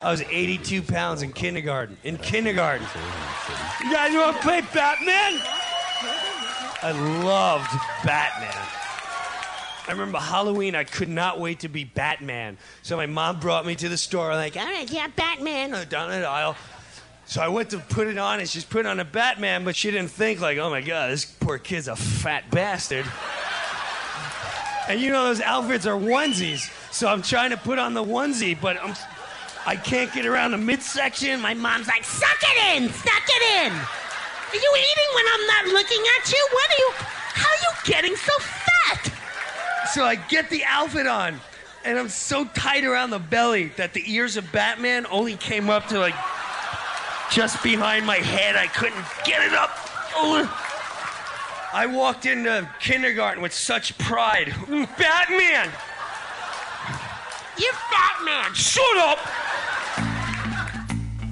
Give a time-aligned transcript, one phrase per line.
[0.00, 1.96] I was 82 pounds in kindergarten.
[2.04, 2.86] In kindergarten.
[3.82, 5.40] You guys want to play Batman?
[6.80, 6.92] I
[7.24, 7.68] loved
[8.04, 8.54] Batman.
[9.88, 12.58] I remember Halloween, I could not wait to be Batman.
[12.82, 16.24] So my mom brought me to the store, like, all right, yeah, Batman, down the
[16.24, 16.54] aisle.
[17.26, 19.90] So I went to put it on, and she's put on a Batman, but she
[19.90, 23.04] didn't think, like, oh my God, this poor kid's a fat bastard.
[24.88, 28.58] And you know those outfits are onesies, so I'm trying to put on the onesie,
[28.60, 28.94] but I'm,
[29.68, 31.42] I can't get around the midsection.
[31.42, 33.70] My mom's like, suck it in, suck it in.
[33.70, 36.48] Are you eating when I'm not looking at you?
[36.52, 36.90] What are you,
[37.34, 39.12] how are you getting so fat?
[39.92, 41.38] So I get the outfit on,
[41.84, 45.86] and I'm so tight around the belly that the ears of Batman only came up
[45.88, 46.14] to like
[47.30, 48.56] just behind my head.
[48.56, 49.68] I couldn't get it up.
[51.74, 54.54] I walked into kindergarten with such pride.
[54.96, 55.68] Batman!
[57.58, 58.54] You're Batman!
[58.54, 59.18] Shut up!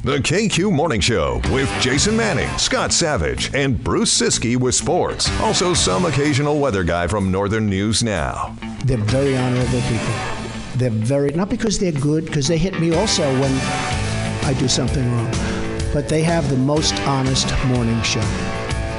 [0.02, 5.30] The KQ Morning Show with Jason Manning, Scott Savage, and Bruce Siski with sports.
[5.40, 8.56] Also, some occasional weather guy from Northern News Now.
[8.84, 10.14] They're very honorable people.
[10.74, 13.52] They're very, not because they're good, because they hit me also when
[14.44, 15.30] I do something wrong,
[15.92, 18.20] but they have the most honest morning show.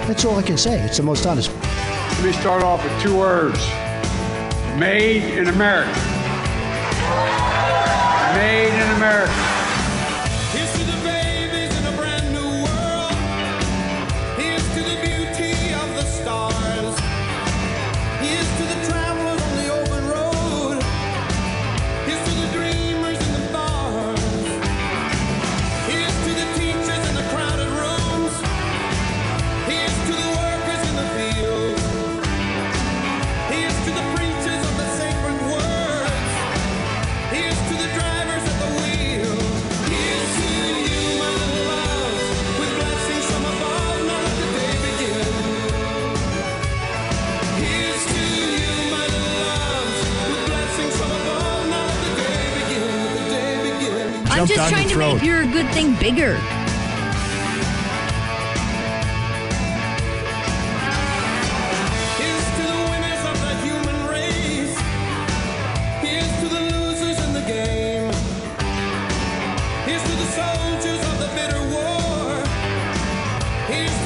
[0.07, 0.79] That's all I can say.
[0.79, 1.51] It's the most honest.
[1.53, 3.59] Let me start off with two words
[4.77, 6.16] Made in America.
[8.35, 9.56] Made in America.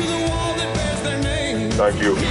[0.07, 1.71] The wall that bears their name.
[1.71, 2.30] Thank you.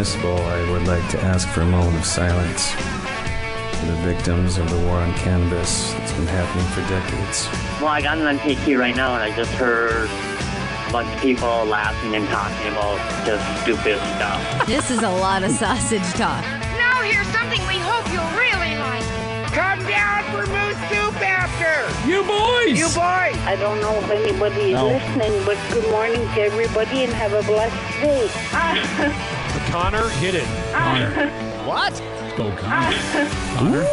[0.00, 4.70] Permissible, I would like to ask for a moment of silence for the victims of
[4.70, 7.46] the war on cannabis that's been happening for decades.
[7.82, 11.66] Well, I got an KQ right now, and I just heard a bunch of people
[11.66, 12.96] laughing and talking about
[13.26, 14.66] just stupid stuff.
[14.66, 16.40] This is a lot of sausage talk.
[16.80, 19.04] Now here's something we hope you'll really like.
[19.52, 22.08] Come down for moose soup after.
[22.08, 22.78] You boys!
[22.78, 23.36] You boys.
[23.44, 24.86] I don't know if anybody is No.
[24.96, 29.36] listening, but good morning to everybody and have a blessed day.
[29.70, 30.44] Connor, hit it.
[30.72, 31.10] Connor.
[31.66, 31.92] what?
[32.36, 32.66] Go, Connor.
[32.66, 33.56] Ah.
[33.58, 33.84] Connor.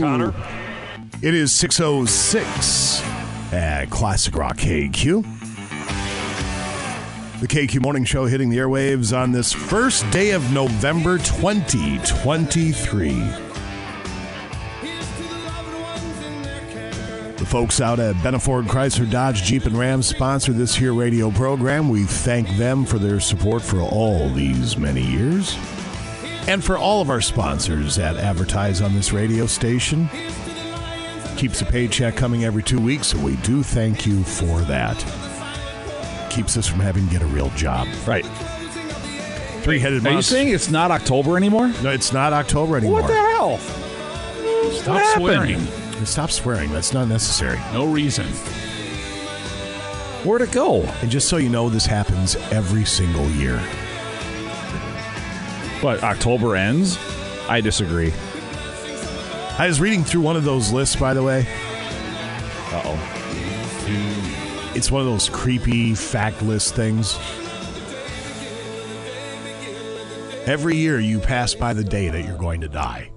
[0.00, 0.34] Connor.
[1.22, 3.02] It is 606
[3.52, 5.22] at Classic Rock KQ.
[7.40, 13.49] The KQ Morning Show hitting the airwaves on this first day of November 2023.
[17.50, 21.88] Folks out at Benaford Chrysler Dodge Jeep and Ram sponsor this here radio program.
[21.88, 25.56] We thank them for their support for all these many years.
[26.46, 30.08] And for all of our sponsors that advertise on this radio station.
[31.36, 34.96] Keeps a paycheck coming every two weeks, so we do thank you for that.
[36.30, 37.88] Keeps us from having to get a real job.
[38.06, 38.24] Right.
[39.62, 41.68] Three headed Are you saying it's not October anymore?
[41.82, 43.02] No, it's not October anymore.
[43.02, 43.58] What the hell?
[44.70, 45.58] Stop What swearing.
[45.58, 45.89] happened?
[46.06, 46.70] Stop swearing.
[46.70, 47.58] That's not necessary.
[47.72, 48.26] No reason.
[50.24, 50.82] Where'd it go?
[51.00, 53.56] And just so you know, this happens every single year.
[55.80, 56.98] But October ends?
[57.48, 58.12] I disagree.
[59.58, 61.46] I was reading through one of those lists, by the way.
[62.72, 64.72] Uh oh.
[64.74, 67.16] It's one of those creepy fact list things.
[70.46, 73.10] Every year you pass by the day that you're going to die.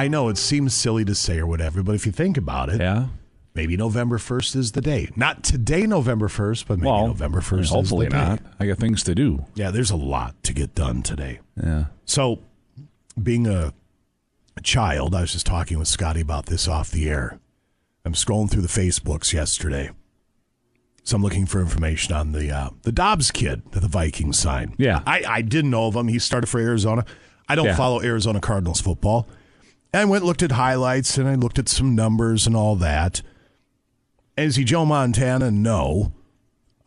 [0.00, 2.80] I know it seems silly to say or whatever, but if you think about it,
[2.80, 3.08] Yeah.
[3.54, 5.10] maybe November 1st is the day.
[5.16, 8.18] Not today, November 1st, but maybe Well, November 1st is hopefully the day.
[8.18, 8.40] not.
[8.58, 9.44] I got things to do.
[9.54, 11.40] Yeah, there's a lot to get done today.
[11.62, 11.84] Yeah.
[12.04, 12.40] So,
[13.20, 13.72] being a
[14.62, 15.14] child.
[15.14, 17.38] I was just talking with Scotty about this off the air.
[18.04, 19.90] I'm scrolling through the Facebooks yesterday.
[21.02, 24.74] So I'm looking for information on the uh, the Dobbs kid that the Vikings signed.
[24.76, 25.00] Yeah.
[25.06, 26.08] I, I didn't know of him.
[26.08, 27.04] He started for Arizona.
[27.48, 27.76] I don't Yeah.
[27.76, 29.26] follow Arizona Cardinals football.
[29.92, 32.76] And I went and looked at highlights and I looked at some numbers and all
[32.76, 33.22] that.
[34.36, 35.50] Is he Joe Montana?
[35.50, 36.12] No.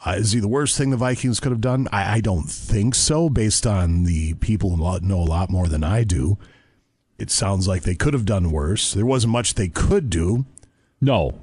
[0.05, 1.87] Uh, is he the worst thing the Vikings could have done?
[1.91, 5.83] I, I don't think so, based on the people who know a lot more than
[5.83, 6.37] I do.
[7.17, 8.93] It sounds like they could have done worse.
[8.93, 10.45] There wasn't much they could do.
[10.99, 11.39] No.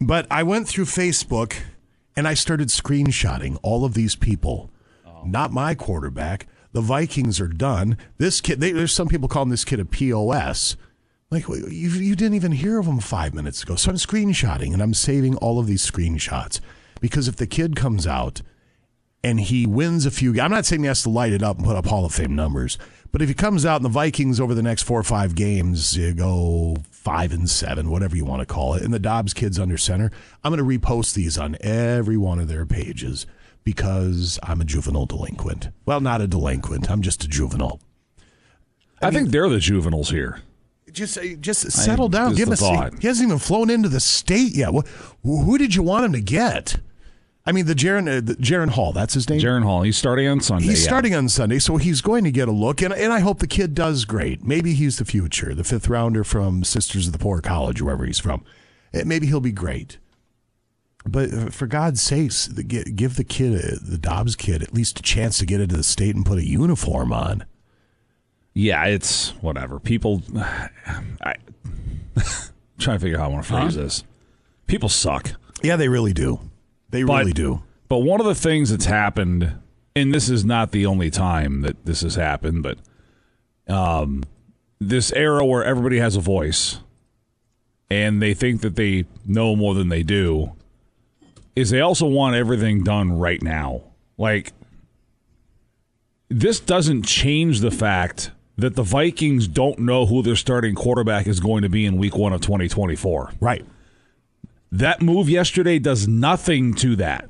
[0.00, 1.56] But I went through Facebook
[2.14, 4.70] and I started screenshotting all of these people.
[5.24, 6.46] Not my quarterback.
[6.72, 7.96] The Vikings are done.
[8.18, 10.76] This kid, they, there's some people calling this kid a POS.
[11.30, 13.76] Like, you, you didn't even hear of him five minutes ago.
[13.76, 16.60] So I'm screenshotting and I'm saving all of these screenshots
[17.00, 18.42] because if the kid comes out
[19.24, 21.66] and he wins a few, I'm not saying he has to light it up and
[21.66, 22.76] put up Hall of Fame numbers,
[23.12, 25.96] but if he comes out and the Vikings over the next four or five games
[26.16, 29.76] go five and seven, whatever you want to call it, and the Dobbs kids under
[29.76, 30.10] center,
[30.42, 33.26] I'm going to repost these on every one of their pages
[33.64, 35.68] because I'm a juvenile delinquent.
[35.86, 36.90] Well, not a delinquent.
[36.90, 37.80] I'm just a juvenile.
[39.00, 40.40] I, think they're the juveniles here.
[40.92, 42.34] Just, uh, just settle down.
[42.34, 43.00] Give him a thought.
[43.00, 44.70] He hasn't even flown into the state yet.
[44.70, 44.86] Wh-
[45.22, 46.76] Who did you want him to get?
[47.44, 48.92] I mean, the Jaren, uh, the Jaren Hall.
[48.92, 49.40] That's his name.
[49.40, 49.82] Jaren Hall.
[49.82, 50.66] He's starting on Sunday.
[50.66, 50.88] He's yeah.
[50.88, 53.48] starting on Sunday, so he's going to get a look, and, and I hope the
[53.48, 54.44] kid does great.
[54.44, 58.20] Maybe he's the future, the fifth rounder from Sisters of the Poor College, wherever he's
[58.20, 58.44] from.
[58.94, 59.98] Eh, Maybe he'll be great.
[61.06, 65.02] But uh, for God's sakes, give the kid, uh, the Dobbs kid, at least a
[65.02, 67.44] chance to get into the state and put a uniform on.
[68.54, 69.80] Yeah, it's whatever.
[69.80, 71.34] People, I
[72.78, 74.04] trying to figure out how I want to phrase this.
[74.66, 75.32] People suck.
[75.62, 76.40] Yeah, they really do.
[76.90, 77.62] They But- really do.
[77.88, 79.52] But one of the things that's happened,
[79.94, 82.78] and this is not the only time that this has happened, but
[83.68, 84.22] um,
[84.80, 86.78] this era where everybody has a voice
[87.90, 90.52] and they think that they know more than they do,
[91.54, 93.82] is they also want everything done right now.
[94.18, 94.52] Like,
[96.28, 101.40] this doesn't change the fact that the Vikings don't know who their starting quarterback is
[101.40, 103.32] going to be in week one of 2024.
[103.40, 103.64] Right.
[104.70, 107.28] That move yesterday does nothing to that.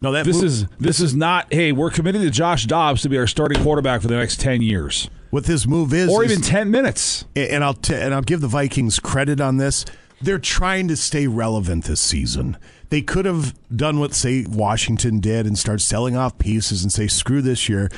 [0.00, 1.52] No, that this move- is this is not.
[1.52, 4.62] Hey, we're committing to Josh Dobbs to be our starting quarterback for the next ten
[4.62, 7.24] years, What this move is, or is- even ten minutes.
[7.34, 9.84] and I'll t- and I'll give the Vikings credit on this.
[10.22, 12.56] They're trying to stay relevant this season.
[12.90, 17.06] They could have done what say Washington did and start selling off pieces and say
[17.06, 17.90] screw this year.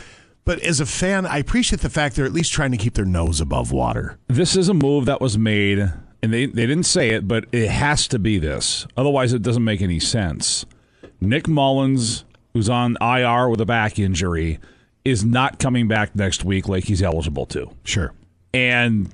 [0.44, 3.04] But as a fan, I appreciate the fact they're at least trying to keep their
[3.04, 4.18] nose above water.
[4.26, 5.78] This is a move that was made,
[6.22, 8.86] and they they didn't say it, but it has to be this.
[8.96, 10.64] Otherwise, it doesn't make any sense.
[11.20, 14.58] Nick Mullens, who's on IR with a back injury,
[15.04, 17.70] is not coming back next week like he's eligible to.
[17.84, 18.12] Sure.
[18.52, 19.12] And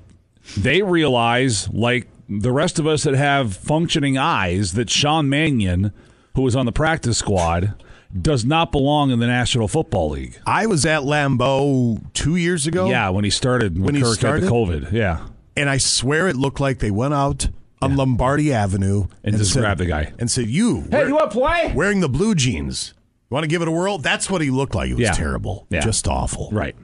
[0.57, 5.91] they realize, like the rest of us that have functioning eyes, that Sean Mannion,
[6.35, 7.73] who was on the practice squad,
[8.19, 10.39] does not belong in the National Football League.
[10.45, 12.89] I was at Lambeau two years ago.
[12.89, 14.43] Yeah, when he started, when, When he Kirk started?
[14.43, 14.91] had the COVID.
[14.91, 15.27] Yeah.
[15.55, 17.47] and I swear it looked like they went out
[17.81, 20.11] on Lombardi Avenue And just said- grabbed the guy.
[20.19, 21.71] and said, "You, Hey, you want to play?
[21.75, 22.93] wearing the blue jeans?
[23.29, 24.89] You want to give it a whirl?" That's what he looked like.
[24.89, 25.11] It was Yeah.
[25.13, 25.81] terrible, Yeah.
[25.81, 26.49] just awful.
[26.51, 26.75] Right.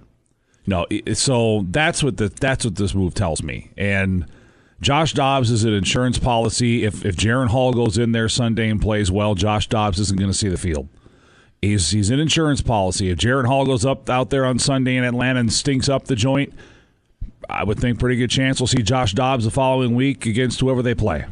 [0.68, 3.72] No, so that's what the that's what this move tells me.
[3.78, 4.26] And
[4.84, 6.84] Josh Dobbs is an insurance policy.
[6.84, 10.32] If if Jaren Hall goes in there Sunday and plays well, Josh Dobbs isn't going
[10.32, 10.88] to see the field.
[11.62, 13.10] He's he's an insurance policy.
[13.10, 16.16] If Jaren Hall goes up out there on Sunday in Atlanta and stinks up the
[16.16, 16.54] joint,
[17.50, 20.82] I would think pretty good chance we'll see Josh Dobbs the following week against whoever
[20.82, 21.26] they play.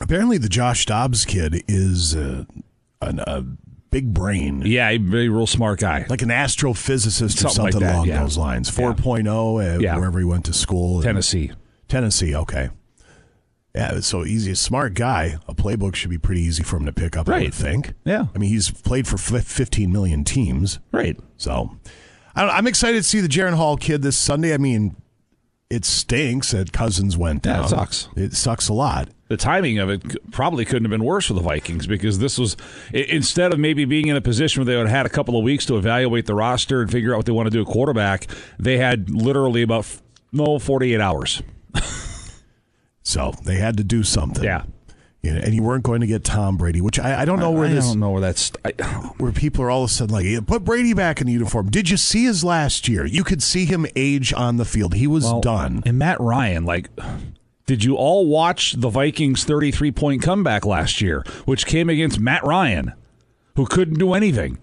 [0.00, 2.44] Apparently, the Josh Dobbs kid is uh,
[3.02, 3.44] an, a
[3.90, 6.06] big brain, Yeah, he's a very real smart guy.
[6.08, 8.22] like an astrophysicist or Something like that, along yeah.
[8.22, 8.68] those lines.
[8.78, 8.92] Yeah.
[8.94, 9.26] 4.0
[9.76, 9.96] uh, Yeah.
[9.98, 11.02] wherever he went to school.
[11.02, 11.50] Tennessee.
[11.90, 12.70] Tennessee, okay.
[13.74, 14.50] Yeah, so easy.
[14.52, 15.36] A smart guy.
[15.46, 17.92] A playbook should be pretty easy for him to pick up, I would think.
[18.04, 18.26] Yeah.
[18.34, 20.80] I mean, he's played for 15 million teams.
[20.90, 21.16] Right.
[21.36, 21.76] So
[22.34, 24.54] I don't, I'm excited to see the Jaren Hall kid this Sunday.
[24.54, 24.96] I mean,
[25.68, 27.64] it stinks that Cousins went Yeah, down.
[27.66, 28.08] it sucks.
[28.16, 29.08] It sucks a lot.
[29.28, 32.56] the timing of it probably couldn't have been worse for the Vikings because this was
[32.92, 35.44] instead of maybe being in a position where they would have had a couple of
[35.44, 38.26] weeks to evaluate the roster and figure out what they want to do at quarterback,
[38.58, 39.86] they had literally about
[40.32, 41.40] no 48 hours.
[43.02, 44.44] So they had to do something.
[44.44, 44.64] Yeah.
[45.22, 47.50] You know, and you weren't going to get Tom Brady, which I, I don't know
[47.50, 48.52] where I this I don't know where that's.
[48.64, 48.70] I,
[49.18, 51.70] where people are all of a sudden like, "Yeah, put Brady back in the uniform.
[51.70, 53.04] Did you see his last year?
[53.04, 54.94] You could see him age on the field.
[54.94, 55.82] He was Well, done.
[55.84, 56.88] And Matt Ryan, like,
[57.66, 62.42] did you all watch the Vikings' 33 point comeback last year, which came against Matt
[62.42, 62.94] Ryan,
[63.56, 64.56] who couldn't do anything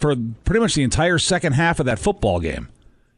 [0.00, 2.68] for pretty much the entire second half of that football game?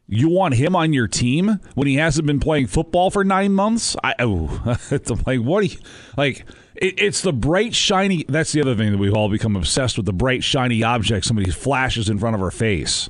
[0.07, 3.95] You want him on your team when he hasn't been playing football for nine months?
[4.03, 5.61] I oh, it's like what?
[5.61, 5.77] Do you,
[6.15, 6.45] like
[6.75, 8.23] it, it's the bright shiny.
[8.27, 11.49] That's the other thing that we've all become obsessed with: the bright shiny object somebody
[11.49, 13.09] flashes in front of our face.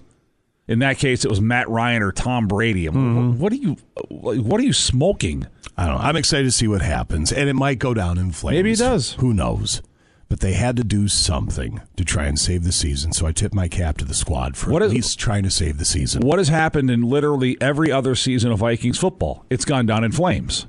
[0.67, 2.87] In that case, it was Matt Ryan or Tom Brady.
[2.87, 3.39] Like, mm-hmm.
[3.39, 3.77] What are you?
[4.09, 5.47] What are you smoking?
[5.77, 6.01] I don't know.
[6.01, 8.55] I'm excited to see what happens, and it might go down in flames.
[8.55, 9.13] Maybe it does.
[9.13, 9.81] Who knows?
[10.27, 13.11] But they had to do something to try and save the season.
[13.13, 15.51] So I tip my cap to the squad for What at is- least trying to
[15.51, 16.21] save the season.
[16.21, 19.45] What has happened in literally every other season of Vikings football?
[19.49, 20.65] It's gone down in flames.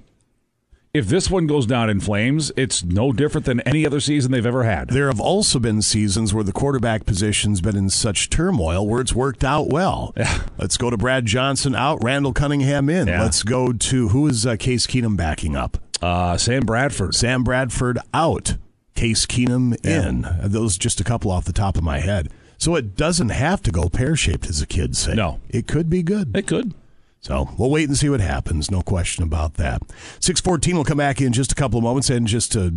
[0.92, 4.46] If this one goes down in flames, it's no different than any other season they've
[4.46, 4.88] ever had.
[4.88, 9.12] There have also been seasons where the quarterback position's been in such turmoil where it's
[9.14, 10.14] worked out well.
[10.16, 10.40] Yeah.
[10.56, 13.08] Let's go to Brad Johnson out, Randall Cunningham in.
[13.08, 13.22] Yeah.
[13.22, 15.76] Let's go to who is uh, Case Keenum backing up?
[16.00, 17.14] Uh, Sam Bradford.
[17.14, 18.56] Sam Bradford out.
[18.96, 20.24] Case Keenum in.
[20.24, 22.30] Uh, Those just a couple off the top of my head.
[22.58, 25.14] So it doesn't have to go pear shaped, as the kids say.
[25.14, 25.40] No.
[25.50, 26.34] It could be good.
[26.36, 26.74] It could.
[27.20, 28.70] So we'll wait and see what happens.
[28.70, 29.82] No question about that.
[30.20, 32.08] 614 will come back in just a couple of moments.
[32.08, 32.74] And just to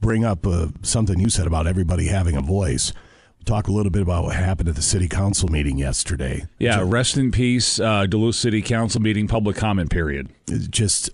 [0.00, 2.92] bring up uh, something you said about everybody having a voice,
[3.38, 6.46] We talk a little bit about what happened at the city council meeting yesterday.
[6.58, 10.30] Yeah, rest in peace, uh, Duluth City Council meeting public comment period.
[10.70, 11.10] Just,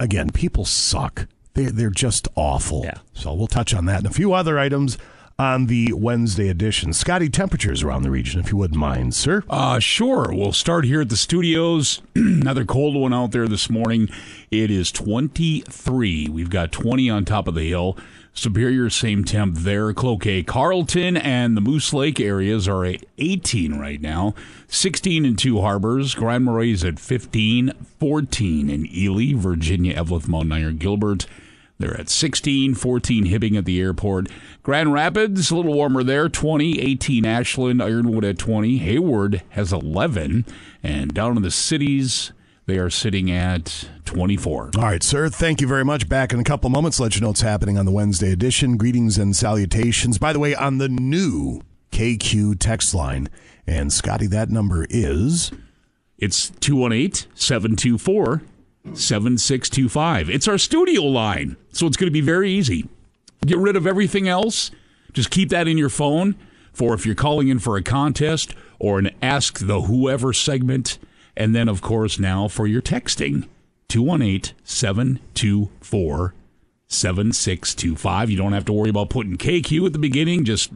[0.00, 1.26] again, people suck.
[1.56, 2.82] They're, they're just awful.
[2.84, 2.98] Yeah.
[3.14, 4.98] So we'll touch on that and a few other items
[5.38, 6.92] on the Wednesday edition.
[6.92, 9.42] Scotty, temperatures around the region, if you wouldn't mind, sir.
[9.48, 10.28] Uh, sure.
[10.32, 12.00] We'll start here at the studios.
[12.14, 14.08] Another cold one out there this morning.
[14.50, 16.28] It is 23.
[16.28, 17.96] We've got 20 on top of the hill.
[18.32, 19.94] Superior, same temp there.
[19.94, 24.34] Cloquet, Carlton, and the Moose Lake areas are at 18 right now.
[24.68, 26.14] 16 in Two Harbors.
[26.14, 27.72] Grand Marais is at 15.
[27.98, 31.26] 14 in Ely, Virginia, Evelyn, Mount Iron, Gilbert.
[31.78, 34.28] They're at 16, 14 Hibbing at the airport.
[34.62, 38.78] Grand Rapids, a little warmer there, 20, 18 Ashland, Ironwood at 20.
[38.78, 40.46] Hayward has 11.
[40.82, 42.32] And down in the cities,
[42.64, 44.70] they are sitting at 24.
[44.76, 45.28] All right, sir.
[45.28, 46.08] Thank you very much.
[46.08, 48.76] Back in a couple of moments, let you know what's happening on the Wednesday edition.
[48.76, 50.16] Greetings and salutations.
[50.18, 51.60] By the way, on the new
[51.92, 53.28] KQ text line.
[53.66, 55.52] And Scotty, that number is.
[56.18, 58.42] It's 218 724
[58.94, 60.30] 7625.
[60.30, 62.88] It's our studio line, so it's going to be very easy.
[63.44, 64.70] Get rid of everything else.
[65.12, 66.34] Just keep that in your phone
[66.72, 70.98] for if you're calling in for a contest or an Ask the Whoever segment.
[71.36, 73.48] And then, of course, now for your texting
[73.88, 76.34] 218 724
[76.88, 78.30] 7625.
[78.30, 80.70] You don't have to worry about putting KQ at the beginning, just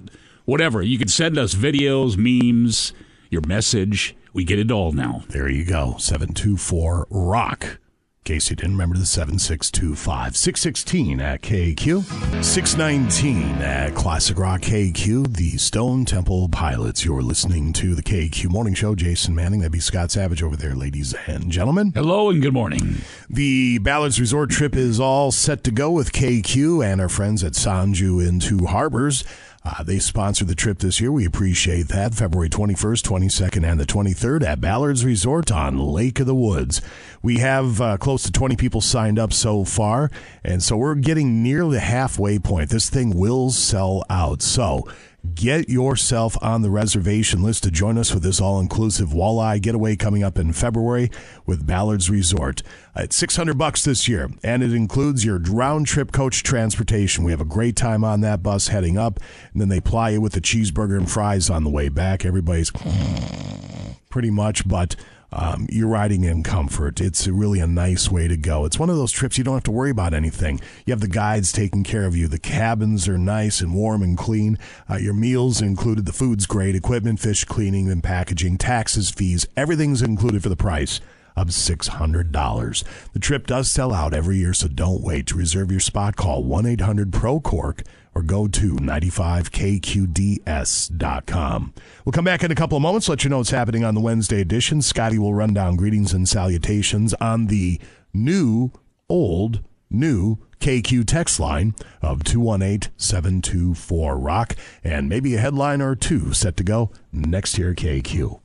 [0.45, 0.83] whatever.
[0.83, 2.93] You can send us videos, memes,
[3.31, 4.17] your message.
[4.33, 5.25] We get it all now.
[5.29, 5.97] There you go.
[5.99, 7.79] 724 Rock.
[8.23, 10.37] Case you didn't remember the 7625.
[10.37, 12.45] 616 at KQ.
[12.45, 15.35] 619 at Classic Rock KQ.
[15.37, 17.03] The Stone Temple Pilots.
[17.03, 18.95] You're listening to the KQ Morning Show.
[18.95, 19.61] Jason Manning.
[19.61, 21.93] That'd be Scott Savage over there, ladies and gentlemen.
[21.95, 22.97] Hello and good morning.
[23.31, 27.55] The Ballards Resort trip is all set to go with KQ and our friends at
[27.55, 29.25] Sonju in Two Harbors.
[29.63, 31.13] Uh, they sponsored the trip this year.
[31.13, 32.15] We appreciate that.
[32.15, 36.81] February 21st, 22nd, and the 23rd at Ballards Resort on Lake of the Woods.
[37.23, 40.11] We have uh, close to 20 people signed up so far,
[40.43, 42.71] and so we're getting near the halfway point.
[42.71, 44.41] This thing will sell out.
[44.41, 44.89] So
[45.35, 50.23] get yourself on the reservation list to join us for this all-inclusive walleye getaway coming
[50.23, 51.11] up in February
[51.47, 52.63] with Ballards Resort.
[52.97, 57.25] It's 600 bucks this year, and it includes your round-trip coach transportation.
[57.25, 59.21] We have a great time on that bus heading up,
[59.53, 62.25] and then they ply you with the cheeseburger and fries on the way back.
[62.25, 62.71] Everybody's
[64.11, 64.97] pretty much, but
[65.33, 67.01] um, you're riding in comfort.
[67.01, 68.65] It's really a nice way to go.
[68.65, 70.61] It's one of those trips you don't have to worry about anything.
[70.85, 72.27] You have the guides taking care of you.
[72.29, 74.59] The cabins are nice and warm and clean.
[74.89, 76.07] Uh, your meals included.
[76.07, 76.75] The food's great.
[76.75, 81.01] Equipment, fish cleaning and packaging, taxes, fees, everything's included for the price
[81.37, 82.85] of $600.
[83.13, 85.27] The trip does sell out every year, so don't wait.
[85.29, 87.83] To reserve your spot, call 1 800 PRO CORK
[88.15, 91.75] or go to 95kqds.com.
[92.05, 94.01] We'll come back in a couple of moments, let you know what's happening on the
[94.01, 94.83] Wednesday edition.
[94.83, 97.81] Scotty will run down greetings and salutations on the
[98.13, 98.73] new,
[99.09, 106.33] old, new KQ text line of 218 724 Rock, and maybe a headline or two
[106.33, 108.41] set to go next year, KQ.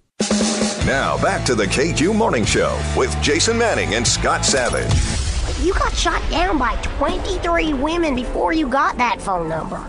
[0.85, 5.24] Now back to the KQ Morning Show with Jason Manning and Scott Savage.
[5.61, 9.81] You got shot down by 23 women before you got that phone number.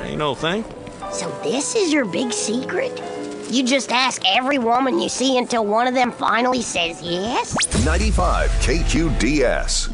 [0.00, 0.64] Ain't no thing.
[1.12, 3.00] So this is your big secret?
[3.48, 7.54] You just ask every woman you see until one of them finally says yes?
[7.84, 9.90] 95 KQDS.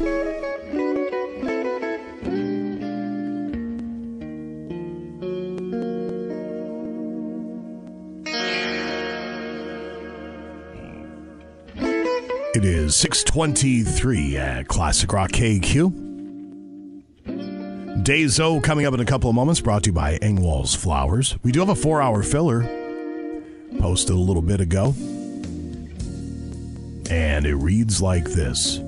[12.59, 15.93] It is 623 at Classic Rock KQ.
[18.03, 21.37] Dazo coming up in a couple of moments, brought to you by Engwall's Flowers.
[21.41, 22.63] We do have a four hour filler
[23.79, 24.93] posted a little bit ago.
[27.09, 28.79] And it reads like this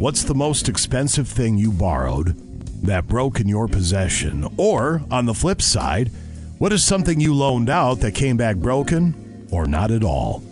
[0.00, 2.34] What's the most expensive thing you borrowed
[2.82, 4.52] that broke in your possession?
[4.56, 6.10] Or, on the flip side,
[6.58, 10.42] what is something you loaned out that came back broken or not at all?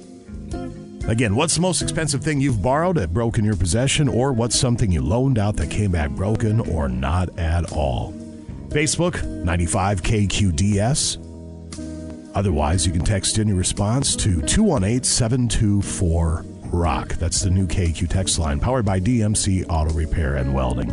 [1.08, 4.58] Again, what's the most expensive thing you've borrowed that broke in your possession, or what's
[4.58, 8.12] something you loaned out that came back broken or not at all?
[8.68, 11.16] Facebook, 95KQDS.
[12.34, 17.14] Otherwise, you can text in your response to 218 724 Rock.
[17.14, 20.92] That's the new KQ text line, powered by DMC Auto Repair and Welding.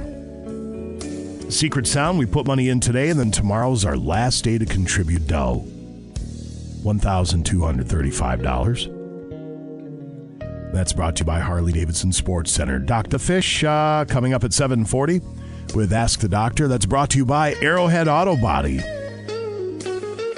[1.51, 5.27] Secret Sound, we put money in today, and then tomorrow's our last day to contribute
[5.27, 5.65] dough.
[6.85, 8.94] $1,235.
[10.75, 12.79] That's brought to you by Harley Davidson Sports Center.
[12.79, 13.17] Dr.
[13.17, 15.21] Fish uh, coming up at 740
[15.73, 16.67] with Ask the Doctor.
[16.67, 18.81] That's brought to you by Arrowhead Auto Body.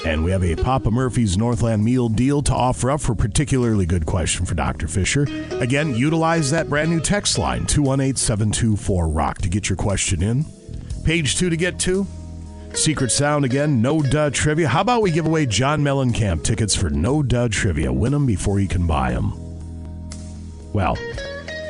[0.06, 4.06] And we have a Papa Murphy's Northland meal deal to offer up for particularly good
[4.06, 4.88] question for Dr.
[4.88, 5.24] Fisher.
[5.54, 10.46] Again, utilize that brand new text line, 218 724 Rock, to get your question in.
[11.04, 12.06] Page two to get to.
[12.76, 14.68] Secret Sound again, no duh trivia.
[14.68, 17.92] How about we give away John Mellencamp tickets for no duh trivia?
[17.92, 19.47] Win them before you can buy them.
[20.78, 20.96] Well,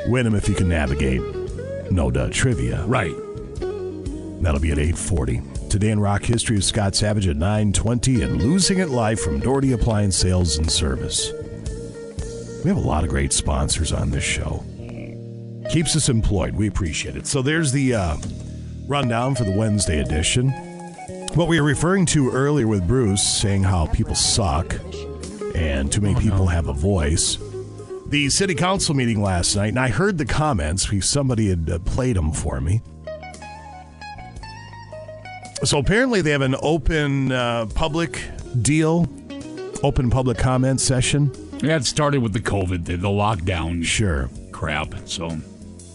[0.08, 1.22] win them if you can navigate
[1.90, 2.84] no duh trivia.
[2.84, 3.16] Right.
[4.42, 5.42] That'll be at 840.
[5.70, 9.72] Today in rock history is Scott Savage at 920 and losing it live from Doherty
[9.72, 11.32] Appliance Sales and Service.
[12.66, 14.66] We have a lot of great sponsors on this show.
[15.72, 16.56] Keeps us employed.
[16.56, 17.28] We appreciate it.
[17.28, 18.18] So there's the uh,
[18.88, 20.50] rundown for the Wednesday edition.
[21.34, 24.76] What we were referring to earlier with Bruce saying how people suck
[25.56, 27.38] and too many people have a voice.
[28.10, 32.16] The city council meeting last night, and I heard the comments somebody had uh, played
[32.16, 32.82] them for me.
[35.66, 38.22] So apparently they have an open uh, public
[38.62, 39.10] deal,
[39.84, 41.32] open public comment session.
[41.62, 43.84] Yeah, it started with the COVID, the, the lockdown.
[43.84, 44.30] Sure.
[44.54, 44.94] Crap.
[45.06, 45.38] So,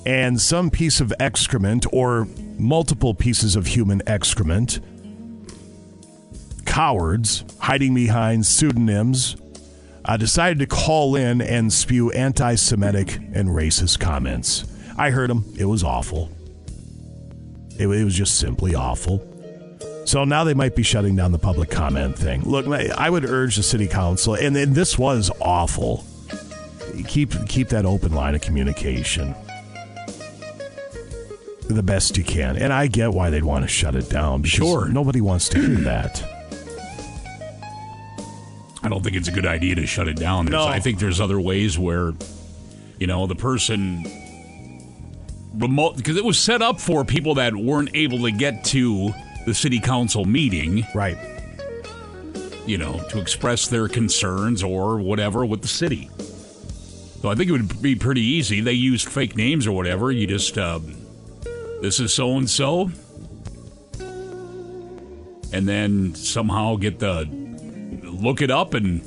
[0.05, 2.27] And some piece of excrement or
[2.59, 4.81] multiple pieces of human excrement,
[6.67, 9.37] cowards hiding behind pseudonyms,
[10.05, 14.65] uh, decided to call in and spew anti Semitic and racist comments.
[14.97, 15.45] I heard them.
[15.59, 16.31] It was awful.
[17.79, 19.29] It, it was just simply awful.
[20.05, 22.43] So now they might be shutting down the public comment thing.
[22.43, 26.05] Look, I would urge the city council, and, and this was awful.
[27.07, 29.35] Keep keep that open line of communication
[31.75, 32.57] the best you can.
[32.57, 34.43] And I get why they'd want to shut it down.
[34.43, 34.89] Because Sure.
[34.89, 36.29] Nobody wants to hear that.
[38.83, 40.47] I don't think it's a good idea to shut it down.
[40.47, 40.67] There's, No.
[40.67, 42.13] I think there's other ways where,
[42.99, 44.05] you know, the person
[45.55, 49.13] remote because it was set up for people that weren't able to get to
[49.47, 51.17] the city council meeting, right?
[52.67, 56.11] You know, to express their concerns or whatever with the city.
[57.21, 58.61] So I think it would be pretty easy.
[58.61, 60.11] They used fake names or whatever.
[60.11, 60.97] You just, um,
[61.81, 62.91] this is so and so,
[65.53, 67.29] and then somehow get the
[68.23, 69.05] look it up and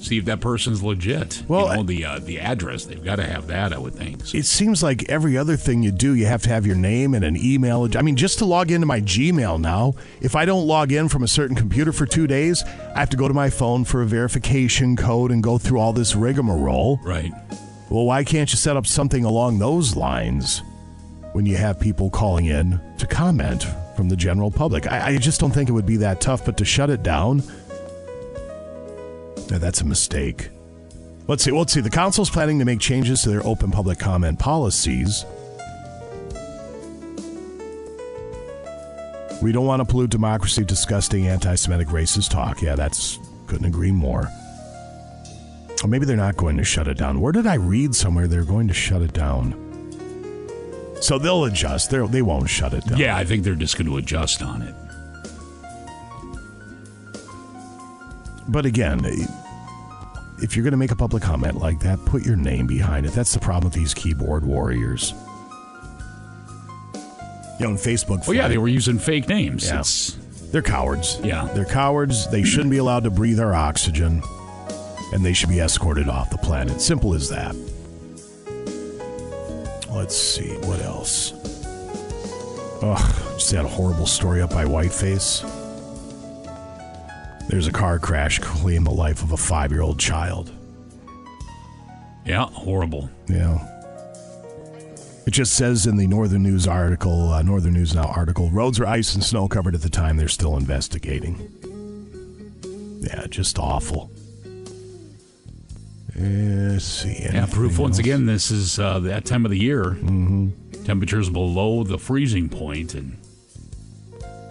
[0.00, 1.42] see if that person's legit.
[1.48, 3.72] Well, you know, the uh, the address they've got to have that.
[3.72, 4.34] I would think.
[4.34, 7.24] It seems like every other thing you do, you have to have your name and
[7.24, 7.88] an email.
[7.96, 11.22] I mean, just to log into my Gmail now, if I don't log in from
[11.22, 12.62] a certain computer for two days,
[12.94, 15.92] I have to go to my phone for a verification code and go through all
[15.92, 17.00] this rigmarole.
[17.02, 17.32] Right.
[17.90, 20.62] Well, why can't you set up something along those lines
[21.32, 23.64] when you have people calling in to comment
[23.96, 24.90] from the general public?
[24.90, 27.42] I, I just don't think it would be that tough, but to shut it down,
[29.48, 30.50] yeah, that's a mistake.
[31.28, 31.50] Let's see.
[31.50, 31.80] Let's see.
[31.80, 35.24] The council's planning to make changes to their open public comment policies.
[39.42, 42.62] We don't want to pollute democracy, disgusting anti-Semitic racist talk.
[42.62, 44.28] Yeah, that's couldn't agree more.
[45.82, 47.20] Or maybe they're not going to shut it down.
[47.20, 49.62] Where did I read somewhere they're going to shut it down?
[51.00, 51.90] So they'll adjust.
[51.90, 52.98] They they won't shut it down.
[52.98, 54.74] Yeah, I think they're just going to adjust on it.
[58.48, 59.00] But again,
[60.42, 63.12] if you're going to make a public comment like that, put your name behind it.
[63.12, 65.12] That's the problem with these keyboard warriors.
[67.58, 68.24] You know, on Facebook.
[68.28, 69.66] Oh yeah, they were using fake names.
[69.66, 69.80] Yeah.
[69.80, 70.12] It's,
[70.52, 71.18] They're cowards.
[71.24, 71.48] Yeah.
[71.54, 72.28] They're cowards.
[72.28, 74.22] They shouldn't be allowed to breathe our oxygen,
[75.12, 76.80] and they should be escorted off the planet.
[76.80, 77.56] Simple as that.
[79.90, 80.50] Let's see.
[80.58, 81.32] What else?
[82.82, 85.42] Ugh, just had a horrible story up by Whiteface.
[87.48, 90.50] There's a car crash claimed the life of a five year old child.
[92.24, 93.08] yeah, horrible.
[93.28, 93.72] Yeah.
[95.26, 98.86] It just says in the Northern News article, uh, Northern News Now article, roads were
[98.86, 100.16] ice and snow covered at the time.
[100.16, 101.36] They're still investigating.
[103.00, 104.10] Yeah, just awful.
[106.16, 107.18] Uh, Let's see.
[107.22, 108.26] Yeah, proof anything once again.
[108.26, 109.84] This is uh, that time of the year.
[109.84, 110.84] Mm-hmm.
[110.84, 113.16] Temperatures below the freezing point, and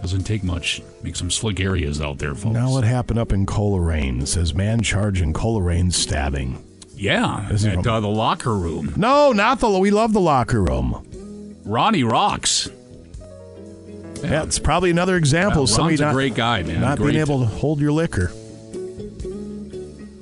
[0.02, 0.82] doesn't take much.
[1.02, 2.54] Make some slick areas out there, folks.
[2.54, 4.22] Now what happened up in Coleraine?
[4.22, 6.62] It says man charged in Coleraine stabbing.
[6.94, 8.94] Yeah, This is at from- uh, the locker room.
[8.96, 9.68] No, not the.
[9.78, 11.56] We love the locker room.
[11.64, 12.68] Ronnie rocks.
[14.22, 15.64] Yeah, it's probably another example.
[15.64, 16.80] of somebody Ron's a not, great guy, man.
[16.80, 17.12] Not Great.
[17.12, 18.32] being able to hold your liquor.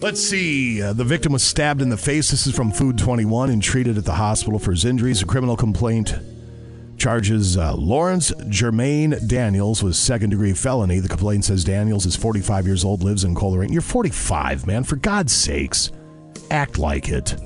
[0.01, 0.83] Let's see.
[0.83, 2.31] Uh, the victim was stabbed in the face.
[2.31, 5.23] This is from Fox 21 and treated at the hospital for his injuries.
[5.23, 6.15] A criminal complaint
[6.97, 11.01] charges uh, Lawrence Germain Daniels with second degree felony.
[11.01, 13.73] The complaint says Daniels is 45 years old, lives in Coleraine.
[13.73, 14.85] You're 45, man.
[14.85, 15.91] For God's sakes,
[16.51, 17.37] act like it.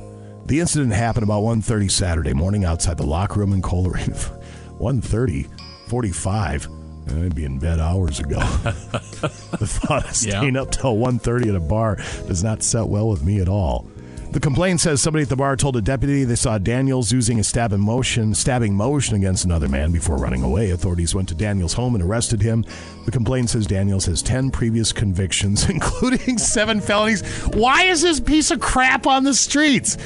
[0.47, 4.15] The incident happened about 1.30 Saturday morning outside the locker room in Coleraine.
[4.79, 5.49] 1.30,
[5.89, 6.69] 45.
[7.11, 8.39] I'd be in bed hours ago.
[8.63, 13.25] the thought of staying up till 1.30 at a bar does not set well with
[13.25, 13.89] me at all.
[14.31, 17.45] The complaint says somebody at the bar told a deputy they saw Daniels using a
[17.45, 20.71] stabbing motion, stabbing motion against another man before running away.
[20.71, 22.65] Authorities went to Daniels' home and arrested him.
[23.07, 27.23] The complaint says Daniels has 10 previous convictions, including seven felonies.
[27.55, 29.97] Why is this piece of crap on the streets?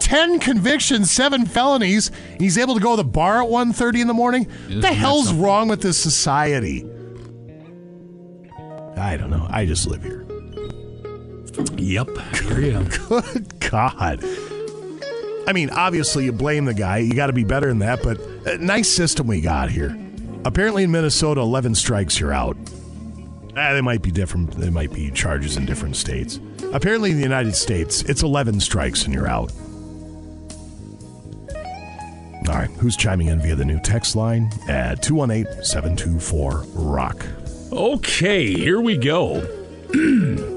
[0.00, 2.10] 10 convictions, seven felonies.
[2.32, 4.46] and He's able to go to the bar at 1.30 in the morning.
[4.66, 6.84] Isn't What the hell's wrong with this society?
[8.98, 9.46] I don't know.
[9.48, 10.23] I just live here.
[11.76, 12.08] Yep.
[12.48, 14.24] Good God.
[15.46, 16.98] I mean, obviously, you blame the guy.
[16.98, 19.96] You got to be better than that, but a nice system we got here.
[20.44, 22.56] Apparently, in Minnesota, 11 strikes, you're out.
[23.56, 24.50] Ah, they might be different.
[24.52, 26.40] They might be charges in different states.
[26.72, 29.52] Apparently, in the United States, it's 11 strikes and you're out.
[32.48, 37.26] All right, who's chiming in via the new text line at 218 724 Rock?
[37.72, 39.40] Okay, here we go.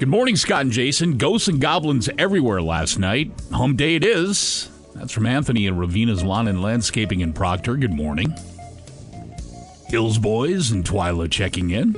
[0.00, 1.18] Good morning, Scott and Jason.
[1.18, 3.30] Ghosts and goblins everywhere last night.
[3.52, 4.70] Home day it is.
[4.94, 7.76] That's from Anthony and Ravina's Lawn and Landscaping in Proctor.
[7.76, 8.34] Good morning.
[9.88, 11.92] Hills Boys and Twyla checking in.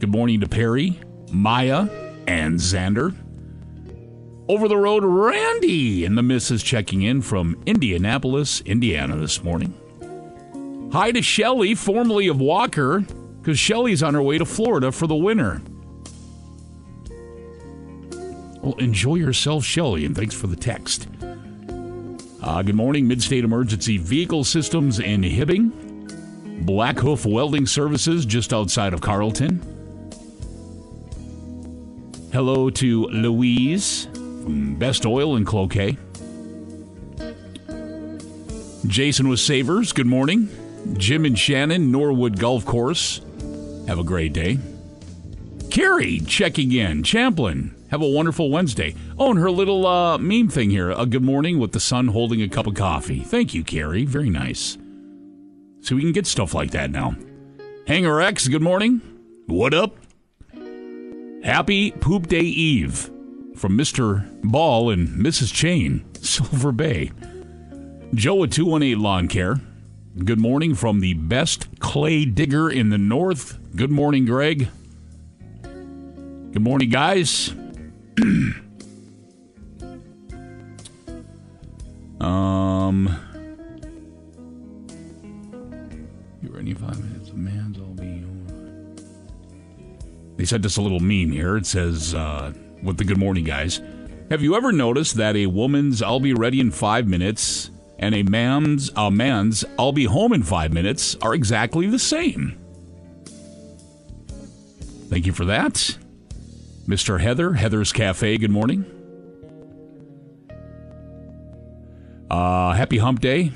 [0.00, 0.98] Good morning to Perry,
[1.30, 1.88] Maya,
[2.26, 3.14] and Xander.
[4.48, 9.72] Over the road, Randy and the missus checking in from Indianapolis, Indiana this morning.
[10.92, 13.04] Hi to Shelly, formerly of Walker,
[13.40, 15.62] because Shelly's on her way to Florida for the winter.
[18.62, 21.08] Well, enjoy yourself, Shelly, and thanks for the text.
[22.42, 26.66] Uh, good morning, Midstate Emergency Vehicle Systems in Hibbing.
[26.66, 29.62] Black Hoof Welding Services just outside of Carlton.
[32.32, 35.96] Hello to Louise from Best Oil in Cloquet.
[38.86, 40.48] Jason with Savers, good morning.
[40.98, 43.20] Jim and Shannon, Norwood Golf Course.
[43.86, 44.58] Have a great day.
[45.70, 47.02] Carrie checking in.
[47.02, 48.94] Champlin, have a wonderful Wednesday.
[49.18, 50.90] Oh, and her little uh, meme thing here.
[50.90, 53.20] A good morning with the sun holding a cup of coffee.
[53.20, 54.04] Thank you, Carrie.
[54.04, 54.78] Very nice.
[55.80, 57.16] So we can get stuff like that now.
[57.86, 59.00] Hanger X, good morning.
[59.46, 59.96] What up?
[61.42, 63.10] Happy Poop Day Eve
[63.56, 64.24] from Mr.
[64.42, 65.52] Ball and Mrs.
[65.52, 67.10] Chain, Silver Bay.
[68.14, 69.60] Joe at 218 Lawn Care.
[70.24, 73.58] Good morning from the best clay digger in the north.
[73.74, 74.68] Good morning, Greg.
[75.62, 77.54] Good morning, guys.
[82.20, 83.08] um,
[86.42, 86.74] you ready?
[86.74, 87.30] Five minutes.
[87.30, 88.24] A man's all be.
[90.36, 91.56] They sent us a little meme here.
[91.56, 93.80] It says, uh, with the good morning, guys.
[94.30, 98.22] Have you ever noticed that a woman's I'll be ready in five minutes and a
[98.22, 102.56] man's a man's I'll be home in five minutes are exactly the same?
[105.08, 105.96] Thank you for that.
[106.90, 107.20] Mr.
[107.20, 108.84] Heather, Heather's Cafe, good morning.
[112.28, 113.52] Uh, happy hump day.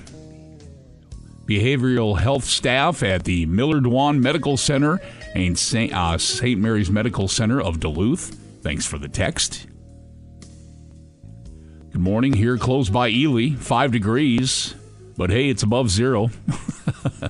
[1.45, 5.01] Behavioral health staff at the Miller-Dwan Medical Center
[5.35, 5.93] and St.
[5.93, 6.61] Uh, St.
[6.61, 8.37] Mary's Medical Center of Duluth.
[8.63, 9.67] Thanks for the text.
[11.91, 12.35] Good morning.
[12.35, 14.77] Here close by Ely, five degrees,
[15.17, 16.31] but hey, it's above zero.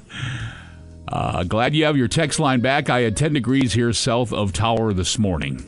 [1.08, 2.90] uh, glad you have your text line back.
[2.90, 5.64] I had 10 degrees here south of Tower this morning.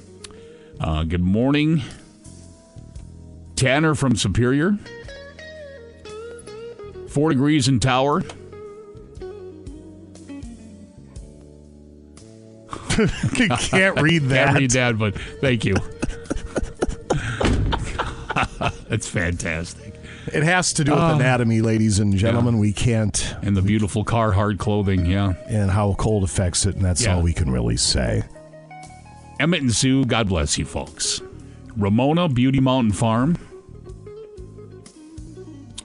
[0.80, 1.82] Uh, good morning,
[3.56, 4.76] Tanner from Superior.
[7.08, 8.20] Four degrees in Tower.
[12.90, 14.46] Can't read that.
[14.48, 15.76] Can't read that, but thank you.
[18.88, 19.94] That's fantastic.
[20.32, 21.14] It has to do with Oh.
[21.14, 22.58] anatomy, ladies and gentlemen.
[22.58, 23.34] We can't.
[23.42, 25.34] And the beautiful Carhartt clothing, yeah.
[25.46, 27.14] And how cold affects it, and that's Yeah.
[27.16, 28.24] all we can really say.
[29.38, 31.20] Emmett and Sue, God bless you folks.
[31.76, 33.36] Ramona, Beauty Mountain Farm.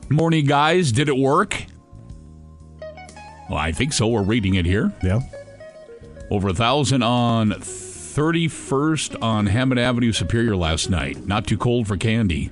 [0.10, 0.92] Morning, guys.
[0.92, 1.66] Did it work?
[3.50, 4.08] Well, I think so.
[4.08, 4.94] We're reading it here.
[5.04, 5.22] Yeah.
[6.30, 11.26] Over a thousand on 31st on Hammond Avenue, Superior last night.
[11.26, 12.50] Not too cold for candy.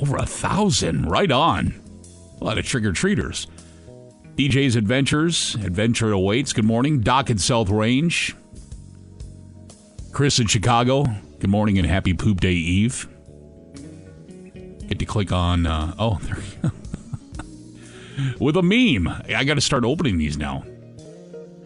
[0.00, 1.06] Over a thousand.
[1.06, 1.80] Right on.
[2.40, 3.46] A lot of trick or treaters.
[4.36, 5.54] DJ's Adventures.
[5.56, 6.52] Adventure awaits.
[6.52, 7.00] Good morning.
[7.00, 8.34] Dock at South Range.
[10.14, 11.04] Chris in Chicago.
[11.40, 13.08] Good morning and happy Poop Day Eve.
[14.86, 15.66] Get to click on.
[15.66, 16.70] Uh, oh, there you go.
[18.38, 19.08] With a meme.
[19.08, 20.64] I got to start opening these now.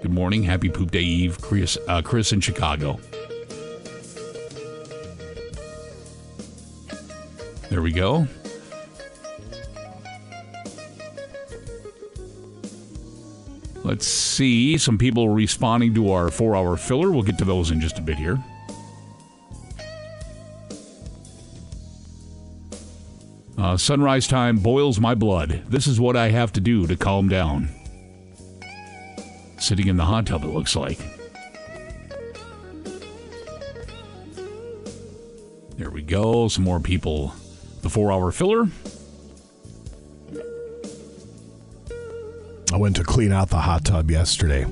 [0.01, 0.45] Good morning.
[0.45, 1.39] Happy Poop Day Eve.
[1.43, 2.99] Chris, uh, Chris in Chicago.
[7.69, 8.27] There we go.
[13.89, 14.77] Let's see.
[14.77, 17.11] Some people responding to our four hour filler.
[17.11, 18.39] We'll get to those in just a bit here.
[23.57, 25.63] Uh, sunrise time boils my blood.
[25.69, 27.71] This is what I have to do to calm down.
[29.57, 30.99] Sitting in the hot tub, it looks like.
[35.79, 36.49] There we go.
[36.49, 37.33] Some more people.
[37.81, 38.69] The four hour filler.
[42.71, 44.67] I went to clean out the hot tub yesterday.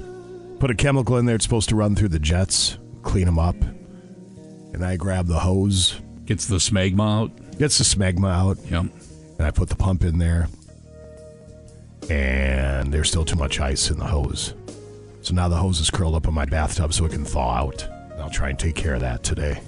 [0.58, 1.36] Put a chemical in there.
[1.36, 3.56] It's supposed to run through the jets, clean them up.
[4.74, 5.98] And I grab the hose.
[6.26, 7.58] Gets the smegma out.
[7.58, 8.58] Gets the smegma out.
[8.70, 8.92] Yep.
[9.38, 10.48] And I put the pump in there.
[12.10, 14.52] And there's still too much ice in the hose.
[15.22, 17.82] So now the hose is curled up in my bathtub so it can thaw out.
[18.12, 19.60] And I'll try and take care of that today.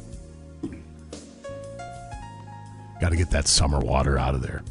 [3.00, 4.62] Got to get that summer water out of there.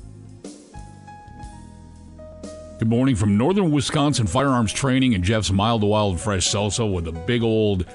[2.80, 7.12] Good morning from Northern Wisconsin Firearms Training and Jeff's Mild Wild Fresh Salsa with a
[7.12, 7.88] big old,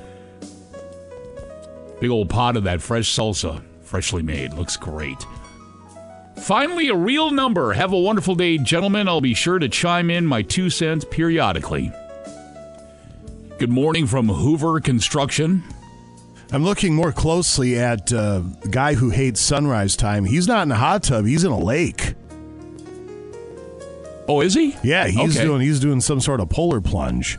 [2.00, 4.54] big old pot of that fresh salsa, freshly made.
[4.54, 5.24] Looks great.
[6.36, 7.72] Finally, a real number.
[7.72, 9.06] Have a wonderful day, gentlemen.
[9.06, 11.92] I'll be sure to chime in my two cents periodically.
[13.58, 15.62] Good morning from Hoover Construction.
[16.50, 20.24] I'm looking more closely at uh, the guy who hates sunrise time.
[20.24, 21.24] He's not in a hot tub.
[21.24, 22.14] He's in a lake.
[24.28, 24.76] Oh, is he?
[24.82, 25.44] Yeah, he's Okay.
[25.46, 27.38] doing he's doing some sort of polar plunge.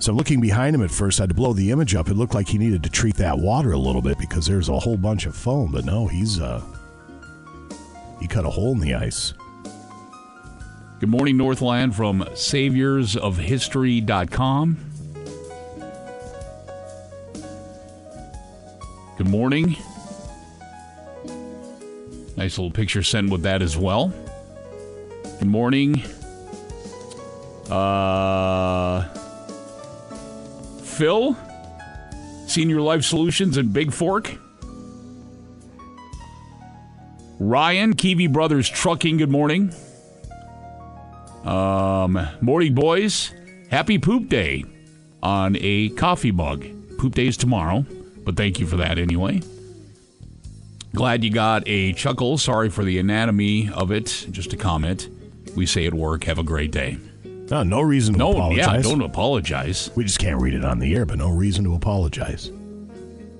[0.00, 2.08] So looking behind him at first, I had to blow the image up.
[2.08, 4.78] It looked like he needed to treat that water a little bit because there's a
[4.78, 5.70] whole bunch of foam.
[5.72, 6.62] But no, he's uh
[8.20, 9.34] he cut a hole in the ice.
[11.00, 14.76] Good morning, Northland from saviorsofhistory.com.
[19.16, 19.76] Good morning.
[22.36, 24.12] Nice little picture sent with that as well.
[25.38, 26.02] Good morning.
[27.70, 29.04] Uh,
[30.82, 31.36] Phil,
[32.48, 34.32] Senior Life Solutions in Big Fork.
[37.38, 39.72] Ryan, Kiwi Brothers Trucking, good morning.
[41.44, 43.32] Um, morning, boys.
[43.70, 44.64] Happy Poop Day
[45.22, 46.66] on a coffee mug.
[46.98, 47.86] Poop Day is tomorrow,
[48.24, 49.40] but thank you for that anyway.
[50.96, 52.38] Glad you got a chuckle.
[52.38, 54.26] Sorry for the anatomy of it.
[54.32, 55.08] Just a comment.
[55.58, 56.98] We say at work, have a great day.
[57.50, 58.76] No, no reason to No, apologize.
[58.76, 59.90] yeah, don't apologize.
[59.96, 62.52] We just can't read it on the air, but no reason to apologize.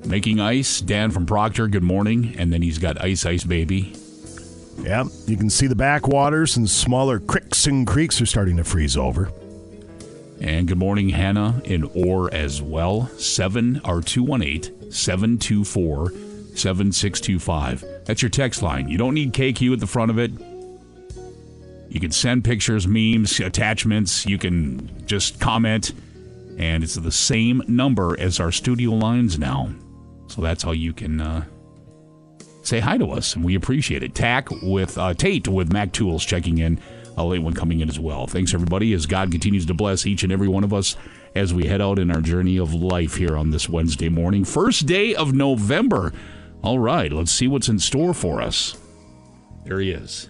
[0.05, 2.35] Making ice, Dan from Proctor, good morning.
[2.37, 3.93] And then he's got Ice Ice Baby.
[4.83, 8.97] Yeah, you can see the backwaters and smaller cricks and creeks are starting to freeze
[8.97, 9.31] over.
[10.41, 13.07] And good morning, Hannah in Orr as well.
[13.17, 16.11] 7 or 218 724
[16.57, 17.85] 7625.
[18.07, 18.89] That's your text line.
[18.89, 20.33] You don't need KQ at the front of it.
[21.89, 24.27] You can send pictures, memes, attachments.
[24.27, 25.93] You can just comment.
[26.59, 29.71] And it's the same number as our studio lines now.
[30.27, 31.45] So that's how you can uh,
[32.63, 34.15] say hi to us, and we appreciate it.
[34.15, 36.79] Tack with uh, Tate with Mac Tools checking in.
[37.17, 38.29] A late one coming in as well.
[38.29, 40.97] Thanks, everybody, as God continues to bless each and every one of us
[41.35, 44.45] as we head out in our journey of life here on this Wednesday morning.
[44.45, 46.13] First day of November.
[46.63, 48.79] All right, let's see what's in store for us.
[49.65, 50.29] There he is.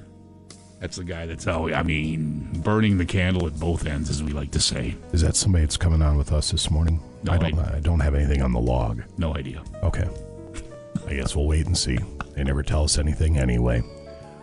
[0.81, 4.33] That's the guy that's, oh, I mean, burning the candle at both ends, as we
[4.33, 4.95] like to say.
[5.12, 7.01] Is that somebody that's coming on with us this morning?
[7.25, 7.59] No, I don't.
[7.59, 9.03] I, don't have anything on the log.
[9.17, 9.62] No idea.
[9.83, 10.09] Okay.
[11.07, 11.99] I guess we'll wait and see.
[12.35, 13.83] They never tell us anything anyway.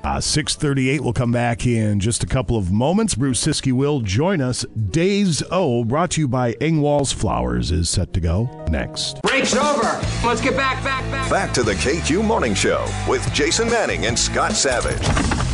[0.03, 3.15] Uh, 638 will come back in just a couple of moments.
[3.15, 4.63] Bruce Siski will join us.
[4.91, 9.21] Days O, brought to you by Engwall's Flowers, is set to go next.
[9.23, 9.99] Break's over.
[10.23, 11.31] Let's get back, back, back.
[11.31, 15.44] Back to the KQ Morning Show with Jason Manning and Scott Savage.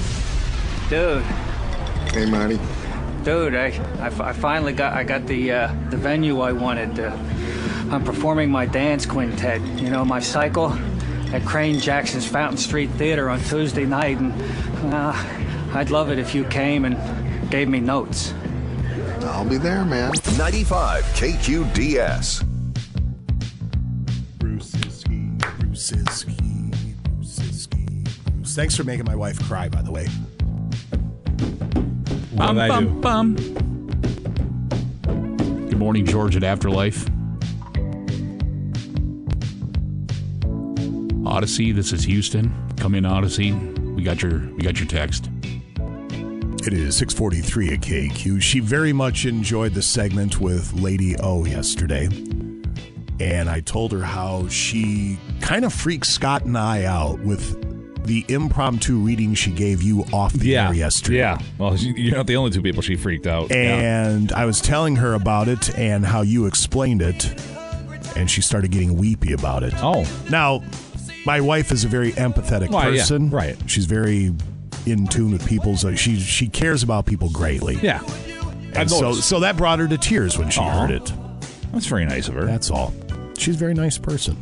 [0.91, 1.23] Dude.
[2.11, 2.59] Hey, Marty.
[3.23, 3.67] Dude, I,
[4.01, 6.99] I, I finally got I got the uh, the venue I wanted.
[6.99, 7.17] Uh,
[7.89, 9.61] I'm performing my dance quintet.
[9.81, 10.73] You know, my cycle
[11.31, 14.33] at Crane Jackson's Fountain Street Theater on Tuesday night, and
[14.93, 15.13] uh,
[15.73, 18.33] I'd love it if you came and gave me notes.
[19.21, 20.11] I'll be there, man.
[20.37, 22.43] 95 KQDS.
[24.39, 28.55] Bruceiski, Bruceiski, Bruceiski, Bruce.
[28.55, 30.07] Thanks for making my wife cry, by the way.
[32.33, 33.35] What did I bum.
[35.67, 37.05] Good morning, George at Afterlife.
[41.25, 42.53] Odyssey, this is Houston.
[42.77, 43.51] Come in, Odyssey.
[43.51, 45.29] We got your we got your text.
[46.65, 48.41] It is 643 at KQ.
[48.41, 52.05] She very much enjoyed the segment with Lady O yesterday.
[53.19, 57.70] And I told her how she kind of freaked Scott and I out with
[58.05, 60.69] the impromptu reading she gave you off the Yeah.
[60.69, 61.17] air yesterday.
[61.19, 61.37] Yeah.
[61.57, 63.49] Well, you're not the only two people she freaked out.
[63.51, 63.57] Yeah.
[63.57, 67.33] And I was telling her about it and how you explained it,
[68.15, 69.73] and she started getting weepy about it.
[69.77, 70.05] Oh.
[70.29, 70.63] Now,
[71.25, 73.29] my wife is a very empathetic Well, yeah, person.
[73.29, 73.55] right.
[73.67, 74.33] She's very
[74.87, 75.85] in tune with people's.
[75.85, 77.77] Uh, she she cares about people greatly.
[77.83, 78.01] Yeah.
[78.73, 81.13] And so so that brought her to tears when she heard it.
[81.71, 82.45] That's very nice of her.
[82.45, 82.93] That's all.
[83.37, 84.35] She's a very nice person.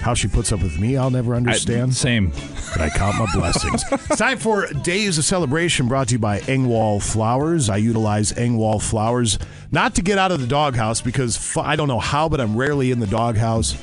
[0.00, 1.94] How she puts up with me, I'll never understand.
[1.94, 2.30] same.
[2.72, 3.84] But I count my blessings.
[3.92, 7.68] it's time for Days of Celebration brought to you by Engwall Flowers.
[7.68, 9.38] I utilize Engwall Flowers
[9.70, 12.56] not to get out of the doghouse because f- I don't know how, but I'm
[12.56, 13.76] rarely in the doghouse.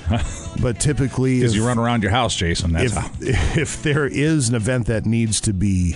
[0.62, 2.73] but typically, Because you run around your house, Jason.
[2.73, 3.12] That's if, how.
[3.62, 5.95] if there is an event that needs to be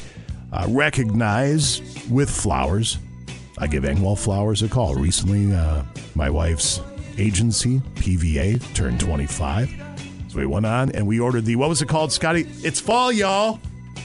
[0.53, 2.99] uh, recognized with flowers,
[3.57, 4.95] I give Engwall Flowers a call.
[4.95, 6.79] Recently, uh, my wife's
[7.17, 9.90] agency, PVA, turned 25.
[10.31, 12.47] So we went on and we ordered the, what was it called, Scotty?
[12.63, 13.59] It's fall, y'all.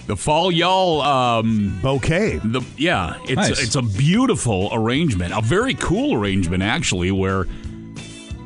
[0.08, 2.38] The fall y'all um, bouquet.
[2.42, 3.62] The yeah, it's Nice.
[3.62, 7.46] it's a beautiful arrangement, a very cool arrangement actually, where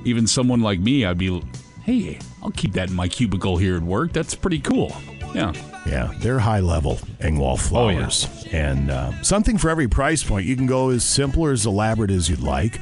[0.05, 1.43] even someone like me, I'd be,
[1.83, 4.13] hey, I'll keep that in my cubicle here at work.
[4.13, 4.95] That's pretty cool.
[5.35, 5.53] Yeah.
[5.87, 8.29] Yeah, they're high level Engwall flowers.
[8.53, 10.47] And uh, something for every price point.
[10.47, 12.79] You can go as simple or as elaborate as you'd like.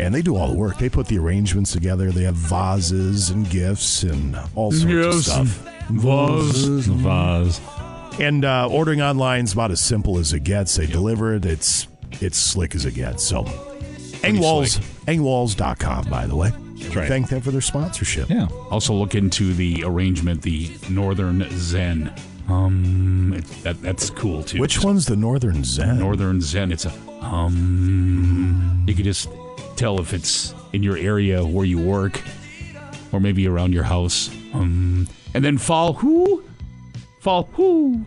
[0.00, 0.78] And they do all the work.
[0.78, 2.10] They put the arrangements together.
[2.10, 5.46] They have vases and gifts and all sorts of stuff.
[5.90, 6.86] vase.
[6.86, 7.60] vases,
[8.20, 10.76] And uh, ordering online is about as simple as it gets.
[10.76, 11.44] They deliver it.
[11.44, 11.86] It's
[12.20, 13.22] it's slick as it gets.
[13.22, 13.44] So
[14.22, 16.50] Engwalls, Engwalls.com, by the way.
[16.94, 17.08] right.
[17.08, 18.28] Thank them for their sponsorship.
[18.28, 18.48] Yeah.
[18.70, 22.12] Also look into the arrangement, the Northern Zen.
[22.48, 24.58] Um, it, that that's cool too.
[24.60, 25.98] Which one's the Northern Zen?
[25.98, 26.72] Northern Zen.
[26.72, 28.84] It's a um.
[28.88, 29.28] You can just
[29.80, 32.20] tell if it's in your area where you work,
[33.12, 34.28] or maybe around your house.
[34.52, 36.44] Um, and then fall who,
[37.20, 38.04] fall who.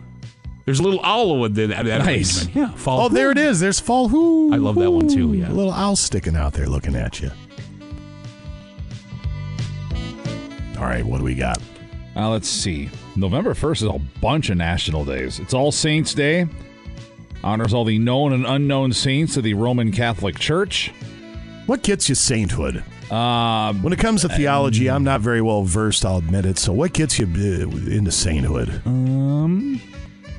[0.66, 2.44] There's a little owl with that, that Nice.
[2.46, 2.56] arrangement.
[2.56, 3.00] Yeah, fall.
[3.02, 3.60] Oh, there it is.
[3.60, 4.50] There's Fall Who.
[4.54, 5.34] I love that one too.
[5.34, 5.50] Yeah.
[5.50, 7.30] A little owl sticking out there looking at you.
[10.78, 11.58] All right, what do we got?
[12.16, 12.88] Uh, let's see.
[13.16, 15.38] November 1st is a bunch of national days.
[15.38, 16.46] It's All Saints Day.
[17.42, 20.92] Honors all the known and unknown saints of the Roman Catholic Church.
[21.66, 22.84] What gets you sainthood?
[23.10, 26.58] Um, When it comes to theology, I'm not very well versed, I'll admit it.
[26.58, 28.82] So, what gets you uh, into sainthood?
[28.84, 29.80] Um,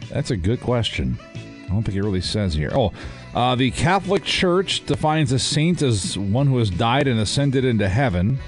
[0.10, 1.18] that's a good question.
[1.66, 2.72] I don't think it really says here.
[2.74, 2.92] Oh,
[3.34, 7.90] uh, the Catholic Church defines a saint as one who has died and ascended into
[7.90, 8.40] heaven.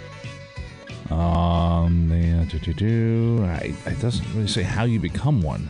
[1.10, 3.44] Um, yeah, do, do, do.
[3.46, 5.70] I, it doesn't really say how you become one.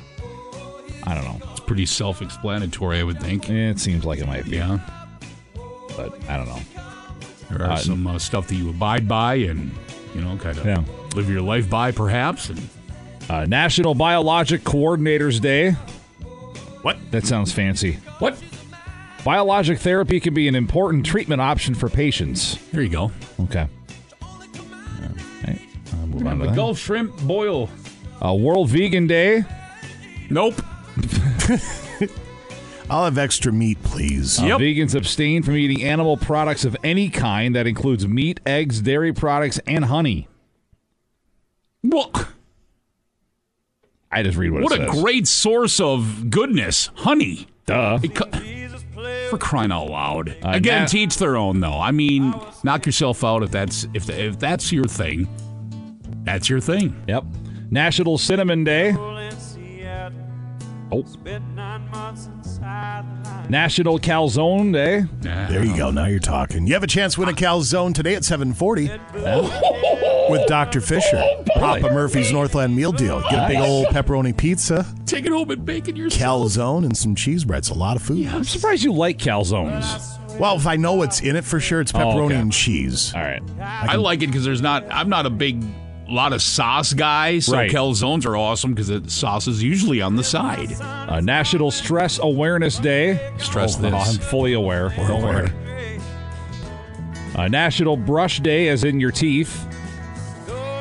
[1.04, 1.40] I don't know.
[1.52, 3.50] It's pretty self-explanatory, I would think.
[3.50, 4.58] It seems like it might be.
[4.58, 4.80] Yeah.
[5.96, 6.60] But I don't know.
[7.50, 9.72] There are Uh, some uh, stuff that you abide by, and
[10.16, 10.84] you know, kind of Yeah.
[11.16, 12.50] live your life by, perhaps.
[12.50, 12.62] And
[13.30, 15.72] Uh, National Biologic Coordinators Day.
[16.82, 16.98] What?
[17.12, 17.98] That sounds fancy.
[18.20, 18.38] What?
[19.26, 22.58] Biologic therapy can be an important treatment option for patients.
[22.72, 23.12] there you go.
[23.42, 23.68] Okay.
[25.44, 25.60] Okay.
[25.92, 26.56] Uh, move on to The that.
[26.56, 27.70] Gulf shrimp boil.
[28.24, 29.44] Uh, World Vegan Day.
[30.30, 30.62] Nope.
[32.90, 34.40] I'll have extra meat, please.
[34.40, 37.56] Uh, Vegans abstain from eating animal products of any kind.
[37.56, 40.28] That includes meat, eggs, dairy products, and honey.
[41.82, 42.30] What?
[44.12, 47.48] I just read what, What it a great source of goodness, honey.
[47.66, 48.00] Duh.
[48.14, 48.30] Co-
[49.30, 50.30] for crying out loud.
[50.44, 51.80] Uh, Again, na- teach their own though.
[51.80, 52.34] I mean,
[52.64, 55.28] knock yourself out if that's if if that's your thing.
[56.24, 56.96] That's your thing.
[57.08, 57.26] Yep.
[57.70, 58.94] National Cinnamon Day.
[60.90, 61.04] Oh.
[63.50, 65.06] National Calzone Day.
[65.22, 65.92] There you go.
[65.92, 66.68] Now you're talking.
[66.68, 68.90] You have a chance to win a calzone today at 740.
[70.30, 70.82] with Dr.
[70.82, 71.18] Fisher.
[71.18, 73.22] Oh, Papa Murphy's Northland Meal Deal.
[73.30, 76.52] Get a big old pepperoni pizza, Take it home and bake it yourself.
[76.52, 77.70] calzone, and some cheese breads.
[77.70, 78.28] A lot of food.
[78.28, 80.14] I'm surprised you like calzones.
[80.38, 82.36] Well, if I know what's in it for sure, it's Oh, pepperoni okay.
[82.36, 83.14] and cheese.
[83.16, 83.42] All right.
[83.62, 84.86] I like it because there's not.
[84.92, 85.64] I'm not a big
[86.14, 87.72] lot of sauce guys, so Right.
[87.72, 90.74] calzones are awesome because the sauce is usually on the side.
[90.82, 93.20] Uh, National Stress Awareness Day.
[93.38, 93.94] Stress Oh, this.
[94.16, 94.90] I'm fully aware.
[94.96, 95.34] Don't aware.
[95.44, 95.52] worry.
[97.36, 99.66] Uh, National Brush Day, as in your teeth,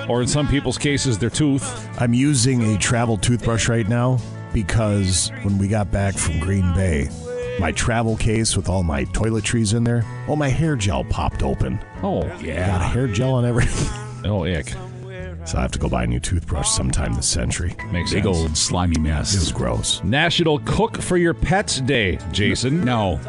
[0.09, 1.89] or in some people's cases, their tooth.
[2.01, 4.18] I'm using a travel toothbrush right now
[4.55, 7.09] because when we got back from Green Bay,
[7.59, 11.79] my travel case with all my toiletries in there, oh, my hair gel popped open.
[12.03, 12.31] Oh, yeah.
[12.31, 12.79] Got yeah.
[12.89, 14.03] hair gel on everything.
[14.24, 14.72] Oh, ick.
[15.47, 17.77] So I have to go buy a new toothbrush sometime this century.
[17.93, 18.37] Makes Big sense.
[18.37, 19.35] old slimy mess.
[19.35, 20.03] It was gross.
[20.03, 22.85] National Cook for Your Pets Day, Jason.
[22.85, 23.21] No,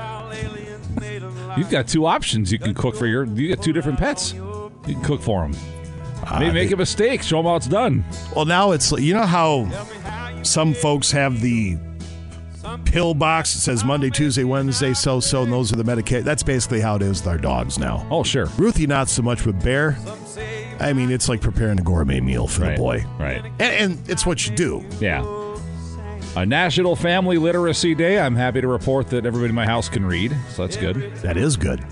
[1.58, 2.52] You've got two options.
[2.52, 3.26] You can cook for your.
[3.26, 4.34] You get two different pets.
[4.34, 6.40] You can cook for ah, them.
[6.40, 7.24] Maybe make they- a mistake.
[7.24, 8.06] Show them how it's done.
[8.36, 9.68] Well, now it's you know how
[10.44, 11.78] some folks have the
[12.86, 16.24] pill box that says Monday, Tuesday, Wednesday, so so, and those are the medication.
[16.26, 18.06] That's basically how it is with our dogs now.
[18.12, 18.46] Oh, sure.
[18.58, 19.98] Ruthie, not so much, but Bear.
[20.80, 22.72] I mean, it's like preparing a gourmet meal for Right.
[22.76, 23.44] the boy, Right.
[23.60, 24.86] and, and it's what you do.
[25.00, 25.26] Yeah.
[26.36, 28.20] A National Family Literacy Day.
[28.20, 31.16] I'm happy to report that everybody in my house can read, so that's good.
[31.24, 31.84] That is good.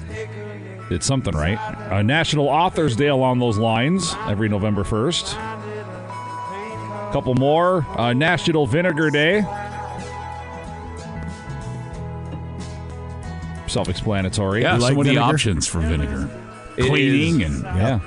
[0.89, 1.57] Did something right.
[1.89, 5.33] A National Authors Day along those lines every November 1st.
[5.35, 7.83] A Couple more.
[7.97, 9.43] Uh, National Vinegar Day.
[13.67, 14.61] Self explanatory.
[14.61, 16.29] yeah, You like some of the options for vinegar,
[16.77, 17.99] It cleaning is- and Yeah.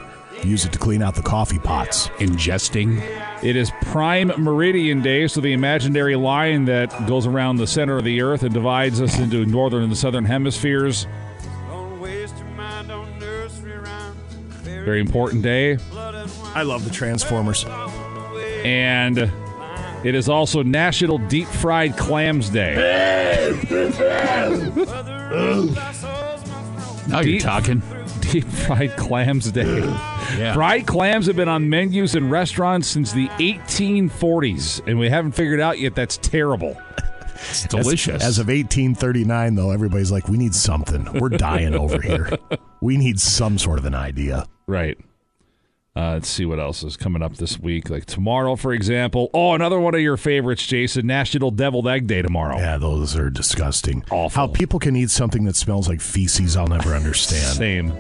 [0.45, 2.09] Use it to clean out the coffee pots.
[2.19, 3.03] ingesting.
[3.43, 8.05] It is Prime Meridian Day, so the imaginary line that goes around the center of
[8.05, 11.07] the Earth and divides us into northern and the southern hemispheres.
[14.63, 15.77] Very important day.
[16.55, 17.65] I love the Transformers.
[18.65, 19.19] And
[20.05, 22.75] it is also National Deep Fried Clams Day.
[27.09, 27.83] Now you're Deep- talking.
[28.21, 29.65] Deep Fried Clams Day.
[30.37, 30.55] Yeah.
[30.55, 35.61] Fried clams have been on menus in restaurants since the 1840s, and we haven't figured
[35.61, 36.77] out yet that's terrible.
[37.35, 38.17] It's delicious.
[38.17, 41.07] As, as of 1839, though, everybody's like, we need something.
[41.21, 42.31] We're dying over here.
[42.81, 44.47] We need some sort of an idea.
[44.67, 44.99] Right.
[45.97, 47.91] Uh, let's see what else is coming up this week.
[47.91, 49.31] Like tomorrow, for example.
[49.35, 51.09] Oh, another one of your favorites, Jason.
[51.09, 52.57] National Deviled Egg Day tomorrow.
[52.57, 54.05] Yeah, those are disgusting.
[54.11, 54.31] Awful.
[54.31, 57.57] How people can eat something that smells like feces, I'll never understand.
[57.57, 57.93] Same.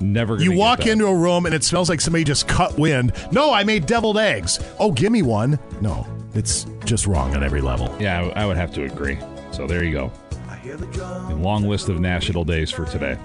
[0.00, 0.36] Never.
[0.36, 3.12] Gonna You walk into a room and it smells like somebody just cut wind.
[3.32, 4.58] No, I made deviled eggs.
[4.78, 5.58] Oh, give me one.
[5.80, 7.94] No, it's just wrong on every level.
[8.00, 9.18] Yeah, I I would have to agree.
[9.50, 10.12] So there you go.
[10.68, 13.16] A long list of national days for today.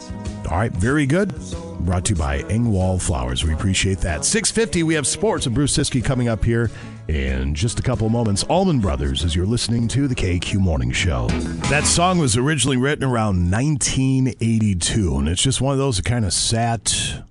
[0.49, 1.33] All right, very good.
[1.79, 3.43] Brought to you by Engwall Flowers.
[3.43, 4.23] We appreciate that.
[4.23, 6.71] 650, we have sports with Bruce Siski coming up here
[7.07, 8.43] in just a couple moments.
[8.43, 11.27] Allman Brothers, as you're listening to the KQ Morning Show.
[11.69, 16.25] That song was originally written around 1982, and it's just one of those that kind
[16.25, 17.23] of sat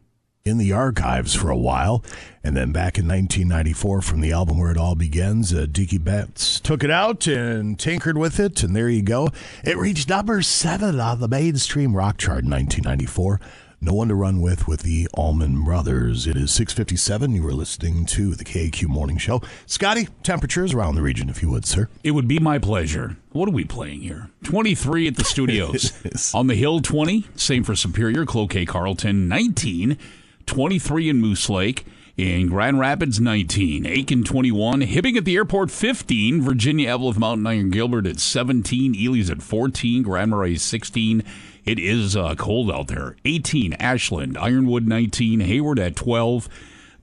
[0.44, 2.04] in the archives for a while.
[2.42, 5.66] And then back in 1994, from the album Where It All Begins, uh,
[6.00, 9.28] Betts took it out and tinkered with it, and there you go.
[9.64, 13.40] It reached number seven on the mainstream rock chart in 1994.
[13.84, 16.28] No one to run with with the Allman Brothers.
[16.28, 17.34] It is 657.
[17.34, 19.42] You were listening to the KQ Morning Show.
[19.66, 21.88] Scotty, temperatures around the region, if you would, sir.
[22.04, 23.16] It would be my pleasure.
[23.32, 24.30] What are we playing here?
[24.44, 25.92] 23 at the studios.
[26.32, 27.26] On the Hill, 20.
[27.34, 29.98] Same for Superior, Cloquet, Carlton, 19.
[30.46, 31.84] 23 in Moose Lake.
[32.16, 33.82] In Grand Rapids, 19.
[33.82, 34.82] Aitkin, 21.
[34.82, 36.40] Hibbing at the airport, 15.
[36.40, 38.94] Virginia, Eveleth, Mountain Iron, Gilbert at 17.
[38.94, 40.04] Ely's at 14.
[40.04, 41.24] Grand Marais, 16.
[41.64, 43.16] It is uh, cold out there.
[43.24, 43.74] 18.
[43.74, 45.40] Ashland, Ironwood, 19.
[45.40, 46.48] Hayward at 12.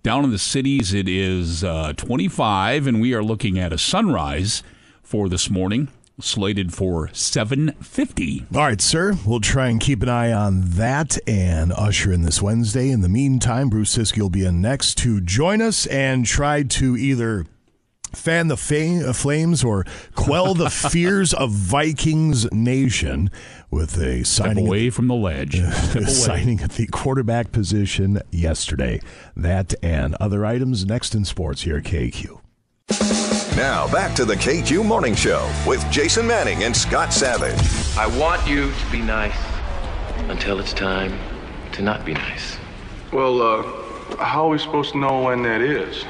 [0.02, 4.64] Down in the cities, it is uh, 25, and we are looking at a sunrise
[5.04, 5.90] for this morning,
[6.22, 8.46] slated for 7:50.
[8.56, 9.18] All right, sir.
[9.26, 12.92] We'll try and keep an eye on that and usher in this Wednesday.
[12.92, 16.96] In the meantime, Bruce Siskey will be in next to join us and try to
[16.96, 17.46] either
[18.14, 19.86] fan the fa- uh, flames or
[20.16, 23.30] quell the fears of Vikings Nation
[23.72, 25.56] with a Step signing away from the ledge.
[25.74, 26.06] Step away.
[26.06, 29.00] signing at the quarterback position yesterday.
[29.36, 32.40] That and other items next in sports here at KQ.
[33.56, 37.60] Now back to the KQ Morning Show with Jason Manning and Scott Savage.
[37.98, 39.38] I want you to be nice
[40.30, 41.18] until it's time
[41.74, 42.58] to not be nice.
[43.12, 43.64] Well, uh,
[44.24, 46.04] how are we supposed to know when that is?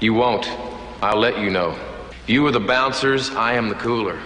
[0.00, 0.46] You won't.
[1.02, 1.78] I'll let you know.
[2.26, 4.18] You are the bouncers, I am the cooler.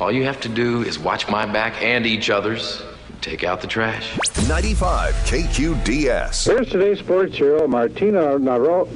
[0.00, 2.82] All you have to do is watch my back and each other's,
[3.22, 4.18] Take out the trash.
[4.48, 6.44] 95 KQDS.
[6.44, 8.88] Here's today's sports hero, Martina Navro.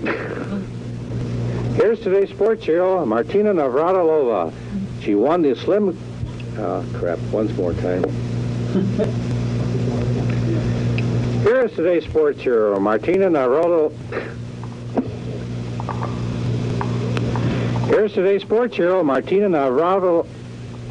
[1.76, 4.52] Here's today's sports hero, Martina Navratilova.
[5.00, 5.96] She won the slim.
[6.58, 7.20] Oh, crap.
[7.30, 8.02] Once more time.
[11.44, 14.36] Here's today's sports hero, Martina Navratilova.
[17.86, 20.26] Here's today's sports hero, Martina Navratilova.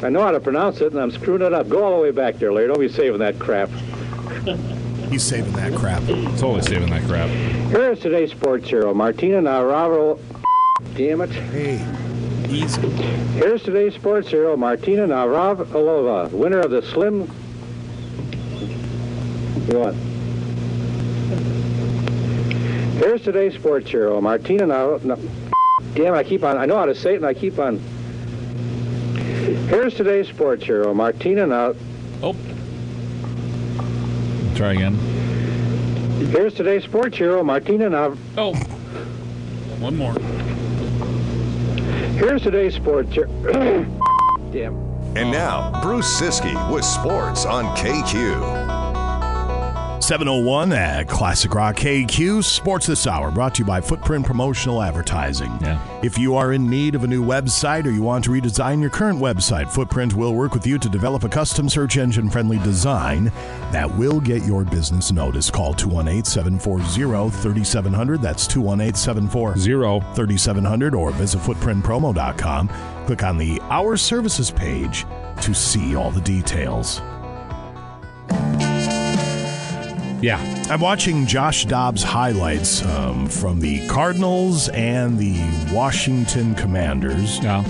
[0.02, 1.68] I know how to pronounce it, and I'm screwing it up.
[1.68, 2.68] Go all the way back there, Larry.
[2.68, 3.68] Don't be saving that crap.
[5.10, 6.02] He's saving that crap.
[6.38, 7.28] Totally saving that crap.
[7.70, 10.18] Here's today's sports hero, Martina Navratilova.
[10.96, 11.28] Damn it.
[11.28, 11.84] Hey,
[12.48, 12.80] easy.
[13.34, 17.26] Here's today's sports hero, Martina Navratilova, winner of the Slim.
[19.68, 19.94] What?
[23.02, 25.04] Here's today's sports hero, Martina Nav.
[25.96, 26.58] No, damn, I keep on.
[26.58, 27.78] I know how to say it, and I keep on.
[29.68, 31.76] Here's today's sports hero, Martina Nav.
[32.22, 32.34] Oh.
[34.54, 34.94] Try again.
[36.30, 38.18] Here's today's sports hero, Martina Nav.
[38.36, 38.54] Oh.
[39.78, 40.12] One more.
[42.18, 43.28] Here's today's sports hero.
[44.52, 44.76] damn.
[45.16, 48.75] And now, Bruce Siski with sports on KQ.
[50.06, 55.50] 701 at Classic Rock KQ Sports This Hour, brought to you by Footprint Promotional Advertising.
[55.60, 55.80] Yeah.
[56.00, 58.88] If you are in need of a new website or you want to redesign your
[58.88, 63.32] current website, Footprint will work with you to develop a custom search engine friendly design
[63.72, 65.52] that will get your business noticed.
[65.52, 66.84] Call 218 740
[67.30, 68.22] 3700.
[68.22, 72.68] That's 218 740 3700 or visit footprintpromo.com.
[73.06, 75.04] Click on the Our Services page
[75.42, 77.02] to see all the details.
[80.20, 80.40] Yeah.
[80.70, 85.38] I'm watching Josh Dobbs highlights um, from the Cardinals and the
[85.72, 87.38] Washington Commanders.
[87.42, 87.64] Yeah.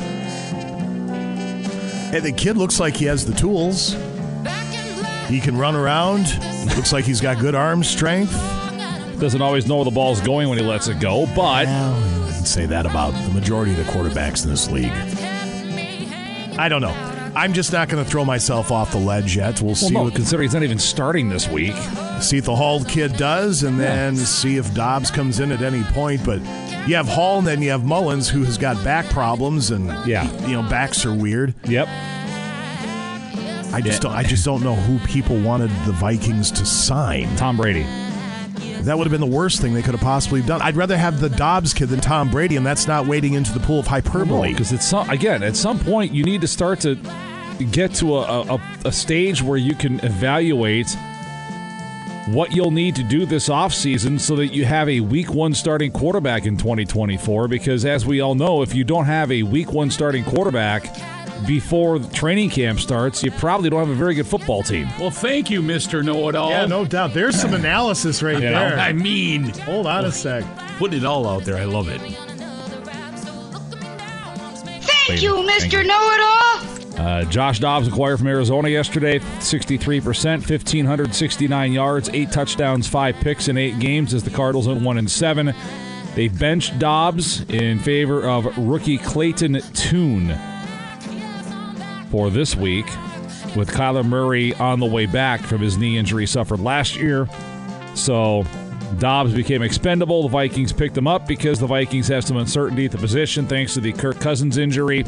[2.14, 3.94] And the kid looks like he has the tools.
[5.28, 6.26] He can run around.
[6.76, 8.32] looks like he's got good arm strength.
[9.18, 11.66] Doesn't always know where the ball's going when he lets it go, but.
[11.66, 14.92] Well, you can say that about the majority of the quarterbacks in this league.
[16.58, 17.15] I don't know.
[17.36, 19.60] I'm just not going to throw myself off the ledge yet.
[19.60, 21.74] We'll Well, see no, what considering he's not even starting this week.
[22.20, 25.82] see if the Hall kid does, and then see if Dobbs comes in at any
[25.92, 26.24] point.
[26.24, 26.40] But
[26.88, 30.30] you have Hall, and then you have Mullens, who has got back problems, and Yeah.
[30.46, 31.52] you know backs are weird.
[31.68, 31.88] Yep.
[33.72, 34.12] I just don't.
[34.12, 37.28] I just don't know who people wanted the Vikings to sign.
[37.36, 37.84] Tom Brady.
[38.84, 40.62] That would have been the worst thing they could have possibly done.
[40.62, 43.58] I'd rather have the Dobbs kid than Tom Brady, and that's not wading into the
[43.60, 44.50] pool of hyperbole.
[44.52, 46.96] Because it's some, again, at some point, you need to start to
[47.64, 50.88] get to a, a, a stage where you can evaluate
[52.28, 55.92] what you'll need to do this offseason so that you have a week one starting
[55.92, 57.46] quarterback in 2024.
[57.48, 60.92] Because as we all know, if you don't have a week one starting quarterback
[61.46, 64.88] before the training camp starts, you probably don't have a very good football team.
[64.98, 66.04] Well, thank you, Mr.
[66.04, 66.50] Know It All.
[66.50, 67.14] Yeah, no doubt.
[67.14, 68.78] There's some analysis right You know, there.
[68.78, 70.44] I mean, Hold on a sec.
[70.78, 71.56] putting it all out there.
[71.56, 72.00] I love it.
[75.06, 75.86] Thank you, Mr.
[75.86, 76.75] Know It All.
[76.98, 80.02] Uh, Josh Dobbs acquired from Arizona yesterday, 63%,
[80.48, 85.10] 1,569 yards, eight touchdowns, five picks in eight games as the Cardinals at one and
[85.10, 85.54] seven.
[86.14, 90.34] They benched Dobbs in favor of rookie Clayton Tune
[92.10, 92.86] for this week,
[93.54, 97.28] with Kyler Murray on the way back from his knee injury suffered last year.
[97.94, 98.46] So
[98.98, 100.22] Dobbs became expendable.
[100.22, 103.74] The Vikings picked him up because the Vikings have some uncertainty at the position thanks
[103.74, 105.04] to the Kirk Cousins injury.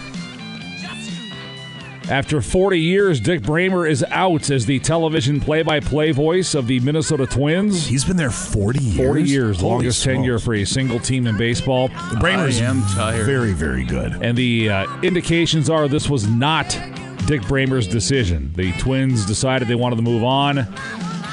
[2.08, 7.26] After 40 years, Dick Bremer is out as the television play-by-play voice of the Minnesota
[7.26, 7.84] Twins.
[7.84, 8.96] He's been there 40 years.
[8.96, 11.88] 40 years, Holy longest tenure for a single team in baseball.
[12.20, 13.26] Bremer's I am tired.
[13.26, 14.22] very, very good.
[14.22, 16.78] And the uh, indications are this was not
[17.26, 18.52] Dick Bremer's decision.
[18.54, 20.58] The Twins decided they wanted to move on.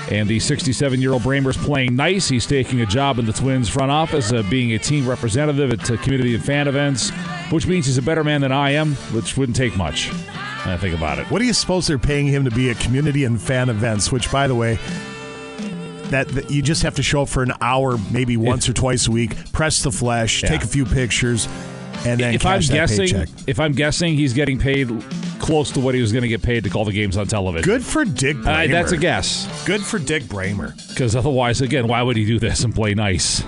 [0.10, 2.28] And the 67 year old Bremer's playing nice.
[2.28, 5.92] He's taking a job in the Twins front office, uh, being a team representative at
[5.92, 7.12] uh, community and fan events,
[7.52, 10.12] which means he's a better man than I am, which wouldn't take much.
[10.66, 11.30] I think about it.
[11.30, 14.12] What do you suppose they're paying him to be at community and fan events?
[14.12, 14.80] Which, by the way,
[16.06, 19.08] that, that you just have to show up for an hour, maybe once or twice
[19.08, 20.50] a week, press the flesh, Yeah.
[20.50, 21.48] take a few pictures,
[22.06, 23.30] and then if I'm guessing, paycheck.
[23.48, 24.90] if I'm guessing, he's getting paid
[25.40, 27.66] close to what he was going to get paid to call the games on television.
[27.66, 28.50] Good for Dick Bremer.
[28.52, 29.66] Uh, that's a guess.
[29.66, 30.74] Good for Dick Bremer.
[30.90, 33.44] Because otherwise, again, why would he do this and play nice?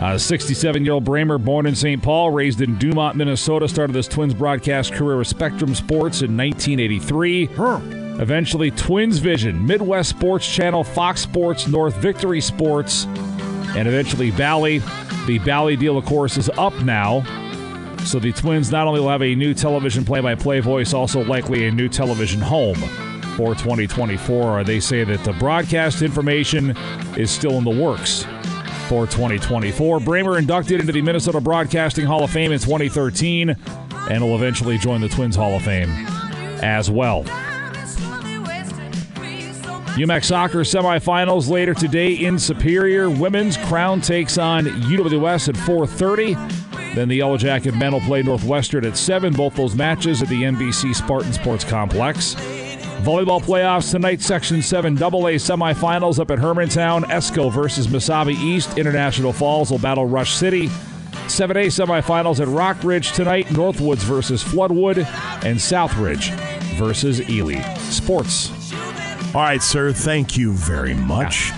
[0.00, 2.02] 67 year old Bremer, born in St.
[2.02, 7.50] Paul, raised in Dumont, Minnesota, started his Twins broadcast career with Spectrum Sports in 1983.
[8.18, 13.04] Eventually, Twins Vision, Midwest Sports Channel, Fox Sports, North Victory Sports,
[13.76, 14.78] and eventually Bally.
[15.26, 17.22] The Bally deal, of course, is up now.
[18.06, 21.22] So the Twins not only will have a new television play by play voice, also
[21.24, 22.76] likely a new television home
[23.36, 24.64] for 2024.
[24.64, 26.74] They say that the broadcast information
[27.18, 28.24] is still in the works
[28.90, 30.00] for 2024.
[30.00, 33.54] Bremer inducted into the Minnesota Broadcasting Hall of Fame in 2013
[34.10, 35.88] and will eventually join the Twins Hall of Fame
[36.60, 37.22] as well.
[39.94, 43.08] UMAC soccer semifinals later today in Superior.
[43.08, 46.34] Women's Crown takes on UWS at 4:30.
[46.96, 49.32] Then the Yellow Jacket men will play Northwestern at 7.
[49.32, 52.34] Both those matches at the NBC Spartan Sports Complex.
[53.00, 57.04] Volleyball playoffs tonight, Section 7 AA semifinals up at Hermantown.
[57.04, 58.76] Esko versus Mesabi East.
[58.76, 60.68] International Falls will battle Rush City.
[60.68, 63.46] 7A semifinals at Rock Ridge tonight.
[63.46, 65.06] Northwoods versus Floodwood.
[65.44, 66.30] And South Ridge
[66.76, 67.62] versus Ely.
[67.78, 68.50] Sports.
[69.34, 69.92] All right, sir.
[69.92, 71.52] Thank you very much.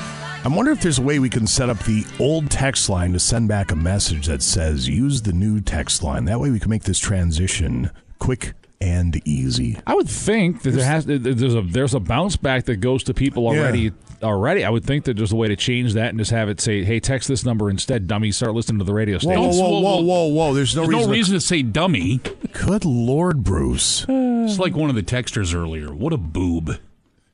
[0.45, 3.19] I wonder if there's a way we can set up the old text line to
[3.19, 6.25] send back a message that says use the new text line.
[6.27, 7.91] That way we can make this transition
[8.21, 9.79] quick and easy.
[9.87, 13.15] I would think that there has there's a there's a bounce back that goes to
[13.15, 14.65] people already already.
[14.65, 16.83] I would think that there's a way to change that and just have it say,
[16.85, 18.33] "Hey, text this number instead, dummy.
[18.33, 20.55] Start listening to the radio Whoa, station." whoa, whoa, whoa, whoa, whoa.
[20.55, 21.11] There's no There's reason.
[21.11, 22.21] no reason to say dummy.
[22.53, 24.05] Good Lord, Bruce.
[24.09, 25.95] It's like one of the texters earlier.
[25.95, 26.79] What a boob.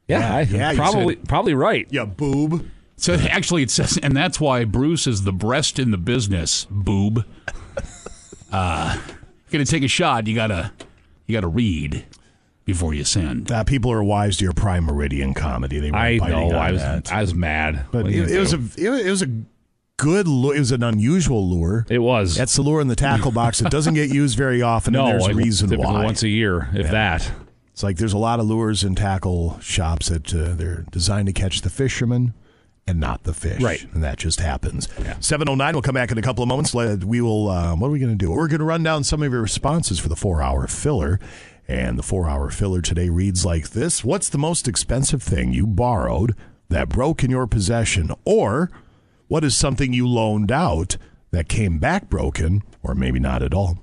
[0.07, 1.87] Yeah, I, Yeah, probably said- probably right.
[1.91, 2.67] Yeah, boob.
[2.97, 6.67] So actually, it says, and that's why Bruce is the breast in the business.
[6.71, 7.25] Boob.
[8.51, 8.99] Uh,
[9.51, 10.27] gonna take a shot.
[10.27, 10.73] You gotta,
[11.29, 12.05] you gotta read
[12.65, 13.53] before you send.
[13.53, 15.79] Uh, people are wise to your Prime Meridian comedy.
[15.79, 16.51] They were I know.
[16.51, 17.13] I was that.
[17.13, 17.87] I was mad.
[17.93, 19.29] But What are you it, it was a it, it was a
[19.99, 20.57] good lure.
[20.57, 21.87] It was an unusual lure.
[21.89, 22.35] It was.
[22.35, 23.61] That's the lure in the tackle box.
[23.61, 24.95] It doesn't get used very often.
[24.95, 25.05] no.
[25.07, 26.05] and there's a reason why.
[26.05, 26.93] once a year, if Yeah.
[26.93, 27.31] that.
[27.73, 31.33] It's like there's a lot of lures in tackle shops that uh, they're designed to
[31.33, 32.35] catch the fisherman
[32.89, 33.61] and not the fish.
[33.61, 33.87] Right.
[33.93, 34.89] And that just happens.
[35.21, 36.73] 709, we'll come back in a couple of moments.
[36.73, 38.31] We will, uh, what are we going to do?
[38.31, 41.21] We're going to run down some of your responses for the four hour filler.
[41.69, 45.67] And the four hour filler today reads like this What's the most expensive thing you
[45.67, 46.35] borrowed
[46.71, 48.11] that broke in your possession?
[48.25, 48.71] Or
[49.29, 50.97] what is something you loaned out
[51.31, 53.79] that came back broken, or maybe not at all?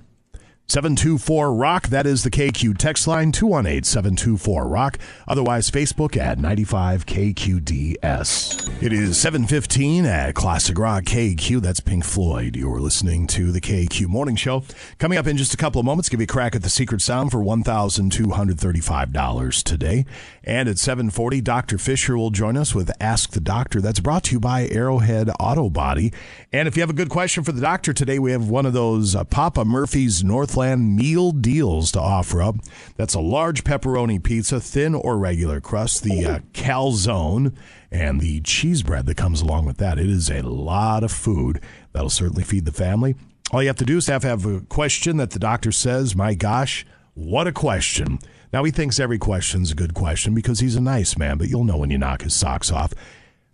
[0.68, 1.88] 724 Rock.
[1.88, 4.98] That is the KQ text line 218 724 Rock.
[5.28, 8.82] Otherwise, Facebook at 95 KQDS.
[8.82, 11.62] It is 715 at Classic Rock KQ.
[11.62, 12.56] That's Pink Floyd.
[12.56, 14.64] You're listening to the KQ Morning Show.
[14.98, 17.00] Coming up in just a couple of moments, give you a crack at the secret
[17.00, 20.04] sound for $1,235 today.
[20.42, 21.78] And at 740, Dr.
[21.78, 23.80] Fisher will join us with Ask the Doctor.
[23.80, 26.12] That's brought to you by Arrowhead Auto Body.
[26.56, 28.72] And if you have a good question for the doctor today, we have one of
[28.72, 32.56] those uh, Papa Murphy's Northland meal deals to offer up.
[32.96, 37.54] That's a large pepperoni pizza, thin or regular crust, the uh, calzone,
[37.90, 39.98] and the cheese bread that comes along with that.
[39.98, 41.60] It is a lot of food
[41.92, 43.16] that'll certainly feed the family.
[43.52, 46.32] All you have to do is have have a question that the doctor says, my
[46.32, 48.18] gosh, what a question.
[48.50, 51.64] Now, he thinks every question's a good question because he's a nice man, but you'll
[51.64, 52.94] know when you knock his socks off.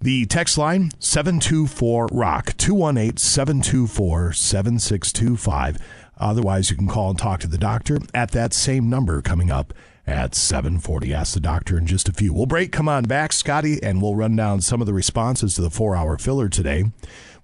[0.02, 5.78] The text line 724 Rock 218 724 7625.
[6.18, 9.72] Otherwise, you can call and talk to the doctor at that same number coming up
[10.04, 11.14] at 740.
[11.14, 12.32] Ask the doctor in just a few.
[12.32, 12.72] We'll break.
[12.72, 15.94] Come on back, Scotty, and we'll run down some of the responses to the four
[15.94, 16.86] hour filler today.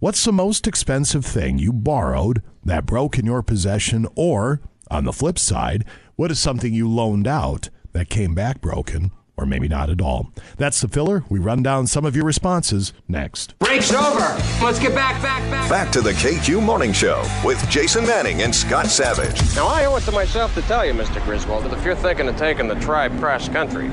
[0.01, 4.05] What's the most expensive thing you borrowed that broke in your possession?
[4.17, 5.85] Or, on the flip side,
[6.17, 9.13] what is something you loaned out that came back broken?
[9.39, 10.33] Or maybe not at all.
[10.57, 11.23] That's the filler.
[11.29, 13.57] We run down some of your responses next.
[13.61, 14.37] Break's over.
[14.61, 15.71] Let's get back, back, back.
[15.71, 19.41] Back to the KQ Morning Show with Jason Manning and Scott Savage.
[19.55, 21.25] Now, I owe it to myself to tell you, Mr.
[21.25, 23.87] Griswold, that if you're thinking of taking the tribe cross country,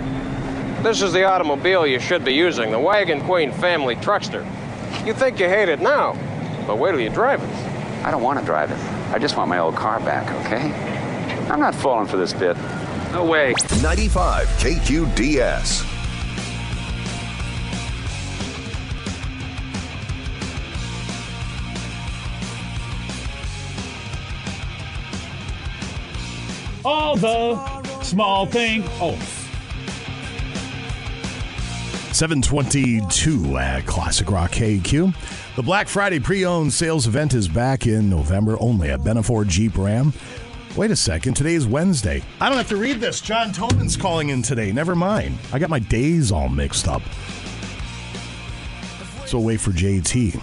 [0.81, 4.43] this is the automobile you should be using the Wagon Queen family truckster.
[5.05, 6.13] You think you hate it now,
[6.65, 7.49] but wait till you drive it.
[8.03, 8.79] I don't want to drive it.
[9.13, 10.71] I just want my old car back, okay?
[11.51, 12.57] I'm not falling for this bit.
[13.15, 13.53] No way.
[13.81, 15.85] 95 KQDS.
[26.83, 28.83] All the small thing.
[28.99, 29.17] Oh,
[32.15, 35.13] 722 at uh, Classic Rock KQ.
[35.57, 39.77] The Black Friday pre-owned sales event is back in November only at Benna Ford Jeep
[39.77, 40.13] Ram.
[40.75, 42.21] Wait a second, today is Wednesday.
[42.41, 43.21] I don't have to read this.
[43.21, 44.73] John Toman's calling in today.
[44.73, 45.37] Never mind.
[45.53, 47.01] I got my days all mixed up.
[49.25, 50.37] So wait for JT.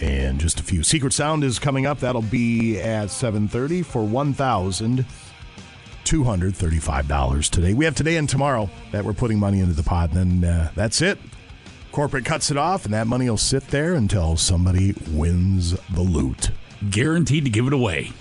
[0.00, 0.82] And just a few.
[0.82, 2.00] Secret Sound is coming up.
[2.00, 5.04] That'll be at 7:30 for 1,000.
[6.04, 7.74] $235 today.
[7.74, 10.70] We have today and tomorrow that we're putting money into the pot, and then uh,
[10.74, 11.18] that's it.
[11.92, 16.50] Corporate cuts it off, and that money will sit there until somebody wins the loot.
[16.90, 18.12] Guaranteed to give it away.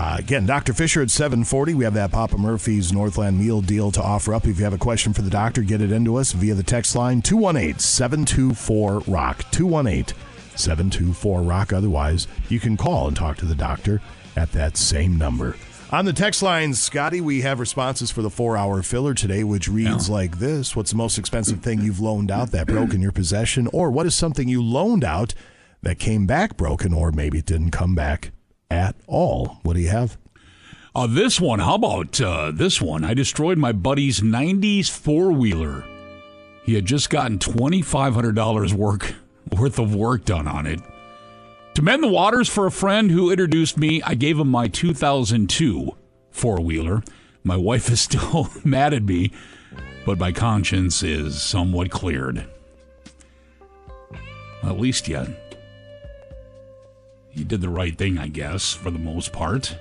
[0.00, 0.72] Uh, again, Dr.
[0.72, 1.74] Fisher at 740.
[1.74, 4.46] We have that Papa Murphy's Northland meal deal to offer up.
[4.46, 6.96] If you have a question for the doctor, get it into us via the text
[6.96, 9.44] line 218 724 Rock.
[9.50, 10.16] 218
[10.56, 11.74] 724 Rock.
[11.74, 14.00] Otherwise, you can call and talk to the doctor
[14.36, 15.54] at that same number.
[15.90, 19.68] On the text line, Scotty, we have responses for the four hour filler today, which
[19.68, 20.14] reads yeah.
[20.14, 23.68] like this What's the most expensive thing you've loaned out that broke in your possession?
[23.70, 25.34] Or what is something you loaned out
[25.82, 28.32] that came back broken, or maybe it didn't come back
[28.70, 29.58] at all?
[29.62, 30.16] What do you have?
[30.94, 33.04] Uh, this one, how about uh, this one?
[33.04, 35.84] I destroyed my buddy's 90s four wheeler.
[36.64, 39.14] He had just gotten $2,500 work,
[39.56, 40.80] worth of work done on it.
[41.74, 45.96] To mend the waters for a friend who introduced me, I gave him my 2002
[46.30, 47.02] four wheeler.
[47.44, 49.32] My wife is still mad at me,
[50.04, 52.46] but my conscience is somewhat cleared.
[54.62, 55.49] At least yet.
[57.32, 59.76] You did the right thing, I guess, for the most part.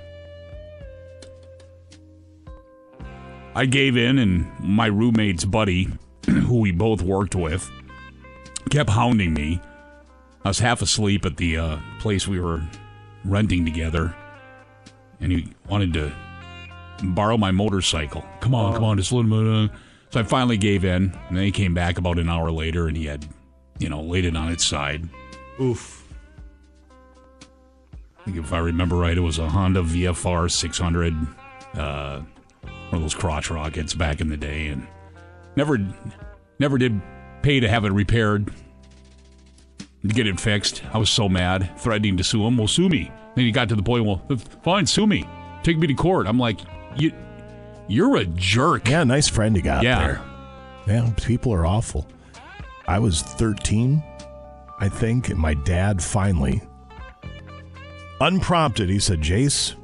[3.56, 5.90] I gave in, and my roommate's buddy,
[6.26, 7.70] who we both worked with,
[8.70, 9.60] kept hounding me.
[10.46, 12.62] I was half asleep at the uh, place we were
[13.26, 14.16] renting together,
[15.20, 16.14] and he wanted to
[17.04, 18.24] borrow my motorcycle.
[18.40, 19.72] Come on, come on, just little bit.
[19.72, 19.76] Uh.
[20.12, 22.96] So I finally gave in, and then he came back about an hour later, and
[22.96, 23.28] he had,
[23.78, 25.08] you know, laid it on its side.
[25.62, 25.99] Oof.
[28.38, 31.14] If I remember right, it was a Honda VFR 600,
[31.76, 32.22] uh,
[32.62, 34.88] one of those crotch rockets back in the day, and
[35.56, 35.78] never,
[36.60, 37.02] never did
[37.42, 38.52] pay to have it repaired
[40.02, 40.82] to get it fixed.
[40.94, 42.58] I was so mad, threatening to sue him.
[42.58, 43.12] Well, sue me.
[43.36, 44.22] Then he got to the point, well,
[44.64, 45.28] fine, sue me.
[45.64, 46.26] Take me to court.
[46.28, 46.60] I'm like,
[46.98, 47.12] you,
[47.88, 48.88] you're a jerk.
[48.88, 50.00] Yeah, nice friend you got Yeah.
[50.00, 50.22] there.
[50.88, 52.08] Yeah, people are awful.
[52.88, 54.02] I was 13,
[54.80, 56.62] I think, and my dad finally,
[58.22, 59.76] unprompted, he said, Jace,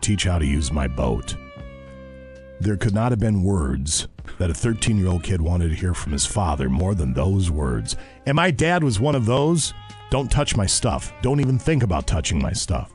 [0.00, 1.36] teach how to use my boat.
[2.60, 5.94] There could not have been words that a 13 year old kid wanted to hear
[5.94, 7.96] from his father more than those words.
[8.26, 9.74] And my dad was one of those
[10.10, 11.10] don't touch my stuff.
[11.22, 12.92] Don't even think about touching my stuff.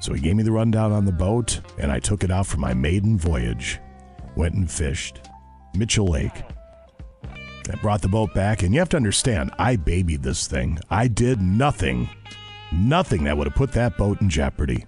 [0.00, 2.58] So he gave me the rundown on the boat, and I took it out for
[2.58, 3.80] my maiden voyage.
[4.36, 5.30] Went and fished.
[5.74, 6.42] Mitchell Lake.
[7.24, 10.78] I brought the boat back, and you have to understand, I babied this thing.
[10.90, 12.10] I did nothing,
[12.72, 14.86] nothing that would have put that boat in jeopardy.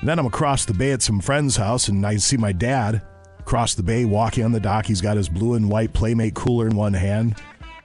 [0.00, 3.02] And then I'm across the bay at some friend's house, and I see my dad
[3.38, 4.86] across the bay walking on the dock.
[4.86, 7.36] He's got his blue and white Playmate cooler in one hand,